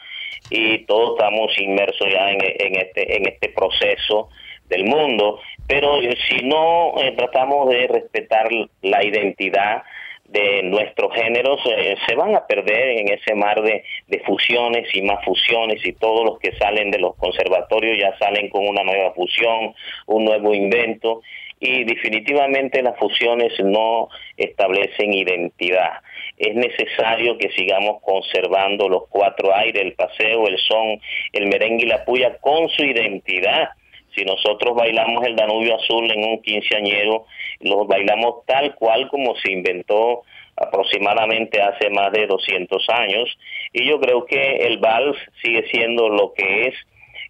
Y 0.50 0.80
todos 0.80 1.18
estamos 1.18 1.58
inmersos 1.58 2.08
ya 2.12 2.30
en, 2.30 2.40
en 2.42 2.76
este 2.76 3.16
en 3.16 3.26
este 3.26 3.50
proceso 3.50 4.28
del 4.68 4.84
mundo 4.84 5.40
pero 5.68 6.00
si 6.30 6.46
no 6.46 6.94
eh, 6.98 7.14
tratamos 7.16 7.70
de 7.70 7.88
respetar 7.88 8.50
la 8.82 9.04
identidad 9.04 9.84
de 10.26 10.64
nuestros 10.64 11.14
géneros 11.14 11.60
eh, 11.66 11.96
se 12.08 12.16
van 12.16 12.36
a 12.36 12.48
perder 12.48 13.00
en 13.00 13.14
ese 13.14 13.36
mar 13.36 13.62
de, 13.62 13.84
fusiones 14.26 14.88
y 14.94 15.02
más 15.02 15.24
fusiones 15.24 15.86
y 15.86 15.94
todos 15.94 16.26
los 16.26 16.40
que 16.40 16.56
salen 16.58 16.92
de 16.92 17.00
los 17.00 17.16
conservatorios 17.16 17.98
ya 18.00 18.18
salen 18.18 18.50
con 18.50 18.68
una 18.68 18.84
nueva 18.84 19.14
fusión, 19.14 19.76
un 20.08 20.26
nuevo 20.26 20.54
invento 20.54 21.22
y 21.60 21.84
definitivamente 21.84 22.82
las 22.82 22.98
fusiones 22.98 23.54
no 23.64 24.10
establecen 24.36 25.14
identidad. 25.14 26.02
Es 26.38 26.56
necesario 26.56 27.38
que 27.38 27.50
sigamos 27.52 28.02
conservando 28.02 28.90
los 28.90 29.08
cuatro 29.10 29.56
aires, 29.56 29.82
el 29.82 29.94
paseo, 29.94 30.48
el 30.48 30.58
son, 30.58 31.00
el 31.32 31.48
merengue 31.48 31.86
y 31.86 31.90
la 31.90 32.04
puya 32.06 32.38
con 32.40 32.70
su 32.70 32.84
identidad 32.84 33.70
si 34.16 34.24
nosotros 34.26 34.76
bailamos 34.76 35.26
el 35.26 35.36
Danubio 35.36 35.76
Azul 35.76 36.10
en 36.12 36.24
un 36.24 36.42
quinceañero, 36.42 37.26
lo 37.62 37.86
bailamos 37.86 38.46
tal 38.46 38.76
cual 38.76 39.08
como 39.10 39.36
se 39.38 39.52
inventó 39.52 40.24
aproximadamente 40.56 41.62
hace 41.62 41.90
más 41.90 42.12
de 42.12 42.28
200 42.28 42.88
años 42.90 43.38
y 43.72 43.88
yo 43.90 44.00
creo 44.00 44.26
que 44.26 44.58
el 44.68 44.78
vals 44.78 45.18
sigue 45.42 45.68
siendo 45.72 46.10
lo 46.10 46.34
que 46.34 46.68
es 46.68 46.76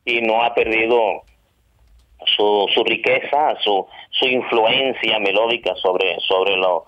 y 0.05 0.21
no 0.21 0.43
ha 0.43 0.53
perdido 0.53 1.23
su, 2.25 2.67
su 2.73 2.84
riqueza, 2.84 3.55
su, 3.61 3.88
su 4.11 4.25
influencia 4.27 5.19
melódica 5.19 5.73
sobre, 5.75 6.17
sobre, 6.19 6.57
lo, 6.57 6.86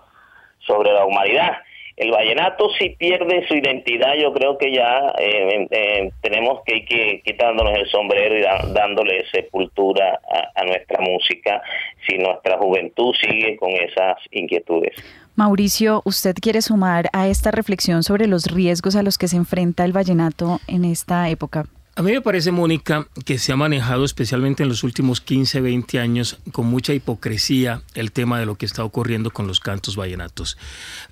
sobre 0.66 0.92
la 0.92 1.06
humanidad 1.06 1.56
el 1.96 2.10
vallenato 2.10 2.68
si 2.78 2.90
pierde 2.90 3.46
su 3.48 3.54
identidad, 3.54 4.14
yo 4.20 4.32
creo 4.32 4.58
que 4.58 4.70
ya 4.70 5.14
eh, 5.18 5.66
eh, 5.70 6.10
tenemos 6.20 6.60
que 6.66 6.76
ir 6.76 7.22
quitándonos 7.22 7.74
el 7.74 7.88
sombrero 7.88 8.38
y 8.38 8.42
dándole 8.72 9.24
sepultura 9.32 10.20
a, 10.54 10.64
nuestra 10.64 11.00
música 11.00 11.62
si 12.06 12.18
nuestra 12.18 12.58
juventud 12.58 13.14
sigue 13.20 13.56
con 13.56 13.70
esas 13.70 14.16
inquietudes. 14.30 14.94
Mauricio, 15.36 16.02
¿usted 16.04 16.34
quiere 16.40 16.60
sumar 16.60 17.08
a 17.12 17.28
esta 17.28 17.50
reflexión 17.50 18.02
sobre 18.02 18.26
los 18.26 18.46
riesgos 18.46 18.96
a 18.96 19.02
los 19.02 19.16
que 19.16 19.28
se 19.28 19.36
enfrenta 19.36 19.84
el 19.84 19.92
vallenato 19.92 20.58
en 20.66 20.84
esta 20.84 21.28
época? 21.30 21.64
A 21.98 22.02
mí 22.02 22.12
me 22.12 22.20
parece, 22.20 22.52
Mónica, 22.52 23.08
que 23.24 23.38
se 23.38 23.52
ha 23.52 23.56
manejado 23.56 24.04
especialmente 24.04 24.62
en 24.62 24.68
los 24.68 24.82
últimos 24.82 25.22
15, 25.22 25.62
20 25.62 25.98
años 25.98 26.36
con 26.52 26.66
mucha 26.66 26.92
hipocresía 26.92 27.80
el 27.94 28.12
tema 28.12 28.38
de 28.38 28.44
lo 28.44 28.56
que 28.56 28.66
está 28.66 28.84
ocurriendo 28.84 29.30
con 29.30 29.46
los 29.46 29.60
cantos 29.60 29.96
vallenatos. 29.96 30.58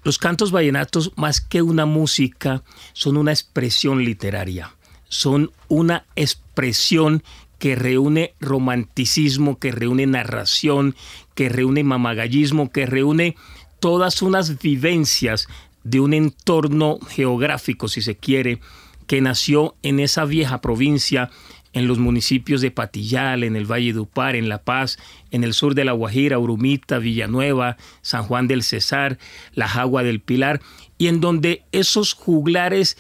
Los 0.03 0.19
cantos 0.19 0.53
vallenatos, 0.53 1.13
más 1.17 1.41
que 1.41 1.63
una 1.63 1.87
música, 1.87 2.63
son 2.93 3.17
una 3.17 3.33
expresión 3.33 4.05
literaria, 4.05 4.75
son 5.09 5.53
una 5.69 6.05
expresión 6.17 7.23
que 7.59 7.77
reúne 7.77 8.35
romanticismo, 8.39 9.59
que 9.59 9.73
reúne 9.73 10.05
narración, 10.07 10.97
que 11.35 11.49
reúne 11.49 11.83
mamagallismo, 11.83 12.71
que 12.71 12.85
reúne 12.85 13.37
todas 13.81 14.21
unas 14.21 14.59
vivencias 14.59 15.49
de 15.83 16.01
un 16.01 16.13
entorno 16.13 16.99
geográfico, 17.09 17.89
si 17.89 18.03
se 18.03 18.17
quiere, 18.17 18.61
que 19.07 19.21
nació 19.21 19.77
en 19.83 20.01
esa 20.01 20.25
vieja 20.25 20.61
provincia, 20.61 21.31
en 21.73 21.89
los 21.89 21.99
municipios 21.99 22.61
de 22.61 22.71
Patillal, 22.71 23.43
en 23.43 23.57
el 23.57 23.71
Valle 23.71 23.93
de 23.93 23.99
Upar, 23.99 24.37
en 24.37 24.49
La 24.49 24.63
Paz, 24.63 24.97
en 25.33 25.43
el 25.43 25.55
sur 25.55 25.75
de 25.75 25.85
La 25.85 25.93
Guajira, 25.93 26.39
Urumita, 26.39 26.99
Villanueva, 26.99 27.77
San 28.01 28.23
Juan 28.23 28.47
del 28.47 28.63
Cesar, 28.63 29.19
La 29.55 29.69
Jagua 29.69 30.05
del 30.05 30.21
Pilar, 30.21 30.61
y 30.99 31.09
en 31.09 31.21
donde 31.21 31.65
esos 31.73 32.15
juglares 32.15 32.97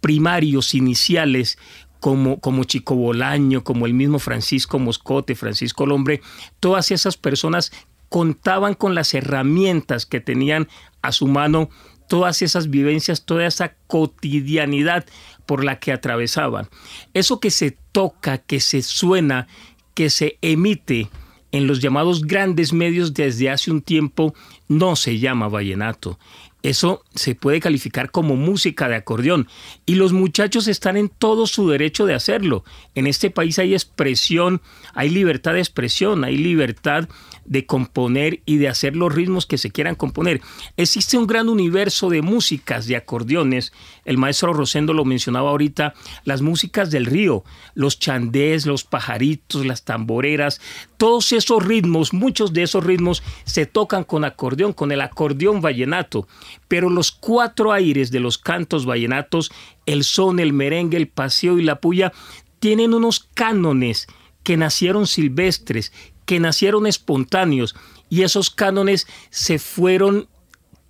primarios, 0.00 0.74
iniciales, 0.74 1.58
como, 2.00 2.40
como 2.40 2.64
Chico 2.64 2.94
Bolaño, 2.94 3.64
como 3.64 3.86
el 3.86 3.94
mismo 3.94 4.18
Francisco 4.18 4.78
Moscote, 4.78 5.34
Francisco 5.34 5.86
Lombre, 5.86 6.20
todas 6.60 6.90
esas 6.90 7.16
personas 7.16 7.72
contaban 8.10 8.74
con 8.74 8.94
las 8.94 9.14
herramientas 9.14 10.06
que 10.06 10.20
tenían 10.20 10.68
a 11.02 11.12
su 11.12 11.26
mano 11.26 11.70
todas 12.08 12.42
esas 12.42 12.70
vivencias, 12.70 13.24
toda 13.24 13.46
esa 13.46 13.74
cotidianidad 13.86 15.06
por 15.46 15.64
la 15.64 15.78
que 15.78 15.92
atravesaban. 15.92 16.68
Eso 17.12 17.40
que 17.40 17.50
se 17.50 17.76
toca, 17.92 18.38
que 18.38 18.60
se 18.60 18.82
suena, 18.82 19.46
que 19.94 20.10
se 20.10 20.38
emite 20.42 21.08
en 21.52 21.66
los 21.66 21.80
llamados 21.80 22.26
grandes 22.26 22.72
medios 22.72 23.14
desde 23.14 23.48
hace 23.48 23.70
un 23.70 23.80
tiempo, 23.80 24.34
no 24.66 24.96
se 24.96 25.18
llama 25.20 25.48
vallenato. 25.48 26.18
Eso 26.64 27.04
se 27.14 27.34
puede 27.34 27.60
calificar 27.60 28.10
como 28.10 28.36
música 28.36 28.88
de 28.88 28.96
acordeón 28.96 29.48
y 29.84 29.96
los 29.96 30.14
muchachos 30.14 30.66
están 30.66 30.96
en 30.96 31.10
todo 31.10 31.46
su 31.46 31.68
derecho 31.68 32.06
de 32.06 32.14
hacerlo. 32.14 32.64
En 32.94 33.06
este 33.06 33.30
país 33.30 33.58
hay 33.58 33.74
expresión, 33.74 34.62
hay 34.94 35.10
libertad 35.10 35.52
de 35.52 35.58
expresión, 35.58 36.24
hay 36.24 36.38
libertad 36.38 37.06
de 37.44 37.66
componer 37.66 38.40
y 38.46 38.56
de 38.56 38.68
hacer 38.68 38.96
los 38.96 39.14
ritmos 39.14 39.46
que 39.46 39.58
se 39.58 39.70
quieran 39.70 39.94
componer. 39.94 40.40
Existe 40.76 41.18
un 41.18 41.26
gran 41.26 41.48
universo 41.48 42.08
de 42.10 42.22
músicas, 42.22 42.86
de 42.86 42.96
acordeones. 42.96 43.72
El 44.04 44.18
maestro 44.18 44.52
Rosendo 44.52 44.92
lo 44.92 45.04
mencionaba 45.04 45.50
ahorita, 45.50 45.94
las 46.24 46.42
músicas 46.42 46.90
del 46.90 47.06
río, 47.06 47.44
los 47.74 47.98
chandés, 47.98 48.66
los 48.66 48.84
pajaritos, 48.84 49.66
las 49.66 49.84
tamboreras, 49.84 50.60
todos 50.96 51.32
esos 51.32 51.64
ritmos, 51.64 52.12
muchos 52.12 52.52
de 52.52 52.62
esos 52.62 52.84
ritmos 52.84 53.22
se 53.44 53.66
tocan 53.66 54.04
con 54.04 54.24
acordeón, 54.24 54.72
con 54.72 54.92
el 54.92 55.00
acordeón 55.00 55.60
vallenato. 55.60 56.26
Pero 56.68 56.90
los 56.90 57.12
cuatro 57.12 57.72
aires 57.72 58.10
de 58.10 58.20
los 58.20 58.38
cantos 58.38 58.86
vallenatos, 58.86 59.52
el 59.86 60.04
son, 60.04 60.40
el 60.40 60.52
merengue, 60.52 60.96
el 60.96 61.08
paseo 61.08 61.58
y 61.58 61.62
la 61.62 61.80
puya, 61.80 62.12
tienen 62.58 62.94
unos 62.94 63.28
cánones 63.34 64.06
que 64.42 64.56
nacieron 64.56 65.06
silvestres, 65.06 65.92
que 66.26 66.40
nacieron 66.40 66.86
espontáneos 66.86 67.74
y 68.08 68.22
esos 68.22 68.50
cánones 68.50 69.06
se 69.30 69.58
fueron 69.58 70.28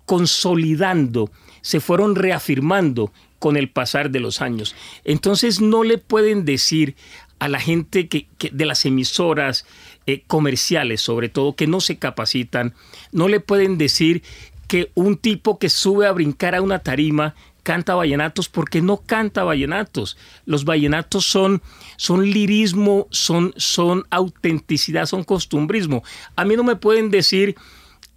consolidando, 0.05 1.31
se 1.61 1.79
fueron 1.79 2.15
reafirmando 2.15 3.11
con 3.39 3.57
el 3.57 3.69
pasar 3.69 4.11
de 4.11 4.19
los 4.19 4.41
años. 4.41 4.75
Entonces 5.03 5.61
no 5.61 5.83
le 5.83 5.97
pueden 5.97 6.45
decir 6.45 6.95
a 7.39 7.47
la 7.47 7.59
gente 7.59 8.07
que, 8.07 8.27
de 8.51 8.65
las 8.65 8.85
emisoras 8.85 9.65
eh, 10.07 10.23
comerciales, 10.27 11.01
sobre 11.01 11.29
todo, 11.29 11.55
que 11.55 11.67
no 11.67 11.81
se 11.81 11.97
capacitan, 11.97 12.73
no 13.11 13.27
le 13.27 13.39
pueden 13.39 13.77
decir 13.77 14.23
que 14.67 14.91
un 14.95 15.17
tipo 15.17 15.59
que 15.59 15.69
sube 15.69 16.07
a 16.07 16.11
brincar 16.11 16.55
a 16.55 16.61
una 16.61 16.79
tarima 16.79 17.35
canta 17.65 17.95
vallenatos 17.95 18.47
porque 18.47 18.81
no 18.81 18.97
canta 18.97 19.43
vallenatos. 19.43 20.17
Los 20.45 20.63
vallenatos 20.63 21.25
son, 21.25 21.63
son 21.97 22.29
lirismo, 22.29 23.07
son, 23.09 23.53
son 23.57 24.05
autenticidad, 24.11 25.07
son 25.07 25.23
costumbrismo. 25.23 26.03
A 26.35 26.45
mí 26.45 26.55
no 26.55 26.63
me 26.63 26.75
pueden 26.75 27.09
decir 27.09 27.55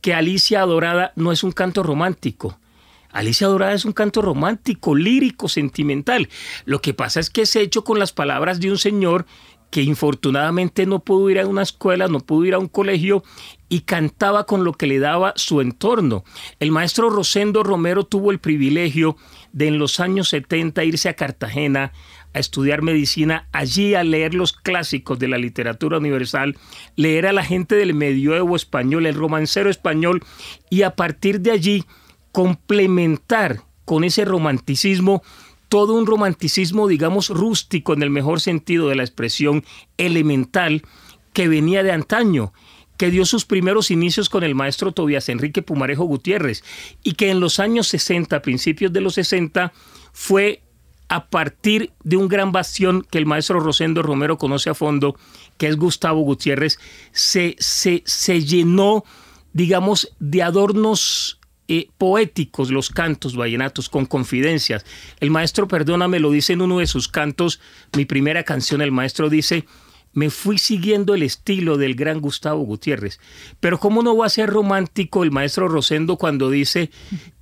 que 0.03 0.13
Alicia 0.13 0.61
Dorada 0.61 1.13
no 1.17 1.33
es 1.33 1.43
un 1.43 1.53
canto 1.53 1.83
romántico. 1.83 2.59
Alicia 3.11 3.47
Dorada 3.49 3.73
es 3.73 3.87
un 3.87 3.93
canto 3.93 4.21
romántico, 4.21 4.95
lírico, 4.95 5.49
sentimental. 5.49 6.29
Lo 6.67 6.83
que 6.83 6.93
pasa 6.93 7.19
es 7.19 7.31
que 7.31 7.43
es 7.43 7.57
hecho 7.57 7.83
con 7.85 7.99
las 7.99 8.13
palabras 8.13 8.61
de 8.61 8.71
un 8.71 8.79
señor 8.79 9.25
que 9.71 9.83
infortunadamente 9.83 10.87
no 10.87 11.01
pudo 11.01 11.31
ir 11.31 11.39
a 11.39 11.47
una 11.47 11.63
escuela, 11.63 12.07
no 12.07 12.21
pudo 12.21 12.45
ir 12.45 12.55
a 12.55 12.59
un 12.59 12.69
colegio 12.69 13.23
y 13.69 13.81
cantaba 13.81 14.45
con 14.45 14.65
lo 14.65 14.73
que 14.73 14.87
le 14.87 14.99
daba 14.99 15.33
su 15.37 15.61
entorno. 15.61 16.25
El 16.59 16.71
maestro 16.71 17.11
Rosendo 17.11 17.63
Romero 17.63 18.05
tuvo 18.05 18.31
el 18.31 18.39
privilegio 18.39 19.17
de 19.53 19.69
en 19.69 19.79
los 19.79 20.01
años 20.01 20.29
70 20.31 20.85
irse 20.85 21.09
a 21.09 21.15
Cartagena 21.15 21.93
a 22.35 22.39
estudiar 22.39 22.83
medicina, 22.83 23.49
allí 23.53 23.95
a 23.95 24.05
leer 24.05 24.35
los 24.35 24.53
clásicos 24.53 25.19
de 25.19 25.29
la 25.29 25.39
literatura 25.39 25.99
universal, 25.99 26.57
leer 26.97 27.27
a 27.27 27.33
la 27.33 27.45
gente 27.45 27.75
del 27.75 27.95
medioevo 27.95 28.55
español, 28.57 29.07
el 29.07 29.15
romancero 29.15 29.71
español, 29.71 30.23
y 30.71 30.83
a 30.83 30.95
partir 30.95 31.41
de 31.41 31.53
allí 31.53 31.85
complementar 32.33 33.63
con 33.85 34.05
ese 34.05 34.25
romanticismo 34.25 35.23
todo 35.69 35.95
un 35.95 36.07
romanticismo, 36.07 36.89
digamos, 36.89 37.29
rústico 37.29 37.93
en 37.93 38.03
el 38.03 38.11
mejor 38.11 38.41
sentido 38.41 38.89
de 38.89 38.97
la 38.97 39.03
expresión 39.03 39.65
elemental 39.99 40.83
que 41.33 41.49
venía 41.49 41.83
de 41.83 41.93
antaño 41.93 42.53
que 42.99 43.11
dio 43.11 43.25
sus 43.25 43.47
primeros 43.47 43.91
inicios 43.91 44.29
con 44.29 44.45
el 44.45 44.55
maestro 44.55 44.93
Tobias 44.93 45.31
Enrique 45.31 45.63
Pumarejo 45.63 46.05
Gutiérrez 46.05 46.63
y 47.03 47.13
que 47.13 47.31
en 47.31 47.41
los 47.41 47.61
años 47.61 47.89
60, 47.89 48.43
principios 48.43 48.93
de 48.93 49.01
los 49.01 49.15
60, 49.15 49.73
fue 50.13 50.63
a 51.09 51.31
partir 51.31 51.93
de 52.05 52.17
un 52.17 52.29
gran 52.29 52.53
bastión 52.53 53.07
que 53.11 53.17
el 53.17 53.25
maestro 53.25 53.61
Rosendo 53.61 54.03
Romero 54.03 54.37
conoce 54.37 54.69
a 54.69 54.75
fondo, 54.75 55.17
que 55.57 55.69
es 55.69 55.77
Gustavo 55.77 56.21
Gutiérrez, 56.21 56.79
se, 57.13 57.57
se, 57.59 58.03
se 58.05 58.45
llenó, 58.45 59.05
digamos, 59.53 60.15
de 60.19 60.43
adornos 60.43 61.39
eh, 61.69 61.89
poéticos 61.99 62.71
los 62.71 62.91
cantos 62.91 63.37
vallenatos 63.37 63.89
con 63.89 64.07
confidencias. 64.07 64.85
El 65.21 65.31
maestro, 65.31 65.69
perdóname, 65.69 66.19
lo 66.19 66.31
dice 66.31 66.53
en 66.53 66.63
uno 66.63 66.79
de 66.81 66.87
sus 66.87 67.09
cantos, 67.09 67.61
mi 67.97 68.05
primera 68.05 68.43
canción, 68.43 68.83
el 68.83 68.93
maestro 68.93 69.31
dice, 69.31 69.67
me 70.19 70.31
fui 70.31 70.59
siguiendo 70.59 71.15
el 71.15 71.23
estilo 71.23 71.77
del 71.77 71.95
gran 71.95 72.21
Gustavo 72.21 72.61
Gutiérrez. 72.63 73.21
Pero 73.61 73.79
¿cómo 73.79 74.03
no 74.03 74.17
va 74.17 74.27
a 74.27 74.31
ser 74.31 74.51
romántico 74.51 75.23
el 75.23 75.31
maestro 75.31 75.69
Rosendo 75.69 76.17
cuando 76.17 76.51
dice, 76.51 76.91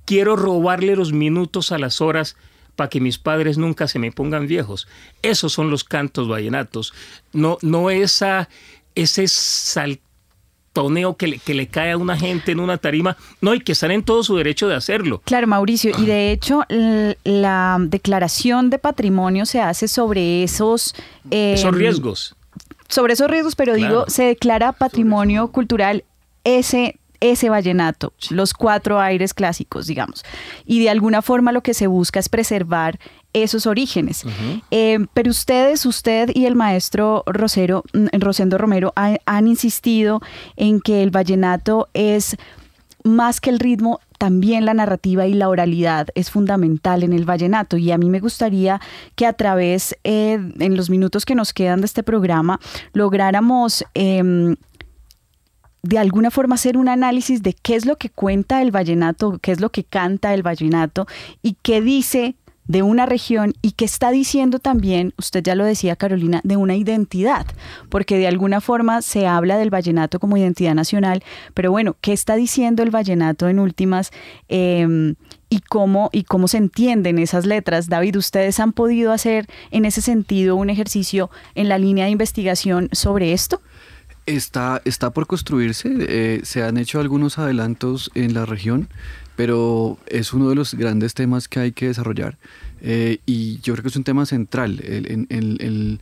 quiero 0.05 0.35
robarle 0.35 0.95
los 0.95 1.11
minutos 1.11 1.71
a 1.71 1.79
las 1.79 2.01
horas 2.01 2.35
para 2.75 2.89
que 2.91 3.01
mis 3.01 3.17
padres 3.17 3.57
nunca 3.57 3.87
se 3.87 3.97
me 3.97 4.11
pongan 4.11 4.45
viejos? 4.45 4.87
Esos 5.23 5.53
son 5.53 5.71
los 5.71 5.83
cantos 5.83 6.29
vallenatos. 6.29 6.93
No, 7.33 7.57
no 7.63 7.89
esa, 7.89 8.47
ese 8.93 9.27
sal, 9.27 9.99
toneo 10.71 11.17
que 11.17 11.25
le, 11.25 11.39
que 11.39 11.55
le 11.55 11.65
cae 11.69 11.93
a 11.93 11.97
una 11.97 12.15
gente 12.15 12.51
en 12.51 12.59
una 12.59 12.77
tarima, 12.77 13.17
no, 13.41 13.55
y 13.55 13.61
que 13.61 13.71
están 13.71 13.89
en 13.89 14.03
todo 14.03 14.23
su 14.23 14.35
derecho 14.37 14.67
de 14.67 14.75
hacerlo. 14.75 15.23
Claro, 15.25 15.47
Mauricio, 15.47 15.91
y 15.97 16.05
de 16.05 16.31
hecho 16.31 16.61
la 17.23 17.77
declaración 17.79 18.69
de 18.69 18.77
patrimonio 18.77 19.47
se 19.47 19.61
hace 19.61 19.87
sobre 19.87 20.43
esos... 20.43 20.93
esos 21.31 21.65
em, 21.65 21.73
riesgos. 21.73 22.35
Sobre 22.89 23.13
esos 23.13 23.29
riesgos, 23.29 23.55
pero 23.55 23.75
digo, 23.75 24.05
se 24.07 24.23
declara 24.23 24.71
patrimonio 24.71 25.49
cultural 25.51 26.03
ese 26.43 26.99
ese 27.19 27.49
vallenato, 27.49 28.13
los 28.29 28.53
cuatro 28.53 28.99
aires 28.99 29.33
clásicos, 29.33 29.87
digamos. 29.87 30.23
Y 30.65 30.81
de 30.81 30.89
alguna 30.89 31.21
forma 31.21 31.51
lo 31.51 31.61
que 31.61 31.73
se 31.73 31.87
busca 31.87 32.19
es 32.19 32.29
preservar 32.29 32.99
esos 33.33 33.65
orígenes. 33.65 34.23
Eh, 34.71 34.99
pero 35.13 35.31
ustedes, 35.31 35.85
usted 35.85 36.29
y 36.33 36.45
el 36.45 36.55
maestro 36.55 37.23
Rosero, 37.25 37.83
mm, 37.93 38.19
Rosendo 38.19 38.57
Romero 38.57 38.93
han 38.95 39.47
insistido 39.47 40.21
en 40.55 40.79
que 40.81 41.03
el 41.03 41.11
vallenato 41.11 41.89
es 41.93 42.37
más 43.03 43.39
que 43.39 43.49
el 43.49 43.59
ritmo, 43.59 43.99
también 44.17 44.65
la 44.65 44.73
narrativa 44.73 45.27
y 45.27 45.33
la 45.33 45.49
oralidad 45.49 46.07
es 46.15 46.31
fundamental 46.31 47.03
en 47.03 47.13
el 47.13 47.25
vallenato. 47.25 47.77
Y 47.77 47.91
a 47.91 47.97
mí 47.97 48.09
me 48.09 48.19
gustaría 48.19 48.81
que 49.15 49.25
a 49.25 49.33
través, 49.33 49.95
eh, 50.03 50.39
en 50.59 50.75
los 50.75 50.89
minutos 50.89 51.25
que 51.25 51.35
nos 51.35 51.53
quedan 51.53 51.81
de 51.81 51.85
este 51.85 52.03
programa, 52.03 52.59
lográramos 52.93 53.85
em, 53.93 54.55
de 55.83 55.97
alguna 55.97 56.31
forma 56.31 56.55
hacer 56.55 56.77
un 56.77 56.89
análisis 56.89 57.43
de 57.43 57.53
qué 57.53 57.75
es 57.75 57.85
lo 57.85 57.97
que 57.97 58.09
cuenta 58.09 58.61
el 58.61 58.71
vallenato, 58.71 59.39
qué 59.39 59.51
es 59.51 59.61
lo 59.61 59.71
que 59.71 59.83
canta 59.83 60.33
el 60.33 60.43
vallenato 60.43 61.07
y 61.41 61.55
qué 61.61 61.81
dice 61.81 62.35
de 62.67 62.81
una 62.83 63.05
región 63.05 63.53
y 63.61 63.71
que 63.71 63.85
está 63.85 64.11
diciendo 64.11 64.59
también, 64.59 65.13
usted 65.17 65.43
ya 65.43 65.55
lo 65.55 65.65
decía 65.65 65.95
Carolina, 65.95 66.41
de 66.43 66.57
una 66.57 66.75
identidad, 66.75 67.45
porque 67.89 68.17
de 68.17 68.27
alguna 68.27 68.61
forma 68.61 69.01
se 69.01 69.27
habla 69.27 69.57
del 69.57 69.69
vallenato 69.69 70.19
como 70.19 70.37
identidad 70.37 70.75
nacional, 70.75 71.23
pero 71.53 71.71
bueno, 71.71 71.95
¿qué 72.01 72.13
está 72.13 72.35
diciendo 72.35 72.83
el 72.83 72.91
vallenato 72.91 73.47
en 73.47 73.59
últimas? 73.59 74.11
Em, 74.47 75.15
y 75.49 75.61
cómo, 75.61 76.09
y 76.11 76.23
cómo 76.23 76.47
se 76.47 76.57
entienden 76.57 77.19
esas 77.19 77.45
letras. 77.45 77.87
David, 77.87 78.17
¿ustedes 78.17 78.59
han 78.59 78.73
podido 78.73 79.13
hacer 79.13 79.47
en 79.71 79.85
ese 79.85 80.01
sentido 80.01 80.55
un 80.55 80.69
ejercicio 80.69 81.29
en 81.55 81.69
la 81.69 81.77
línea 81.77 82.05
de 82.05 82.11
investigación 82.11 82.89
sobre 82.91 83.33
esto? 83.33 83.61
Está, 84.25 84.81
está 84.83 85.11
por 85.11 85.25
construirse, 85.25 85.89
eh, 85.99 86.41
se 86.43 86.61
han 86.61 86.75
hecho 86.75 86.99
algunos 86.99 87.37
adelantos 87.37 88.11
en 88.13 88.33
la 88.33 88.45
región, 88.45 88.89
pero 89.37 89.97
es 90.07 90.33
uno 90.33 90.49
de 90.49 90.55
los 90.55 90.73
grandes 90.73 91.13
temas 91.13 91.47
que 91.47 91.61
hay 91.61 91.71
que 91.71 91.87
desarrollar 91.87 92.37
eh, 92.81 93.19
y 93.25 93.61
yo 93.61 93.73
creo 93.73 93.83
que 93.83 93.89
es 93.89 93.95
un 93.95 94.03
tema 94.03 94.25
central, 94.25 94.81
el, 94.83 95.99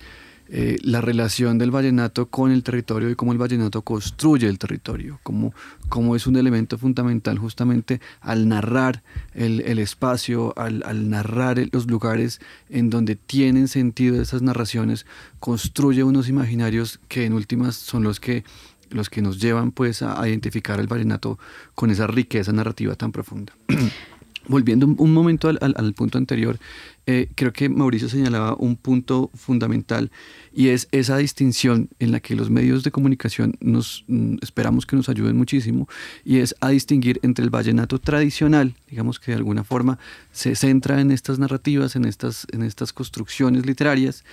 eh, 0.47 0.77
la 0.83 1.01
relación 1.01 1.57
del 1.57 1.71
vallenato 1.71 2.27
con 2.27 2.51
el 2.51 2.61
territorio 2.61 3.09
y 3.09 3.15
cómo 3.15 3.31
el 3.31 3.39
vallenato 3.39 3.81
construye 3.81 4.47
el 4.47 4.59
territorio, 4.59 5.19
cómo, 5.23 5.55
cómo 5.89 6.15
es 6.15 6.27
un 6.27 6.36
elemento 6.36 6.77
fundamental 6.77 7.39
justamente 7.39 7.99
al 8.21 8.47
narrar 8.47 9.01
el, 9.33 9.61
el 9.61 9.79
espacio, 9.79 10.53
al, 10.55 10.83
al, 10.86 11.09
narrar 11.09 11.57
los 11.71 11.88
lugares 11.88 12.41
en 12.69 12.91
donde 12.91 13.15
tienen 13.15 13.67
sentido 13.67 14.21
esas 14.21 14.43
narraciones, 14.43 15.07
construye 15.39 16.03
unos 16.03 16.29
imaginarios 16.29 16.99
que 17.07 17.25
en 17.25 17.33
últimas 17.33 17.75
son 17.75 18.03
los 18.03 18.19
que 18.19 18.43
los 18.89 19.09
que 19.09 19.21
nos 19.21 19.39
llevan 19.39 19.71
pues 19.71 20.01
a 20.01 20.27
identificar 20.27 20.79
el 20.79 20.88
vallenato 20.88 21.39
con 21.73 21.89
esa 21.89 22.07
riqueza 22.07 22.51
narrativa 22.51 22.95
tan 22.95 23.11
profunda. 23.11 23.53
Volviendo 24.48 24.86
un, 24.86 25.14
momento 25.14 25.50
al, 25.50 25.93
punto 25.93 26.18
anterior, 26.18 26.60
eh, 27.08 27.30
creo 27.36 27.54
que 27.54 27.70
Mauricio 27.70 28.10
señalaba 28.10 28.56
un 28.58 28.76
punto 28.76 29.32
fundamental 29.34 30.12
y 30.54 30.70
es 30.70 30.88
esa 30.91 31.18
distinción 31.18 31.89
en 32.00 32.12
la 32.12 32.20
que 32.20 32.36
los 32.36 32.50
medios 32.50 32.84
de 32.84 32.91
comunicación 32.91 33.56
nos 33.60 34.04
mm, 34.08 34.38
esperamos 34.41 34.86
que 34.86 34.96
nos 34.96 35.10
ayuden 35.10 35.38
muchísimo 35.38 35.88
y 36.24 36.38
es 36.38 36.56
a 36.62 36.70
distinguir 36.70 37.20
entre 37.24 37.43
el 37.43 37.50
vallenato 37.50 38.00
tradicional, 38.00 38.76
digamos 38.89 39.20
que 39.20 39.32
de 39.32 39.38
alguna 39.38 39.64
forma 39.64 40.00
se 40.32 40.56
centra 40.56 41.02
en 41.02 41.12
estas 41.12 41.39
narrativas, 41.39 41.96
en 41.96 42.06
estas, 42.06 42.48
en 42.52 42.64
estas 42.64 42.93
construcciones 42.93 43.66
literarias 43.66 44.24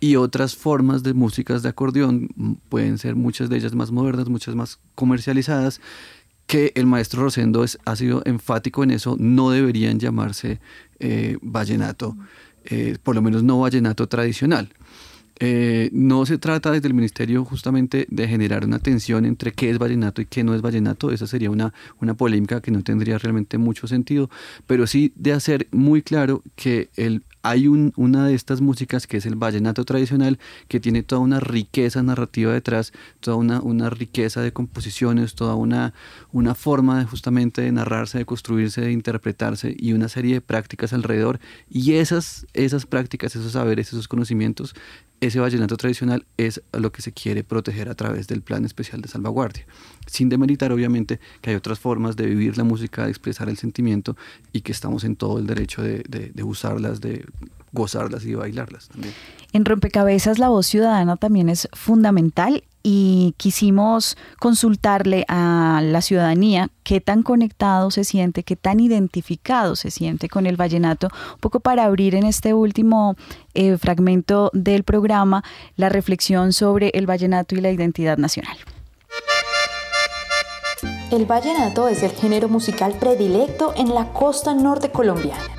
y 0.00 0.16
otras 0.16 0.56
formas 0.56 1.02
de 1.02 1.14
músicas 1.14 1.62
de 1.62 1.68
acordeón, 1.68 2.28
mm, 2.34 2.52
pueden 2.68 2.98
ser 2.98 3.14
muchas 3.14 3.48
de 3.48 3.56
ellas 3.56 3.74
más 3.74 3.90
modernas, 3.90 4.28
muchas 4.28 4.54
más 4.54 4.78
comercializadas 4.94 5.80
que 6.52 6.70
el 6.74 6.84
maestro 6.84 7.22
Rosendo 7.22 7.64
ha 7.86 7.96
sido 7.96 8.20
enfático 8.26 8.84
en 8.84 8.90
eso, 8.90 9.16
no 9.18 9.48
deberían 9.48 9.98
llamarse 9.98 10.60
eh, 11.00 11.38
vallenato, 11.40 12.14
eh, 12.66 12.98
por 13.02 13.14
lo 13.14 13.22
menos 13.22 13.42
no 13.42 13.60
vallenato 13.60 14.06
tradicional. 14.06 14.68
Eh, 15.40 15.88
no 15.94 16.26
se 16.26 16.36
trata 16.36 16.70
desde 16.70 16.88
el 16.88 16.92
ministerio 16.92 17.42
justamente 17.46 18.06
de 18.10 18.28
generar 18.28 18.66
una 18.66 18.80
tensión 18.80 19.24
entre 19.24 19.52
qué 19.52 19.70
es 19.70 19.78
vallenato 19.78 20.20
y 20.20 20.26
qué 20.26 20.44
no 20.44 20.54
es 20.54 20.60
vallenato, 20.60 21.10
esa 21.10 21.26
sería 21.26 21.50
una, 21.50 21.72
una 22.02 22.12
polémica 22.12 22.60
que 22.60 22.70
no 22.70 22.82
tendría 22.82 23.16
realmente 23.16 23.56
mucho 23.56 23.86
sentido, 23.86 24.28
pero 24.66 24.86
sí 24.86 25.10
de 25.16 25.32
hacer 25.32 25.68
muy 25.70 26.02
claro 26.02 26.42
que 26.54 26.90
el 26.96 27.24
hay 27.42 27.66
un, 27.68 27.92
una 27.96 28.26
de 28.26 28.34
estas 28.34 28.60
músicas 28.60 29.06
que 29.06 29.16
es 29.16 29.26
el 29.26 29.34
vallenato 29.34 29.84
tradicional, 29.84 30.38
que 30.68 30.80
tiene 30.80 31.02
toda 31.02 31.20
una 31.20 31.40
riqueza 31.40 32.02
narrativa 32.02 32.52
detrás, 32.52 32.92
toda 33.20 33.36
una, 33.36 33.90
riqueza 33.90 34.40
de 34.40 34.52
composiciones, 34.52 35.34
toda 35.34 35.54
una, 35.54 35.92
una 36.30 36.54
forma 36.54 37.00
de 37.00 37.04
justamente 37.04 37.62
de 37.62 37.72
narrarse, 37.72 38.18
de 38.18 38.24
construirse, 38.24 38.80
de 38.80 38.92
interpretarse 38.92 39.74
y 39.76 39.92
una 39.92 40.08
serie 40.08 40.34
de 40.34 40.40
prácticas 40.40 40.92
alrededor. 40.92 41.40
Y 41.68 41.94
esas, 41.94 42.46
esas 42.54 42.86
prácticas, 42.86 43.34
esos 43.36 43.52
saberes, 43.52 43.88
esos 43.88 44.08
conocimientos, 44.08 44.74
ese 45.20 45.38
vallenato 45.38 45.76
tradicional 45.76 46.26
es 46.36 46.62
lo 46.72 46.90
que 46.90 47.00
se 47.00 47.12
quiere 47.12 47.44
proteger 47.44 47.88
a 47.88 47.94
través 47.94 48.26
del 48.26 48.42
Plan 48.42 48.64
Especial 48.64 49.00
de 49.00 49.08
Salvaguardia. 49.08 49.66
Sin 50.06 50.28
demeritar, 50.28 50.72
obviamente, 50.72 51.20
que 51.40 51.50
hay 51.50 51.56
otras 51.56 51.78
formas 51.78 52.16
de 52.16 52.26
vivir 52.26 52.58
la 52.58 52.64
música, 52.64 53.04
de 53.04 53.10
expresar 53.10 53.48
el 53.48 53.56
sentimiento 53.56 54.16
y 54.52 54.60
que 54.62 54.72
estamos 54.72 55.04
en 55.04 55.16
todo 55.16 55.38
el 55.38 55.46
derecho 55.46 55.82
de, 55.82 56.02
de 56.02 56.42
usarlas, 56.42 57.00
de 57.00 57.24
gozarlas 57.72 58.24
y 58.24 58.34
bailarlas 58.34 58.88
también. 58.88 59.14
En 59.52 59.64
Rompecabezas 59.64 60.38
la 60.38 60.48
voz 60.48 60.66
ciudadana 60.66 61.16
también 61.16 61.48
es 61.48 61.68
fundamental 61.72 62.64
y 62.82 63.34
quisimos 63.36 64.16
consultarle 64.40 65.24
a 65.28 65.80
la 65.82 66.00
ciudadanía 66.00 66.70
qué 66.82 67.00
tan 67.00 67.22
conectado 67.22 67.90
se 67.90 68.04
siente, 68.04 68.42
qué 68.42 68.56
tan 68.56 68.80
identificado 68.80 69.76
se 69.76 69.90
siente 69.90 70.28
con 70.28 70.46
el 70.46 70.56
vallenato, 70.56 71.08
un 71.34 71.38
poco 71.40 71.60
para 71.60 71.84
abrir 71.84 72.14
en 72.14 72.24
este 72.24 72.54
último 72.54 73.16
eh, 73.54 73.76
fragmento 73.78 74.50
del 74.52 74.82
programa 74.82 75.44
la 75.76 75.88
reflexión 75.88 76.52
sobre 76.52 76.90
el 76.94 77.06
vallenato 77.06 77.54
y 77.54 77.60
la 77.60 77.70
identidad 77.70 78.18
nacional. 78.18 78.56
El 81.12 81.26
vallenato 81.26 81.86
es 81.86 82.02
el 82.02 82.10
género 82.10 82.48
musical 82.48 82.94
predilecto 82.98 83.72
en 83.76 83.94
la 83.94 84.12
costa 84.12 84.54
norte 84.54 84.90
colombiana 84.90 85.52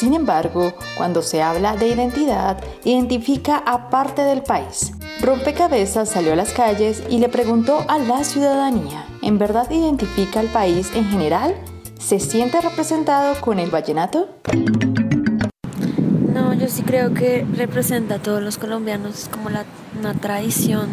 sin 0.00 0.14
embargo, 0.14 0.72
cuando 0.96 1.20
se 1.20 1.42
habla 1.42 1.76
de 1.76 1.88
identidad, 1.88 2.56
identifica 2.84 3.58
a 3.58 3.90
parte 3.90 4.22
del 4.22 4.42
país. 4.42 4.92
Rompecabezas 5.20 6.08
salió 6.08 6.32
a 6.32 6.36
las 6.36 6.54
calles 6.54 7.02
y 7.10 7.18
le 7.18 7.28
preguntó 7.28 7.84
a 7.86 7.98
la 7.98 8.24
ciudadanía, 8.24 9.04
¿en 9.20 9.36
verdad 9.36 9.70
identifica 9.70 10.40
al 10.40 10.46
país 10.46 10.90
en 10.94 11.04
general? 11.04 11.54
¿Se 11.98 12.18
siente 12.18 12.62
representado 12.62 13.38
con 13.42 13.58
el 13.58 13.68
vallenato? 13.68 14.30
No, 16.32 16.54
yo 16.54 16.68
sí 16.68 16.80
creo 16.80 17.12
que 17.12 17.46
representa 17.54 18.14
a 18.14 18.18
todos 18.20 18.42
los 18.42 18.56
colombianos 18.56 19.28
como 19.30 19.50
la, 19.50 19.66
una 19.98 20.14
tradición, 20.14 20.88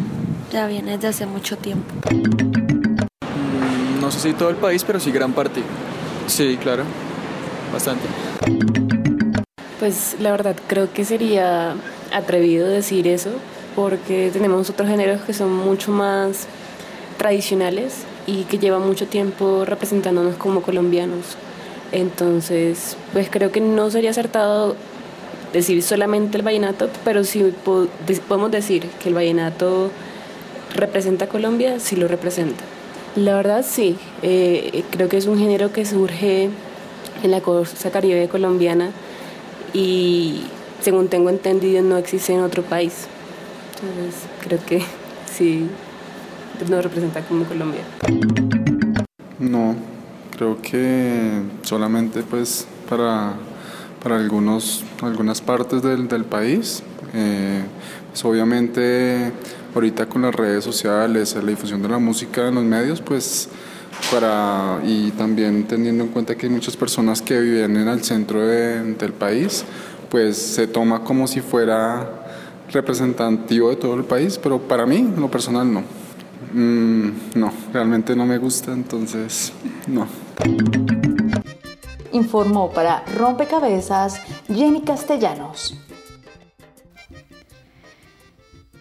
ya 0.52 0.66
viene 0.66 0.98
desde 0.98 1.08
hace 1.08 1.24
mucho 1.24 1.56
tiempo. 1.56 1.94
No 4.08 4.12
sé 4.12 4.20
si 4.20 4.32
todo 4.32 4.48
el 4.48 4.56
país, 4.56 4.84
pero 4.84 4.98
sí 4.98 5.10
gran 5.12 5.34
parte. 5.34 5.60
Sí, 6.28 6.56
claro, 6.56 6.84
bastante. 7.70 8.06
Pues 9.78 10.16
la 10.18 10.30
verdad 10.30 10.56
creo 10.66 10.90
que 10.90 11.04
sería 11.04 11.74
atrevido 12.10 12.66
decir 12.66 13.06
eso 13.06 13.32
porque 13.76 14.30
tenemos 14.32 14.70
otros 14.70 14.88
géneros 14.88 15.20
que 15.20 15.34
son 15.34 15.52
mucho 15.52 15.92
más 15.92 16.46
tradicionales 17.18 18.04
y 18.26 18.44
que 18.44 18.56
llevan 18.56 18.86
mucho 18.86 19.06
tiempo 19.06 19.66
representándonos 19.66 20.36
como 20.36 20.62
colombianos. 20.62 21.36
Entonces, 21.92 22.96
pues 23.12 23.28
creo 23.30 23.52
que 23.52 23.60
no 23.60 23.90
sería 23.90 24.08
acertado 24.08 24.74
decir 25.52 25.82
solamente 25.82 26.38
el 26.38 26.44
vallenato, 26.44 26.88
pero 27.04 27.24
sí 27.24 27.52
podemos 28.26 28.50
decir 28.50 28.88
que 29.02 29.10
el 29.10 29.14
vallenato 29.14 29.90
representa 30.74 31.26
a 31.26 31.28
Colombia, 31.28 31.78
sí 31.78 31.94
lo 31.94 32.08
representa. 32.08 32.64
La 33.18 33.34
verdad 33.34 33.64
sí, 33.68 33.96
eh, 34.22 34.84
creo 34.92 35.08
que 35.08 35.16
es 35.16 35.26
un 35.26 35.40
género 35.40 35.72
que 35.72 35.84
surge 35.84 36.50
en 37.24 37.30
la 37.32 37.40
costa 37.40 37.90
caribe 37.90 38.28
colombiana 38.28 38.92
y 39.74 40.42
según 40.80 41.08
tengo 41.08 41.28
entendido 41.28 41.82
no 41.82 41.96
existe 41.96 42.32
en 42.32 42.42
otro 42.42 42.62
país. 42.62 43.08
Entonces 43.82 44.22
creo 44.40 44.64
que 44.64 44.82
sí 45.26 45.68
no 46.70 46.80
representa 46.80 47.22
como 47.22 47.44
Colombia. 47.44 47.80
No, 49.40 49.74
creo 50.36 50.62
que 50.62 51.42
solamente 51.62 52.22
pues 52.22 52.68
para, 52.88 53.34
para 54.00 54.14
algunos, 54.14 54.84
algunas 55.02 55.40
partes 55.40 55.82
del, 55.82 56.06
del 56.06 56.24
país. 56.24 56.84
Eh, 57.14 57.64
pues 58.10 58.24
obviamente 58.24 59.32
ahorita 59.74 60.06
con 60.06 60.22
las 60.22 60.34
redes 60.34 60.64
sociales, 60.64 61.34
la 61.34 61.42
difusión 61.42 61.82
de 61.82 61.88
la 61.88 61.98
música 61.98 62.48
en 62.48 62.56
los 62.56 62.64
medios, 62.64 63.00
pues 63.00 63.48
para, 64.10 64.80
y 64.84 65.10
también 65.12 65.66
teniendo 65.66 66.04
en 66.04 66.10
cuenta 66.10 66.36
que 66.36 66.46
hay 66.46 66.52
muchas 66.52 66.76
personas 66.76 67.20
que 67.22 67.40
viven 67.40 67.76
en 67.76 67.88
el 67.88 68.02
centro 68.02 68.46
del 68.46 69.12
país, 69.12 69.64
pues 70.10 70.36
se 70.36 70.66
toma 70.66 71.04
como 71.04 71.26
si 71.26 71.40
fuera 71.40 72.26
representativo 72.72 73.70
de 73.70 73.76
todo 73.76 73.94
el 73.94 74.04
país, 74.04 74.38
pero 74.42 74.58
para 74.58 74.86
mí, 74.86 74.96
en 74.96 75.20
lo 75.20 75.30
personal, 75.30 75.72
no. 75.72 75.82
Mm, 76.52 77.10
no, 77.34 77.52
realmente 77.72 78.16
no 78.16 78.24
me 78.24 78.38
gusta, 78.38 78.72
entonces 78.72 79.52
no. 79.86 80.06
Informó 82.12 82.70
para 82.70 83.04
Rompecabezas 83.16 84.20
Jenny 84.46 84.80
Castellanos. 84.80 85.76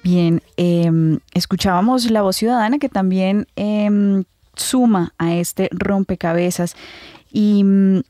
Bien, 0.02 0.42
em, 0.58 1.20
escuchábamos 1.34 2.10
la 2.12 2.22
voz 2.22 2.36
ciudadana 2.36 2.80
que 2.80 2.90
también 2.90 3.48
em, 3.56 4.24
suma 4.56 5.14
a 5.18 5.36
este 5.36 5.70
rompecabezas. 5.72 6.76
Y 7.32 7.64
mm, 7.64 8.02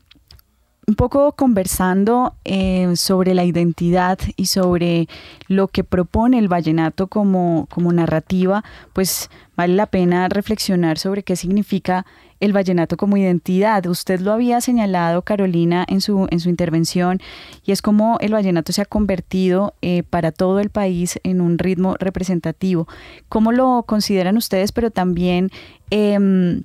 un 0.88 0.94
poco 0.94 1.32
conversando 1.32 2.34
eh, 2.46 2.96
sobre 2.96 3.34
la 3.34 3.44
identidad 3.44 4.18
y 4.36 4.46
sobre 4.46 5.06
lo 5.46 5.68
que 5.68 5.84
propone 5.84 6.38
el 6.38 6.48
vallenato 6.48 7.08
como, 7.08 7.66
como 7.70 7.92
narrativa, 7.92 8.64
pues 8.94 9.28
vale 9.54 9.74
la 9.74 9.84
pena 9.84 10.30
reflexionar 10.30 10.96
sobre 10.96 11.22
qué 11.22 11.36
significa 11.36 12.06
el 12.40 12.54
vallenato 12.54 12.96
como 12.96 13.18
identidad. 13.18 13.84
Usted 13.84 14.20
lo 14.20 14.32
había 14.32 14.62
señalado, 14.62 15.20
Carolina, 15.20 15.84
en 15.88 16.00
su, 16.00 16.26
en 16.30 16.40
su 16.40 16.48
intervención, 16.48 17.20
y 17.66 17.72
es 17.72 17.82
como 17.82 18.16
el 18.20 18.32
vallenato 18.32 18.72
se 18.72 18.80
ha 18.80 18.86
convertido 18.86 19.74
eh, 19.82 20.04
para 20.04 20.32
todo 20.32 20.58
el 20.58 20.70
país 20.70 21.20
en 21.22 21.42
un 21.42 21.58
ritmo 21.58 21.96
representativo. 21.98 22.88
¿Cómo 23.28 23.52
lo 23.52 23.84
consideran 23.86 24.38
ustedes, 24.38 24.72
pero 24.72 24.90
también 24.90 25.50
em, 25.90 26.62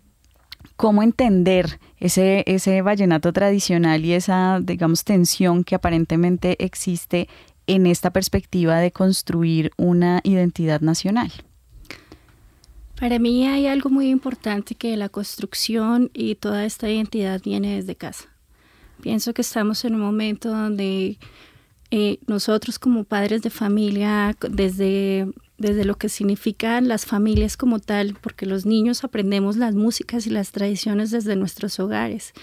cómo 0.84 1.02
entender 1.02 1.80
ese, 1.98 2.44
ese 2.46 2.82
vallenato 2.82 3.32
tradicional 3.32 4.04
y 4.04 4.12
esa, 4.12 4.60
digamos, 4.62 5.06
tensión 5.06 5.64
que 5.64 5.76
aparentemente 5.76 6.62
existe 6.62 7.30
en 7.68 7.86
esta 7.86 8.12
perspectiva 8.12 8.80
de 8.80 8.92
construir 8.92 9.72
una 9.78 10.20
identidad 10.26 10.82
nacional? 10.82 11.32
Para 13.00 13.18
mí 13.18 13.48
hay 13.48 13.66
algo 13.68 13.90
muy 13.90 14.10
importante 14.10 14.76
que 14.76 14.98
la 14.98 15.08
construcción 15.08 16.12
y 16.14 16.36
toda 16.36 16.66
esta 16.66 16.90
identidad 16.90 17.40
viene 17.42 17.76
desde 17.76 17.96
casa. 17.96 18.26
Pienso 19.02 19.34
que 19.34 19.42
estamos 19.42 19.86
en 19.86 19.96
un 19.96 20.02
momento 20.02 20.50
donde 20.50 21.18
eh, 21.92 22.20
nosotros 22.28 22.78
como 22.78 23.06
padres 23.06 23.42
de 23.42 23.50
familia, 23.50 24.36
desde, 24.50 25.32
desde 25.64 25.86
lo 25.86 25.96
que 25.96 26.10
significan 26.10 26.88
las 26.88 27.06
familias 27.06 27.58
como 27.58 27.80
tal, 27.80 28.16
porque 28.22 28.46
los 28.46 28.66
niños 28.66 29.04
aprendemos 29.04 29.58
las 29.58 29.74
músicas 29.74 30.28
y 30.28 30.30
las 30.30 30.52
tradiciones 30.52 31.10
desde 31.10 31.36
nuestros 31.36 31.80
hogares. 31.80 32.34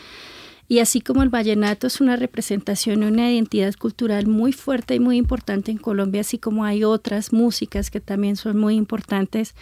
Y 0.67 0.79
así 0.79 1.01
como 1.01 1.23
el 1.23 1.29
vallenato 1.29 1.87
es 1.87 2.01
una 2.01 2.17
representación 2.17 3.03
y 3.03 3.07
una 3.07 3.31
identidad 3.31 3.75
cultural 3.75 4.27
muy 4.27 4.53
fuerte 4.53 4.95
y 4.95 5.01
muy 5.01 5.17
importante 5.17 5.71
en 5.71 5.79
Colombia, 5.79 6.23
así 6.23 6.39
como 6.39 6.65
hay 6.65 6.85
otras 6.85 7.33
músicas 7.33 7.91
que 7.91 8.01
también 8.01 8.37
son 8.37 8.57
muy 8.57 8.77
importantes, 8.77 9.55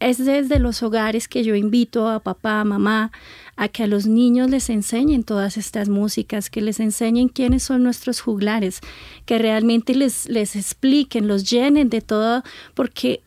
es 0.00 0.24
desde 0.24 0.58
los 0.58 0.82
hogares 0.82 1.28
que 1.28 1.44
yo 1.44 1.54
invito 1.54 2.08
a 2.08 2.20
papá, 2.20 2.60
a 2.60 2.64
mamá, 2.64 3.12
a 3.56 3.68
que 3.68 3.82
a 3.82 3.86
los 3.86 4.06
niños 4.06 4.50
les 4.50 4.70
enseñen 4.70 5.22
todas 5.22 5.58
estas 5.58 5.90
músicas, 5.90 6.48
que 6.48 6.62
les 6.62 6.80
enseñen 6.80 7.28
quiénes 7.28 7.62
son 7.62 7.82
nuestros 7.82 8.20
juglares, 8.20 8.80
que 9.26 9.38
realmente 9.38 9.94
les, 9.94 10.28
les 10.28 10.56
expliquen, 10.56 11.28
los 11.28 11.48
llenen 11.48 11.90
de 11.90 12.00
todo, 12.00 12.42
porque 12.74 13.20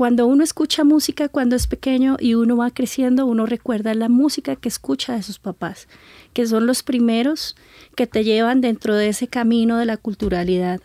cuando 0.00 0.26
uno 0.26 0.42
escucha 0.42 0.82
música 0.82 1.28
cuando 1.28 1.56
es 1.56 1.66
pequeño 1.66 2.16
y 2.18 2.34
uno 2.34 2.56
va 2.56 2.70
creciendo, 2.70 3.26
uno 3.26 3.44
recuerda 3.44 3.92
la 3.92 4.08
música 4.08 4.56
que 4.56 4.70
escucha 4.70 5.14
de 5.14 5.22
sus 5.22 5.38
papás, 5.38 5.88
que 6.32 6.46
son 6.46 6.66
los 6.66 6.82
primeros 6.82 7.54
que 7.96 8.06
te 8.06 8.24
llevan 8.24 8.62
dentro 8.62 8.94
de 8.94 9.08
ese 9.08 9.28
camino 9.28 9.76
de 9.76 9.84
la 9.84 9.98
culturalidad. 9.98 10.80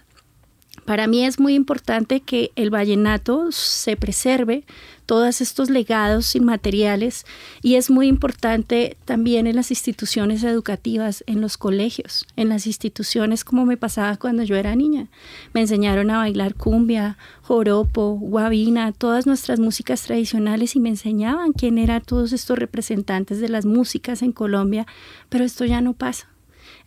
Para 0.86 1.08
mí 1.08 1.26
es 1.26 1.40
muy 1.40 1.56
importante 1.56 2.22
que 2.22 2.52
el 2.56 2.70
vallenato 2.70 3.52
se 3.52 3.98
preserve, 3.98 4.64
todos 5.08 5.42
estos 5.42 5.72
legados 5.72 6.36
inmateriales, 6.36 7.26
y 7.64 7.76
es 7.76 7.90
muy 7.90 8.08
importante 8.08 8.96
también 9.04 9.48
en 9.48 9.56
las 9.56 9.72
instituciones 9.72 10.44
educativas, 10.44 11.24
en 11.26 11.42
los 11.42 11.58
colegios, 11.58 12.28
en 12.36 12.50
las 12.50 12.68
instituciones 12.68 13.44
como 13.44 13.66
me 13.66 13.78
pasaba 13.78 14.18
cuando 14.18 14.44
yo 14.44 14.56
era 14.56 14.76
niña. 14.76 15.08
Me 15.54 15.62
enseñaron 15.62 16.12
a 16.12 16.20
bailar 16.20 16.54
cumbia, 16.54 17.18
joropo, 17.42 18.20
guabina, 18.20 18.92
todas 18.92 19.26
nuestras 19.26 19.60
músicas 19.60 20.04
tradicionales 20.04 20.76
y 20.76 20.80
me 20.80 20.90
enseñaban 20.90 21.54
quién 21.54 21.80
eran 21.80 22.04
todos 22.04 22.32
estos 22.32 22.60
representantes 22.60 23.40
de 23.40 23.50
las 23.50 23.66
músicas 23.66 24.22
en 24.22 24.32
Colombia, 24.32 24.86
pero 25.30 25.46
esto 25.46 25.66
ya 25.66 25.82
no 25.82 25.94
pasa. 25.94 26.35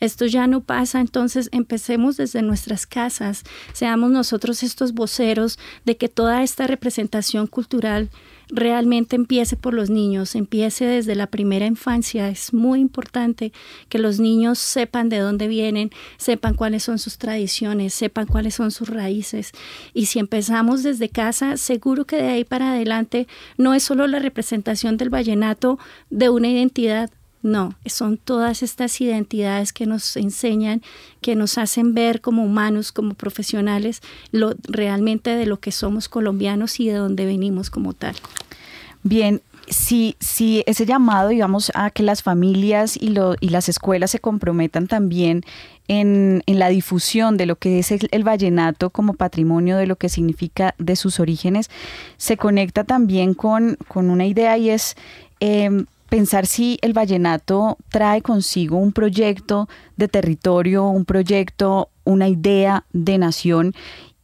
Esto 0.00 0.26
ya 0.26 0.46
no 0.46 0.60
pasa, 0.60 1.00
entonces 1.00 1.48
empecemos 1.52 2.16
desde 2.16 2.42
nuestras 2.42 2.86
casas, 2.86 3.44
seamos 3.72 4.10
nosotros 4.10 4.62
estos 4.62 4.92
voceros 4.92 5.58
de 5.84 5.96
que 5.96 6.08
toda 6.08 6.42
esta 6.42 6.66
representación 6.66 7.46
cultural 7.46 8.10
realmente 8.50 9.16
empiece 9.16 9.56
por 9.56 9.74
los 9.74 9.90
niños, 9.90 10.34
empiece 10.34 10.86
desde 10.86 11.14
la 11.14 11.26
primera 11.26 11.66
infancia. 11.66 12.28
Es 12.28 12.54
muy 12.54 12.80
importante 12.80 13.52
que 13.88 13.98
los 13.98 14.20
niños 14.20 14.58
sepan 14.58 15.08
de 15.08 15.18
dónde 15.18 15.48
vienen, 15.48 15.90
sepan 16.16 16.54
cuáles 16.54 16.82
son 16.82 16.98
sus 16.98 17.18
tradiciones, 17.18 17.94
sepan 17.94 18.26
cuáles 18.26 18.54
son 18.54 18.70
sus 18.70 18.88
raíces. 18.88 19.52
Y 19.92 20.06
si 20.06 20.18
empezamos 20.18 20.82
desde 20.82 21.08
casa, 21.08 21.56
seguro 21.56 22.06
que 22.06 22.16
de 22.16 22.28
ahí 22.28 22.44
para 22.44 22.72
adelante 22.72 23.26
no 23.56 23.74
es 23.74 23.82
solo 23.82 24.06
la 24.06 24.18
representación 24.18 24.96
del 24.96 25.10
vallenato 25.10 25.78
de 26.10 26.30
una 26.30 26.48
identidad, 26.48 27.10
no, 27.42 27.74
son 27.86 28.16
todas 28.16 28.62
estas 28.62 29.00
identidades 29.00 29.72
que 29.72 29.86
nos 29.86 30.16
enseñan, 30.16 30.82
que 31.20 31.36
nos 31.36 31.58
hacen 31.58 31.94
ver 31.94 32.20
como 32.20 32.44
humanos, 32.44 32.92
como 32.92 33.14
profesionales, 33.14 34.00
lo, 34.32 34.54
realmente 34.64 35.30
de 35.30 35.46
lo 35.46 35.60
que 35.60 35.72
somos 35.72 36.08
colombianos 36.08 36.80
y 36.80 36.88
de 36.88 36.94
dónde 36.94 37.26
venimos 37.26 37.70
como 37.70 37.92
tal. 37.92 38.16
Bien, 39.04 39.40
si, 39.70 40.16
si 40.18 40.64
ese 40.66 40.86
llamado, 40.86 41.28
digamos, 41.28 41.70
a 41.74 41.90
que 41.90 42.02
las 42.02 42.22
familias 42.22 42.96
y, 42.96 43.10
lo, 43.10 43.34
y 43.40 43.50
las 43.50 43.68
escuelas 43.68 44.10
se 44.10 44.18
comprometan 44.18 44.86
también 44.86 45.42
en, 45.86 46.42
en, 46.46 46.58
la 46.58 46.68
difusión 46.68 47.36
de 47.36 47.46
lo 47.46 47.56
que 47.56 47.78
es 47.78 47.92
el, 47.92 48.24
vallenato 48.24 48.90
como 48.90 49.14
patrimonio, 49.14 49.76
de 49.76 49.86
lo 49.86 49.96
que 49.96 50.08
significa 50.08 50.74
de 50.78 50.96
sus 50.96 51.20
orígenes, 51.20 51.70
se 52.16 52.36
conecta 52.36 52.84
también 52.84 53.34
con, 53.34 53.76
con 53.88 54.10
una 54.10 54.26
idea 54.26 54.58
y 54.58 54.70
es... 54.70 54.96
Em, 55.40 55.86
pensar 56.08 56.46
si 56.46 56.78
el 56.82 56.92
vallenato 56.92 57.76
trae 57.90 58.22
consigo 58.22 58.78
un 58.78 58.92
proyecto 58.92 59.68
de 59.96 60.08
territorio, 60.08 60.86
un 60.86 61.04
proyecto, 61.04 61.90
una 62.04 62.28
idea 62.28 62.84
de 62.92 63.18
nación 63.18 63.74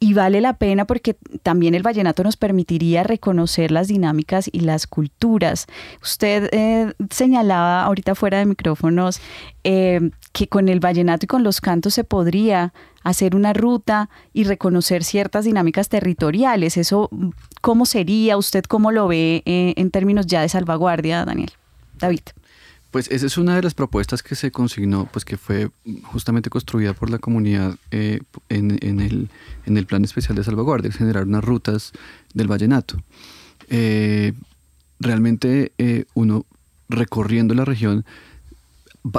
y 0.01 0.12
vale 0.12 0.43
la 0.43 0.55
pena 0.55 0.87
porque 0.87 1.16
también 1.43 1.74
el 1.74 1.82
vallenato 1.82 2.22
nos 2.24 2.37
permitiría 2.37 3.05
reconocer 3.05 3.70
las 3.70 3.89
dinámicas 3.89 4.51
y 4.53 4.61
las 4.61 4.87
culturas. 4.87 5.66
Usted 6.03 6.51
eh, 6.53 6.93
señalaba 7.11 7.85
ahorita 7.85 8.14
fuera 8.14 8.39
de 8.39 8.45
micrófonos 8.45 9.20
eh, 9.62 10.11
que 10.32 10.47
con 10.47 10.68
el 10.68 10.80
vallenato 10.80 11.24
y 11.24 11.26
con 11.26 11.43
los 11.43 11.62
cantos 11.62 11.95
se 11.95 12.05
podría 12.05 12.74
hacer 13.03 13.35
una 13.35 13.55
ruta 13.55 14.11
y 14.35 14.45
reconocer 14.45 15.05
ciertas 15.05 15.47
dinámicas 15.47 15.89
territoriales. 15.89 16.76
¿Eso 16.76 17.09
cómo 17.62 17.87
sería? 17.87 18.37
¿Usted 18.37 18.64
cómo 18.64 18.93
lo 18.93 19.09
ve 19.09 19.43
eh, 19.47 19.72
en 19.76 19.91
términos 19.91 20.26
ya 20.26 20.43
de 20.43 20.51
salvaguardia, 20.51 21.24
Daniel? 21.24 21.53
David. 21.99 22.22
Pues 22.90 23.11
esa 23.11 23.26
es 23.26 23.38
una 23.38 23.57
de 23.57 23.62
las 23.62 23.74
propuestas 23.74 24.22
que 24.22 24.36
se 24.36 24.53
consignó, 24.53 25.09
pues 25.12 25.24
que 25.24 25.36
fue 25.36 25.70
justamente 26.05 26.49
construida 26.49 26.92
por 26.92 27.11
la 27.11 27.18
comunidad 27.18 27.76
eh, 27.90 28.20
en, 28.49 29.01
el, 29.01 29.86
Plan 29.86 30.05
Especial 30.05 30.36
de 30.36 30.45
Salvaguardia, 30.45 30.92
generar 30.92 31.24
unas 31.24 31.42
rutas 31.42 31.92
del 32.34 32.47
vallenato. 32.47 33.03
Eh, 33.68 34.32
realmente 35.01 35.72
eh, 35.78 36.05
uno 36.14 36.47
recorriendo 36.88 37.53
la 37.55 37.64
región 37.64 38.05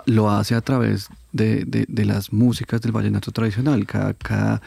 lo 0.05 0.31
hace 0.31 0.55
a 0.55 0.61
través 0.61 1.09
de, 1.35 2.05
las 2.05 2.31
músicas 2.31 2.81
del 2.81 2.91
vallenato 2.91 3.31
tradicional. 3.31 3.85
Cada, 3.85 4.13
cada, 4.13 4.61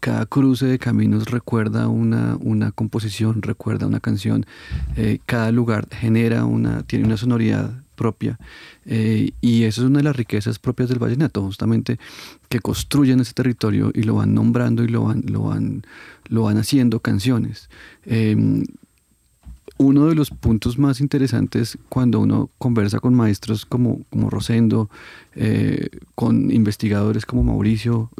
cada 0.00 0.26
cruce 0.26 0.66
de 0.66 0.78
caminos 0.78 1.26
recuerda 1.26 1.88
una, 1.88 2.36
una 2.40 2.70
composición, 2.72 3.42
recuerda 3.42 3.86
una 3.86 4.00
canción. 4.00 4.46
Eh, 4.96 5.18
cada 5.26 5.50
lugar 5.50 5.88
genera 5.90 6.44
una, 6.44 6.82
tiene 6.82 7.06
una 7.06 7.16
sonoridad 7.16 7.72
propia. 7.96 8.38
Eh, 8.86 9.32
y 9.40 9.64
eso 9.64 9.82
es 9.82 9.88
una 9.88 9.98
de 9.98 10.04
las 10.04 10.16
riquezas 10.16 10.58
propias 10.58 10.88
del 10.88 10.98
vallenato, 10.98 11.42
justamente 11.42 11.98
que 12.48 12.60
construyen 12.60 13.20
ese 13.20 13.34
territorio 13.34 13.90
y 13.92 14.04
lo 14.04 14.14
van 14.14 14.34
nombrando 14.34 14.84
y 14.84 14.88
lo 14.88 15.04
van, 15.04 15.24
lo 15.26 15.42
van, 15.42 15.82
lo 16.28 16.44
van 16.44 16.58
haciendo 16.58 17.00
canciones. 17.00 17.68
Em, 18.06 18.64
uno 19.78 20.06
de 20.06 20.14
los 20.14 20.30
puntos 20.30 20.76
más 20.78 21.00
interesantes 21.00 21.78
cuando 21.88 22.20
uno 22.20 22.50
conversa 22.58 23.00
con 23.00 23.14
maestros 23.14 23.64
como, 23.64 24.00
como 24.10 24.28
Rosendo, 24.28 24.90
eh, 25.34 25.88
con 26.14 26.50
investigadores 26.50 27.24
como 27.24 27.44
Mauricio, 27.44 28.10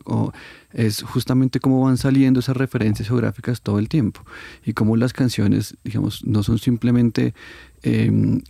es 0.73 1.03
justamente 1.03 1.59
cómo 1.61 1.83
van 1.83 1.97
saliendo 1.97 2.41
esas 2.41 2.57
referencias 2.57 3.09
geográficas 3.09 3.61
todo 3.61 3.79
el 3.81 3.89
tiempo 3.89 4.23
y 4.65 4.73
cómo 4.73 4.97
las 4.97 5.13
canciones, 5.13 5.77
digamos, 5.83 6.25
no 6.25 6.45
son 6.45 6.59
simplemente 6.59 7.35
em, 7.83 8.41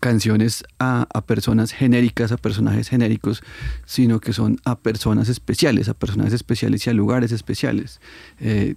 canciones 0.00 0.64
a, 0.78 1.06
personas 1.26 1.72
genéricas, 1.72 2.32
a 2.32 2.36
personajes 2.36 2.88
genéricos, 2.88 3.42
sino 3.84 4.18
que 4.18 4.32
son 4.32 4.58
a 4.64 4.76
personas 4.76 5.28
especiales, 5.28 5.88
a 5.88 5.94
personajes 5.94 6.32
especiales 6.32 6.86
y 6.86 6.90
a 6.90 6.94
lugares 6.94 7.30
especiales. 7.30 8.00
Eh, 8.40 8.74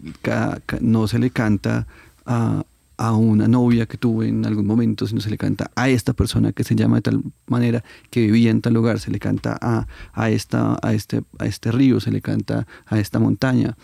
no 0.81 1.07
se 1.07 1.19
le 1.19 1.31
canta 1.31 1.87
a, 2.25 2.65
a 3.03 3.11
una 3.11 3.49
novia 3.49 3.85
que 3.85 3.97
tuve 3.97 4.29
en 4.29 4.45
algún 4.45 4.65
momento, 4.65 5.05
sino 5.05 5.19
se 5.19 5.29
le 5.29 5.37
canta 5.37 5.69
a 5.75 5.89
esta 5.89 6.13
persona 6.13 6.53
que 6.53 6.63
se 6.63 6.73
llama 6.73 6.95
de 6.95 7.01
tal 7.01 7.21
manera, 7.47 7.83
que 8.09 8.21
vivía 8.21 8.49
en 8.49 8.61
tal 8.61 8.75
lugar, 8.75 9.01
se 9.01 9.11
le 9.11 9.19
canta 9.19 9.57
a, 9.61 9.87
a, 10.13 10.29
esta, 10.29 10.77
a, 10.81 10.93
este, 10.93 11.21
a 11.37 11.45
este 11.45 11.73
río, 11.73 11.99
se 11.99 12.11
le 12.11 12.21
canta 12.21 12.65
a 12.85 12.99
esta 12.99 13.19
montaña. 13.19 13.75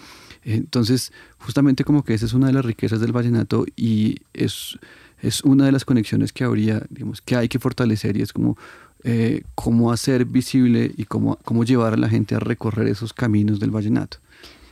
Entonces, 0.46 1.12
justamente 1.38 1.84
como 1.84 2.06
que 2.06 2.14
esa 2.14 2.28
es 2.28 2.34
una 2.34 2.48
de 2.48 2.54
las 2.54 2.64
riquezas 2.64 3.02
del 3.02 3.12
vallenato 3.12 3.66
y 3.76 4.20
es, 4.34 4.80
es 5.22 5.44
una 5.44 5.66
de 5.66 5.74
las 5.74 5.84
conexiones 5.84 6.32
que 6.32 6.46
habría, 6.46 6.82
digamos, 6.90 7.20
que 7.20 7.36
hay 7.36 7.50
que 7.50 7.60
fortalecer 7.60 8.16
y 8.16 8.22
es 8.22 8.32
como 8.32 8.58
eh, 9.04 9.44
cómo 9.54 9.92
hacer 9.92 10.24
visible 10.24 10.94
y 10.96 11.04
cómo, 11.04 11.38
cómo 11.44 11.66
llevar 11.66 11.94
a 11.94 11.98
la 11.98 12.08
gente 12.08 12.36
a 12.36 12.40
recorrer 12.40 12.88
esos 12.88 13.12
caminos 13.12 13.60
del 13.60 13.72
vallenato. 13.72 14.20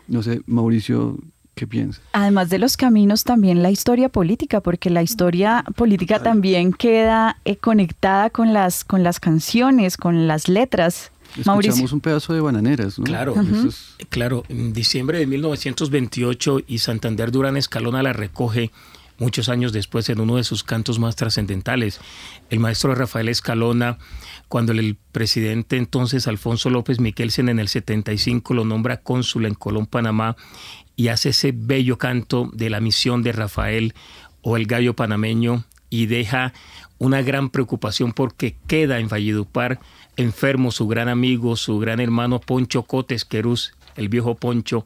No 0.08 0.24
sé, 0.24 0.42
Mauricio, 0.46 1.18
¿Qué 1.58 1.66
piensas? 1.66 2.04
Además 2.14 2.50
de 2.50 2.60
los 2.60 2.78
caminos, 2.78 3.24
también 3.24 3.64
la 3.64 3.72
historia 3.72 4.10
política, 4.10 4.62
porque 4.62 4.92
la 4.92 5.02
historia 5.02 5.66
política 5.76 6.22
también 6.22 6.72
queda 6.72 7.38
eh, 7.46 7.58
conectada 7.58 8.30
con 8.30 8.54
las, 8.54 8.84
con 8.84 9.02
las 9.02 9.20
canciones, 9.20 9.98
con 9.98 10.28
las 10.28 10.48
letras. 10.48 11.12
Escuchamos 11.36 11.92
un 11.92 12.00
pedazo 12.00 12.34
de 12.36 12.42
bananeras, 12.42 13.00
¿no? 13.00 13.06
Claro, 13.06 13.34
claro. 14.10 14.44
En 14.50 14.72
diciembre 14.72 15.18
de 15.18 15.26
1928 15.26 16.60
y 16.68 16.78
Santander 16.78 17.32
Durán 17.32 17.58
Escalona 17.58 18.04
la 18.04 18.14
recoge 18.14 18.72
muchos 19.18 19.50
años 19.50 19.74
después 19.74 20.10
en 20.10 20.20
uno 20.20 20.36
de 20.36 20.44
sus 20.44 20.64
cantos 20.64 21.00
más 21.00 21.16
trascendentales. 21.16 22.00
El 22.52 22.60
maestro 22.60 22.94
Rafael 22.94 23.30
Escalona, 23.30 23.98
cuando 24.48 24.72
el 24.72 24.98
presidente 25.12 25.78
entonces 25.78 26.28
Alfonso 26.28 26.70
López 26.70 27.00
Miquelsen 27.00 27.50
en 27.50 27.60
el 27.60 27.68
75 27.68 28.54
lo 28.54 28.66
nombra 28.66 28.98
cónsul 28.98 29.46
en 29.46 29.54
Colón, 29.54 29.86
Panamá, 29.86 30.36
y 30.96 31.10
hace 31.10 31.30
ese 31.30 31.54
bello 31.56 31.98
canto 31.98 32.50
de 32.54 32.70
la 32.70 32.80
misión 32.80 33.24
de 33.24 33.32
Rafael 33.32 33.94
o 34.42 34.58
el 34.58 34.66
gallo 34.66 34.96
panameño 34.96 35.66
y 35.90 36.08
deja 36.08 36.54
una 36.98 37.22
gran 37.22 37.50
preocupación 37.50 38.14
porque 38.14 38.56
queda 38.68 39.00
en 39.00 39.08
Valledupar 39.08 39.80
enfermo 40.16 40.72
su 40.72 40.88
gran 40.88 41.10
amigo, 41.10 41.56
su 41.56 41.78
gran 41.78 42.00
hermano 42.00 42.40
Poncho 42.40 42.84
Cotes 42.84 43.24
Querús, 43.24 43.74
el 43.96 44.10
viejo 44.10 44.36
Poncho, 44.36 44.86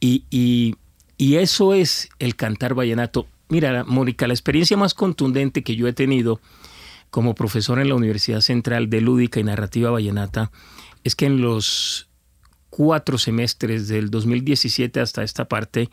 y, 0.00 0.24
y, 0.30 0.76
y 1.18 1.36
eso 1.36 1.74
es 1.74 2.08
el 2.18 2.34
cantar 2.34 2.74
vallenato. 2.74 3.26
Mira, 3.48 3.84
Mónica, 3.84 4.26
la 4.26 4.34
experiencia 4.34 4.76
más 4.76 4.94
contundente 4.94 5.62
que 5.62 5.76
yo 5.76 5.86
he 5.86 5.92
tenido 5.92 6.40
como 7.14 7.36
profesor 7.36 7.78
en 7.78 7.88
la 7.88 7.94
Universidad 7.94 8.40
Central 8.40 8.90
de 8.90 9.00
Lúdica 9.00 9.38
y 9.38 9.44
Narrativa 9.44 9.88
Vallenata 9.88 10.50
es 11.04 11.14
que 11.14 11.26
en 11.26 11.40
los 11.40 12.08
cuatro 12.70 13.18
semestres 13.18 13.86
del 13.86 14.10
2017 14.10 14.98
hasta 14.98 15.22
esta 15.22 15.44
parte, 15.44 15.90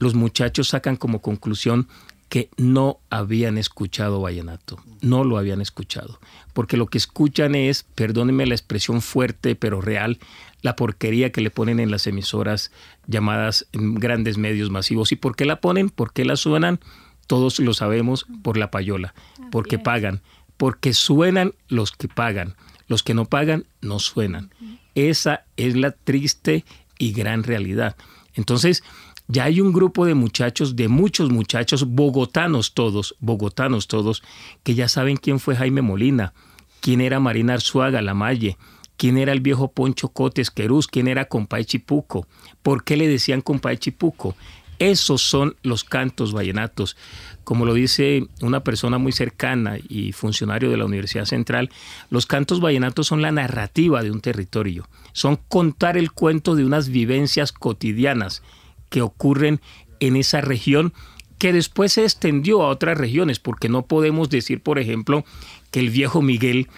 los 0.00 0.16
muchachos 0.16 0.66
sacan 0.70 0.96
como 0.96 1.22
conclusión 1.22 1.86
que 2.28 2.50
no 2.56 2.98
habían 3.08 3.56
escuchado 3.56 4.20
vallenato, 4.20 4.82
no 5.00 5.22
lo 5.22 5.38
habían 5.38 5.60
escuchado, 5.60 6.18
porque 6.54 6.76
lo 6.76 6.86
que 6.86 6.98
escuchan 6.98 7.54
es, 7.54 7.84
perdónenme 7.94 8.44
la 8.44 8.56
expresión 8.56 9.00
fuerte 9.00 9.54
pero 9.54 9.80
real, 9.80 10.18
la 10.62 10.74
porquería 10.74 11.30
que 11.30 11.40
le 11.40 11.52
ponen 11.52 11.78
en 11.78 11.92
las 11.92 12.08
emisoras 12.08 12.72
llamadas 13.06 13.68
en 13.70 13.94
grandes 13.94 14.38
medios 14.38 14.70
masivos. 14.70 15.12
¿Y 15.12 15.16
por 15.16 15.36
qué 15.36 15.44
la 15.44 15.60
ponen? 15.60 15.88
¿Por 15.88 16.12
qué 16.12 16.24
la 16.24 16.34
suenan? 16.34 16.80
Todos 17.28 17.60
lo 17.60 17.74
sabemos 17.74 18.26
por 18.42 18.56
la 18.56 18.72
payola, 18.72 19.14
porque 19.52 19.78
pagan, 19.78 20.20
porque 20.58 20.92
suenan 20.92 21.54
los 21.68 21.92
que 21.92 22.08
pagan, 22.08 22.54
los 22.88 23.02
que 23.02 23.14
no 23.14 23.24
pagan 23.24 23.64
no 23.80 23.98
suenan. 23.98 24.50
Esa 24.94 25.46
es 25.56 25.74
la 25.76 25.92
triste 25.92 26.66
y 26.98 27.12
gran 27.12 27.44
realidad. 27.44 27.96
Entonces, 28.34 28.82
ya 29.28 29.44
hay 29.44 29.60
un 29.60 29.72
grupo 29.72 30.04
de 30.04 30.14
muchachos, 30.14 30.74
de 30.74 30.88
muchos 30.88 31.30
muchachos, 31.30 31.86
bogotanos 31.86 32.74
todos, 32.74 33.14
bogotanos 33.20 33.86
todos, 33.86 34.22
que 34.62 34.74
ya 34.74 34.88
saben 34.88 35.16
quién 35.16 35.38
fue 35.38 35.54
Jaime 35.54 35.82
Molina, 35.82 36.34
quién 36.80 37.00
era 37.00 37.20
Marina 37.20 37.54
Arzuaga 37.54 38.02
Lamalle, 38.02 38.56
quién 38.96 39.18
era 39.18 39.32
el 39.32 39.40
viejo 39.40 39.70
Poncho 39.70 40.08
Cotes 40.08 40.50
Querús, 40.50 40.88
quién 40.88 41.08
era 41.08 41.26
Compay 41.26 41.64
Chipuco, 41.64 42.26
por 42.62 42.84
qué 42.84 42.96
le 42.96 43.06
decían 43.06 43.42
Compay 43.42 43.78
Chipuco. 43.78 44.34
Esos 44.78 45.22
son 45.22 45.56
los 45.62 45.84
cantos 45.84 46.32
vallenatos. 46.32 46.96
Como 47.44 47.64
lo 47.64 47.74
dice 47.74 48.26
una 48.42 48.60
persona 48.60 48.98
muy 48.98 49.12
cercana 49.12 49.78
y 49.88 50.12
funcionario 50.12 50.70
de 50.70 50.76
la 50.76 50.84
Universidad 50.84 51.24
Central, 51.24 51.70
los 52.10 52.26
cantos 52.26 52.60
vallenatos 52.60 53.06
son 53.06 53.22
la 53.22 53.32
narrativa 53.32 54.02
de 54.02 54.10
un 54.10 54.20
territorio, 54.20 54.86
son 55.12 55.38
contar 55.48 55.96
el 55.96 56.12
cuento 56.12 56.54
de 56.54 56.64
unas 56.64 56.90
vivencias 56.90 57.52
cotidianas 57.52 58.42
que 58.90 59.02
ocurren 59.02 59.60
en 60.00 60.16
esa 60.16 60.40
región 60.40 60.92
que 61.38 61.52
después 61.52 61.92
se 61.92 62.02
extendió 62.02 62.62
a 62.62 62.68
otras 62.68 62.98
regiones, 62.98 63.38
porque 63.38 63.68
no 63.68 63.86
podemos 63.86 64.28
decir, 64.28 64.60
por 64.60 64.78
ejemplo, 64.78 65.24
que 65.70 65.80
el 65.80 65.90
viejo 65.90 66.20
Miguel 66.20 66.68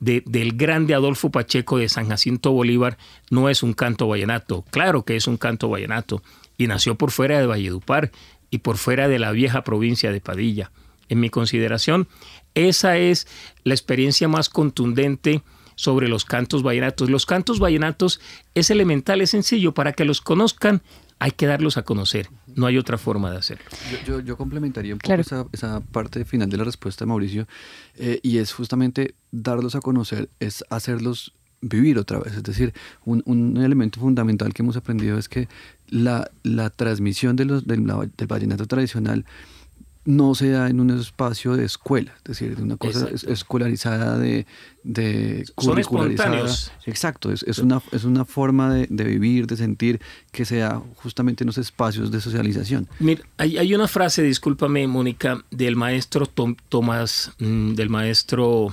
del 0.00 0.52
grande 0.52 0.94
Adolfo 0.94 1.30
Pacheco 1.30 1.76
de 1.76 1.88
San 1.88 2.08
Jacinto 2.08 2.52
Bolívar 2.52 2.96
no 3.30 3.50
es 3.50 3.62
un 3.62 3.74
canto 3.74 4.08
vallenato. 4.08 4.64
Claro 4.70 5.04
que 5.04 5.16
es 5.16 5.26
un 5.26 5.36
canto 5.36 5.68
vallenato 5.68 6.22
y 6.60 6.66
nació 6.66 6.94
por 6.94 7.10
fuera 7.10 7.40
de 7.40 7.46
Valledupar 7.46 8.10
y 8.50 8.58
por 8.58 8.76
fuera 8.76 9.08
de 9.08 9.18
la 9.18 9.32
vieja 9.32 9.64
provincia 9.64 10.12
de 10.12 10.20
Padilla. 10.20 10.70
En 11.08 11.18
mi 11.18 11.30
consideración, 11.30 12.06
esa 12.54 12.98
es 12.98 13.26
la 13.64 13.72
experiencia 13.72 14.28
más 14.28 14.50
contundente 14.50 15.42
sobre 15.74 16.06
los 16.06 16.26
cantos 16.26 16.62
vallenatos. 16.62 17.08
Los 17.08 17.24
cantos 17.24 17.60
vallenatos 17.60 18.20
es 18.54 18.68
elemental, 18.70 19.22
es 19.22 19.30
sencillo, 19.30 19.72
para 19.72 19.94
que 19.94 20.04
los 20.04 20.20
conozcan 20.20 20.82
hay 21.18 21.30
que 21.30 21.46
darlos 21.46 21.78
a 21.78 21.82
conocer, 21.82 22.28
no 22.54 22.66
hay 22.66 22.76
otra 22.76 22.98
forma 22.98 23.30
de 23.30 23.38
hacerlo. 23.38 23.64
Yo, 24.06 24.36
complementaría 24.36 24.92
un 24.92 24.98
poco 24.98 25.48
esa, 25.52 25.80
parte 25.80 26.26
final 26.26 26.50
de 26.50 26.58
la 26.58 26.64
respuesta 26.64 27.06
de 27.06 27.08
Mauricio, 27.08 27.48
eh, 27.96 28.20
y 28.22 28.36
es 28.36 28.52
justamente 28.52 29.14
darlos 29.30 29.74
a 29.74 29.80
conocer, 29.80 30.28
es 30.40 30.62
hacerlos 30.68 31.32
vivir 31.60 31.98
otra 31.98 32.18
vez. 32.18 32.34
Es 32.34 32.42
decir, 32.42 32.72
un, 33.04 33.22
un 33.26 33.56
elemento 33.58 34.00
fundamental 34.00 34.54
que 34.54 34.62
hemos 34.62 34.76
aprendido 34.76 35.18
es 35.18 35.28
que 35.28 35.48
la, 35.88 36.30
la 36.42 36.70
transmisión 36.70 37.36
de 37.36 37.44
los, 37.44 37.66
del, 37.66 37.86
del 38.16 38.26
vallenato 38.26 38.66
tradicional 38.66 39.24
no 40.06 40.34
se 40.34 40.50
da 40.50 40.68
en 40.68 40.80
un 40.80 40.90
espacio 40.90 41.56
de 41.56 41.64
escuela, 41.66 42.12
es 42.18 42.24
decir, 42.24 42.56
de 42.56 42.62
una 42.62 42.76
cosa 42.78 43.08
escolarizada, 43.28 44.18
de, 44.18 44.46
de 44.82 45.44
curricularizada. 45.54 46.50
Exacto, 46.86 47.30
es, 47.30 47.42
es, 47.42 47.58
una, 47.58 47.82
es 47.92 48.04
una 48.04 48.24
forma 48.24 48.72
de, 48.72 48.86
de, 48.88 49.04
vivir, 49.04 49.46
de 49.46 49.56
sentir 49.56 50.00
que 50.32 50.46
sea 50.46 50.80
justamente 50.96 51.44
en 51.44 51.48
los 51.48 51.58
espacios 51.58 52.10
de 52.10 52.20
socialización. 52.20 52.88
Mira, 52.98 53.22
hay, 53.36 53.58
hay 53.58 53.74
una 53.74 53.88
frase, 53.88 54.22
discúlpame, 54.22 54.86
Mónica, 54.86 55.44
del 55.50 55.76
maestro 55.76 56.26
Tomás, 56.26 57.32
mm, 57.38 57.74
del 57.74 57.90
maestro 57.90 58.72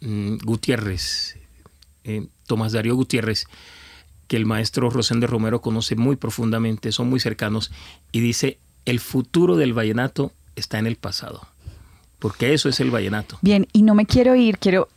mm, 0.00 0.36
Gutiérrez, 0.44 1.41
eh, 2.04 2.26
Tomás 2.46 2.72
Darío 2.72 2.94
Gutiérrez, 2.94 3.46
que 4.28 4.36
el 4.36 4.46
maestro 4.46 4.90
Rosendo 4.90 5.26
Romero 5.26 5.60
conoce 5.60 5.96
muy 5.96 6.16
profundamente, 6.16 6.92
son 6.92 7.10
muy 7.10 7.20
cercanos, 7.20 7.70
y 8.12 8.20
dice, 8.20 8.58
el 8.84 9.00
futuro 9.00 9.56
del 9.56 9.74
vallenato 9.74 10.32
está 10.56 10.78
en 10.78 10.86
el 10.86 10.96
pasado. 10.96 11.46
Porque 12.18 12.54
eso 12.54 12.68
es 12.68 12.78
el 12.78 12.92
vallenato. 12.92 13.36
Bien, 13.42 13.66
y 13.72 13.82
no 13.82 13.96
me 13.96 14.06
quiero 14.06 14.36
ir, 14.36 14.58
quiero, 14.58 14.88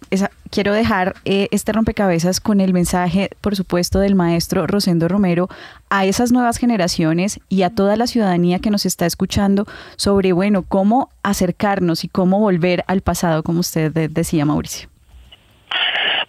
quiero 0.52 0.74
dejar 0.74 1.16
eh, 1.26 1.48
este 1.50 1.72
rompecabezas 1.72 2.40
con 2.40 2.62
el 2.62 2.72
mensaje, 2.72 3.32
por 3.42 3.56
supuesto, 3.56 3.98
del 4.00 4.14
maestro 4.14 4.68
Rosendo 4.68 5.08
Romero 5.08 5.50
a 5.90 6.06
esas 6.06 6.32
nuevas 6.32 6.58
generaciones 6.58 7.40
y 7.50 7.64
a 7.64 7.72
toda 7.72 7.96
la 7.96 8.06
ciudadanía 8.06 8.60
que 8.60 8.70
nos 8.70 8.86
está 8.86 9.08
escuchando 9.08 9.66
sobre, 9.96 10.34
bueno, 10.34 10.62
cómo 10.62 11.10
acercarnos 11.24 12.04
y 12.04 12.10
cómo 12.10 12.40
volver 12.40 12.84
al 12.86 13.02
pasado, 13.02 13.42
como 13.42 13.62
usted 13.62 13.92
decía, 14.12 14.46
Mauricio. 14.46 14.88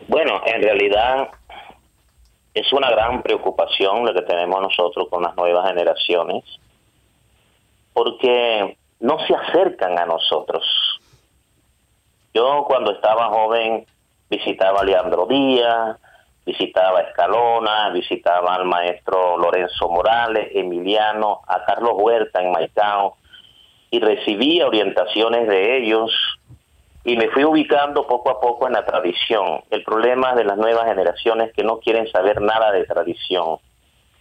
Bueno, 0.08 0.40
en 0.44 0.62
realidad 0.62 1.30
es 2.54 2.72
una 2.72 2.90
gran 2.90 3.22
preocupación 3.22 4.06
lo 4.06 4.14
que 4.14 4.22
tenemos 4.22 4.60
nosotros 4.60 5.08
con 5.10 5.22
las 5.22 5.36
nuevas 5.36 5.68
generaciones, 5.68 6.44
porque 7.92 8.76
no 9.00 9.18
se 9.26 9.34
acercan 9.34 9.98
a 9.98 10.06
nosotros. 10.06 10.64
Yo 12.32 12.64
cuando 12.66 12.92
estaba 12.92 13.28
joven 13.28 13.86
visitaba 14.30 14.80
a 14.80 14.84
Leandro 14.84 15.26
Díaz, 15.26 15.98
visitaba 16.44 17.00
a 17.00 17.02
Escalona, 17.02 17.90
visitaba 17.90 18.54
al 18.54 18.64
maestro 18.64 19.36
Lorenzo 19.36 19.88
Morales, 19.88 20.48
Emiliano, 20.54 21.42
a 21.46 21.64
Carlos 21.64 21.94
Huerta 21.96 22.40
en 22.40 22.52
Maicao, 22.52 23.16
y 23.90 24.00
recibía 24.00 24.66
orientaciones 24.66 25.48
de 25.48 25.78
ellos 25.78 26.12
y 27.06 27.16
me 27.16 27.28
fui 27.28 27.44
ubicando 27.44 28.04
poco 28.08 28.30
a 28.30 28.40
poco 28.40 28.66
en 28.66 28.72
la 28.72 28.84
tradición. 28.84 29.60
El 29.70 29.84
problema 29.84 30.34
de 30.34 30.42
las 30.42 30.58
nuevas 30.58 30.86
generaciones 30.86 31.48
es 31.48 31.54
que 31.54 31.62
no 31.62 31.78
quieren 31.78 32.10
saber 32.10 32.42
nada 32.42 32.72
de 32.72 32.84
tradición. 32.84 33.58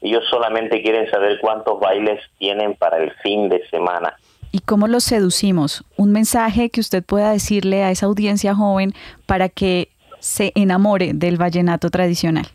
Ellos 0.01 0.23
solamente 0.29 0.83
quieren 0.83 1.09
saber 1.09 1.39
cuántos 1.41 1.79
bailes 1.79 2.21
tienen 2.37 2.75
para 2.75 2.97
el 2.97 3.11
fin 3.23 3.49
de 3.49 3.67
semana. 3.69 4.15
¿Y 4.51 4.59
cómo 4.59 4.87
los 4.87 5.03
seducimos? 5.03 5.83
Un 5.97 6.11
mensaje 6.11 6.69
que 6.69 6.79
usted 6.79 7.03
pueda 7.03 7.31
decirle 7.31 7.83
a 7.83 7.89
esa 7.89 8.05
audiencia 8.05 8.53
joven 8.53 8.93
para 9.25 9.49
que 9.49 9.89
se 10.19 10.51
enamore 10.53 11.13
del 11.15 11.37
vallenato 11.37 11.89
tradicional. 11.89 12.45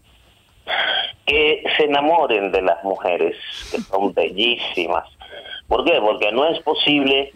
Que 1.26 1.64
se 1.76 1.86
enamoren 1.86 2.52
de 2.52 2.62
las 2.62 2.84
mujeres, 2.84 3.36
que 3.72 3.80
son 3.80 4.14
bellísimas. 4.14 5.08
¿Por 5.66 5.84
qué? 5.84 5.98
Porque 6.00 6.30
no 6.30 6.46
es 6.46 6.60
posible 6.60 7.32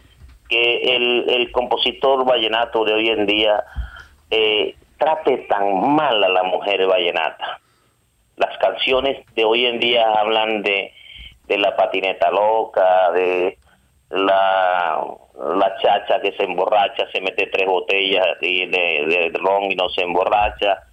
que 0.54 0.94
el, 0.94 1.24
el 1.28 1.50
compositor 1.50 2.24
vallenato 2.24 2.84
de 2.84 2.94
hoy 2.94 3.08
en 3.08 3.26
día 3.26 3.64
eh, 4.30 4.76
trate 4.98 5.38
tan 5.48 5.96
mal 5.96 6.22
a 6.22 6.28
la 6.28 6.44
mujer 6.44 6.86
vallenata. 6.86 7.60
Las 8.36 8.56
canciones 8.58 9.26
de 9.34 9.44
hoy 9.44 9.66
en 9.66 9.80
día 9.80 10.12
hablan 10.12 10.62
de, 10.62 10.92
de 11.48 11.58
la 11.58 11.74
patineta 11.74 12.30
loca, 12.30 13.10
de, 13.10 13.58
la, 14.10 15.04
chacha 15.82 16.20
que 16.20 16.30
se 16.36 16.44
emborracha, 16.44 17.10
se 17.12 17.20
mete 17.20 17.48
tres 17.48 17.66
botellas 17.66 18.24
de, 18.40 18.68
de, 18.70 19.32
ron 19.34 19.72
y 19.72 19.74
no 19.74 19.88
se 19.88 20.02
emborracha. 20.02 20.84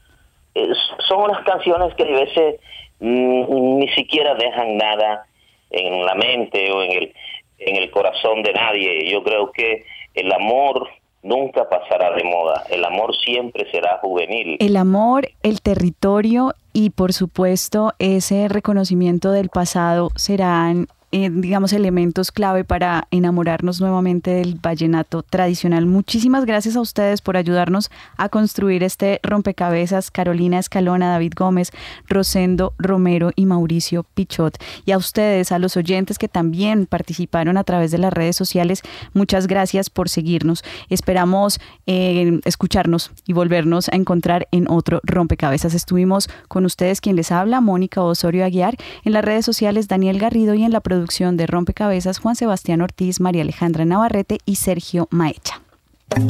son 1.07 1.21
unas 1.21 1.43
canciones 1.43 1.93
que 1.93 2.03
a 2.03 2.19
veces 2.19 2.59
mm, 2.99 3.77
ni 3.77 3.87
siquiera 3.89 4.33
dejan 4.33 4.77
nada 4.77 5.27
en 5.69 6.03
la 6.03 6.15
mente 6.15 6.71
o 6.71 6.81
en 6.81 6.91
el, 6.93 7.13
en 7.61 7.75
el 7.77 7.91
corazón 7.91 8.43
de 8.43 8.53
nadie. 8.53 9.09
Yo 9.09 9.23
creo 9.23 9.51
que 9.51 9.85
el 10.13 10.31
amor 10.31 10.89
nunca 11.23 11.69
pasará 11.69 12.15
de 12.15 12.23
moda. 12.23 12.63
El 12.69 12.83
amor 12.83 13.15
siempre 13.15 13.69
será 13.71 13.99
juvenil. 14.01 14.57
El 14.59 14.77
amor, 14.77 15.29
el 15.43 15.61
territorio 15.61 16.53
y 16.73 16.89
por 16.91 17.13
supuesto 17.13 17.93
ese 17.99 18.47
reconocimiento 18.47 19.31
del 19.31 19.49
pasado 19.49 20.09
serán 20.15 20.87
eh, 21.13 21.29
digamos, 21.29 21.73
elementos 21.73 22.31
clave 22.31 22.63
para 22.63 23.09
enamorarnos 23.11 23.81
nuevamente 23.81 24.31
del 24.31 24.55
vallenato 24.55 25.23
tradicional. 25.23 25.85
Muchísimas 25.85 26.45
gracias 26.45 26.77
a 26.77 26.79
ustedes 26.79 27.21
por 27.21 27.35
ayudarnos 27.35 27.91
a 28.15 28.29
construir 28.29 28.81
este 28.81 29.19
rompecabezas. 29.21 30.09
Carolina 30.09 30.57
Escalona, 30.57 31.11
David 31.11 31.33
Gómez, 31.35 31.71
Rosendo 32.07 32.73
Romero 32.77 33.31
y 33.35 33.45
Mauricio 33.45 34.03
Pichot. 34.03 34.57
Y 34.85 34.93
a 34.93 34.97
ustedes, 34.97 35.51
a 35.51 35.59
los 35.59 35.75
oyentes 35.75 36.17
que 36.17 36.29
también 36.29 36.85
participaron 36.85 37.57
a 37.57 37.65
través 37.65 37.91
de 37.91 37.97
las 37.97 38.13
redes 38.13 38.37
sociales, 38.37 38.81
muchas 39.13 39.47
gracias 39.47 39.89
por 39.89 40.07
seguirnos. 40.07 40.63
Esperamos 40.87 41.59
eh, 41.87 42.39
escucharnos 42.45 43.11
y 43.27 43.33
volvernos 43.33 43.89
a 43.89 43.97
encontrar 43.97 44.47
en 44.51 44.69
otro 44.69 45.01
rompecabezas. 45.03 45.73
Estuvimos 45.73 46.29
con 46.47 46.63
ustedes 46.63 47.01
quien 47.01 47.17
les 47.17 47.33
habla, 47.33 47.59
Mónica 47.59 48.01
Osorio 48.01 48.45
Aguiar, 48.45 48.77
en 49.03 49.11
las 49.11 49.25
redes 49.25 49.43
sociales 49.43 49.89
Daniel 49.89 50.17
Garrido 50.17 50.53
y 50.53 50.63
en 50.63 50.71
la 50.71 50.79
producción 50.79 51.00
producción 51.01 51.35
de 51.35 51.47
Rompecabezas 51.47 52.19
Juan 52.19 52.35
Sebastián 52.35 52.81
Ortiz, 52.81 53.19
María 53.19 53.41
Alejandra 53.41 53.85
Navarrete 53.85 54.37
y 54.45 54.57
Sergio 54.57 55.07
Maecha. 55.09 55.59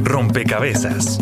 Rompecabezas. 0.02 1.20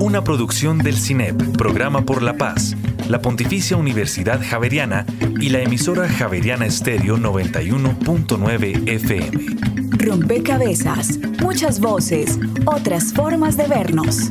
Una 0.00 0.22
producción 0.22 0.76
del 0.76 0.98
CINEP, 0.98 1.56
Programa 1.56 2.02
por 2.02 2.22
la 2.22 2.36
Paz, 2.36 2.76
la 3.08 3.22
Pontificia 3.22 3.78
Universidad 3.78 4.38
Javeriana 4.46 5.06
y 5.40 5.48
la 5.48 5.62
emisora 5.62 6.10
Javeriana 6.10 6.66
Estéreo 6.66 7.16
91.9 7.16 8.86
FM. 8.86 9.46
Rompecabezas. 9.92 11.18
Muchas 11.40 11.80
voces, 11.80 12.38
otras 12.66 13.14
formas 13.14 13.56
de 13.56 13.66
vernos. 13.66 14.30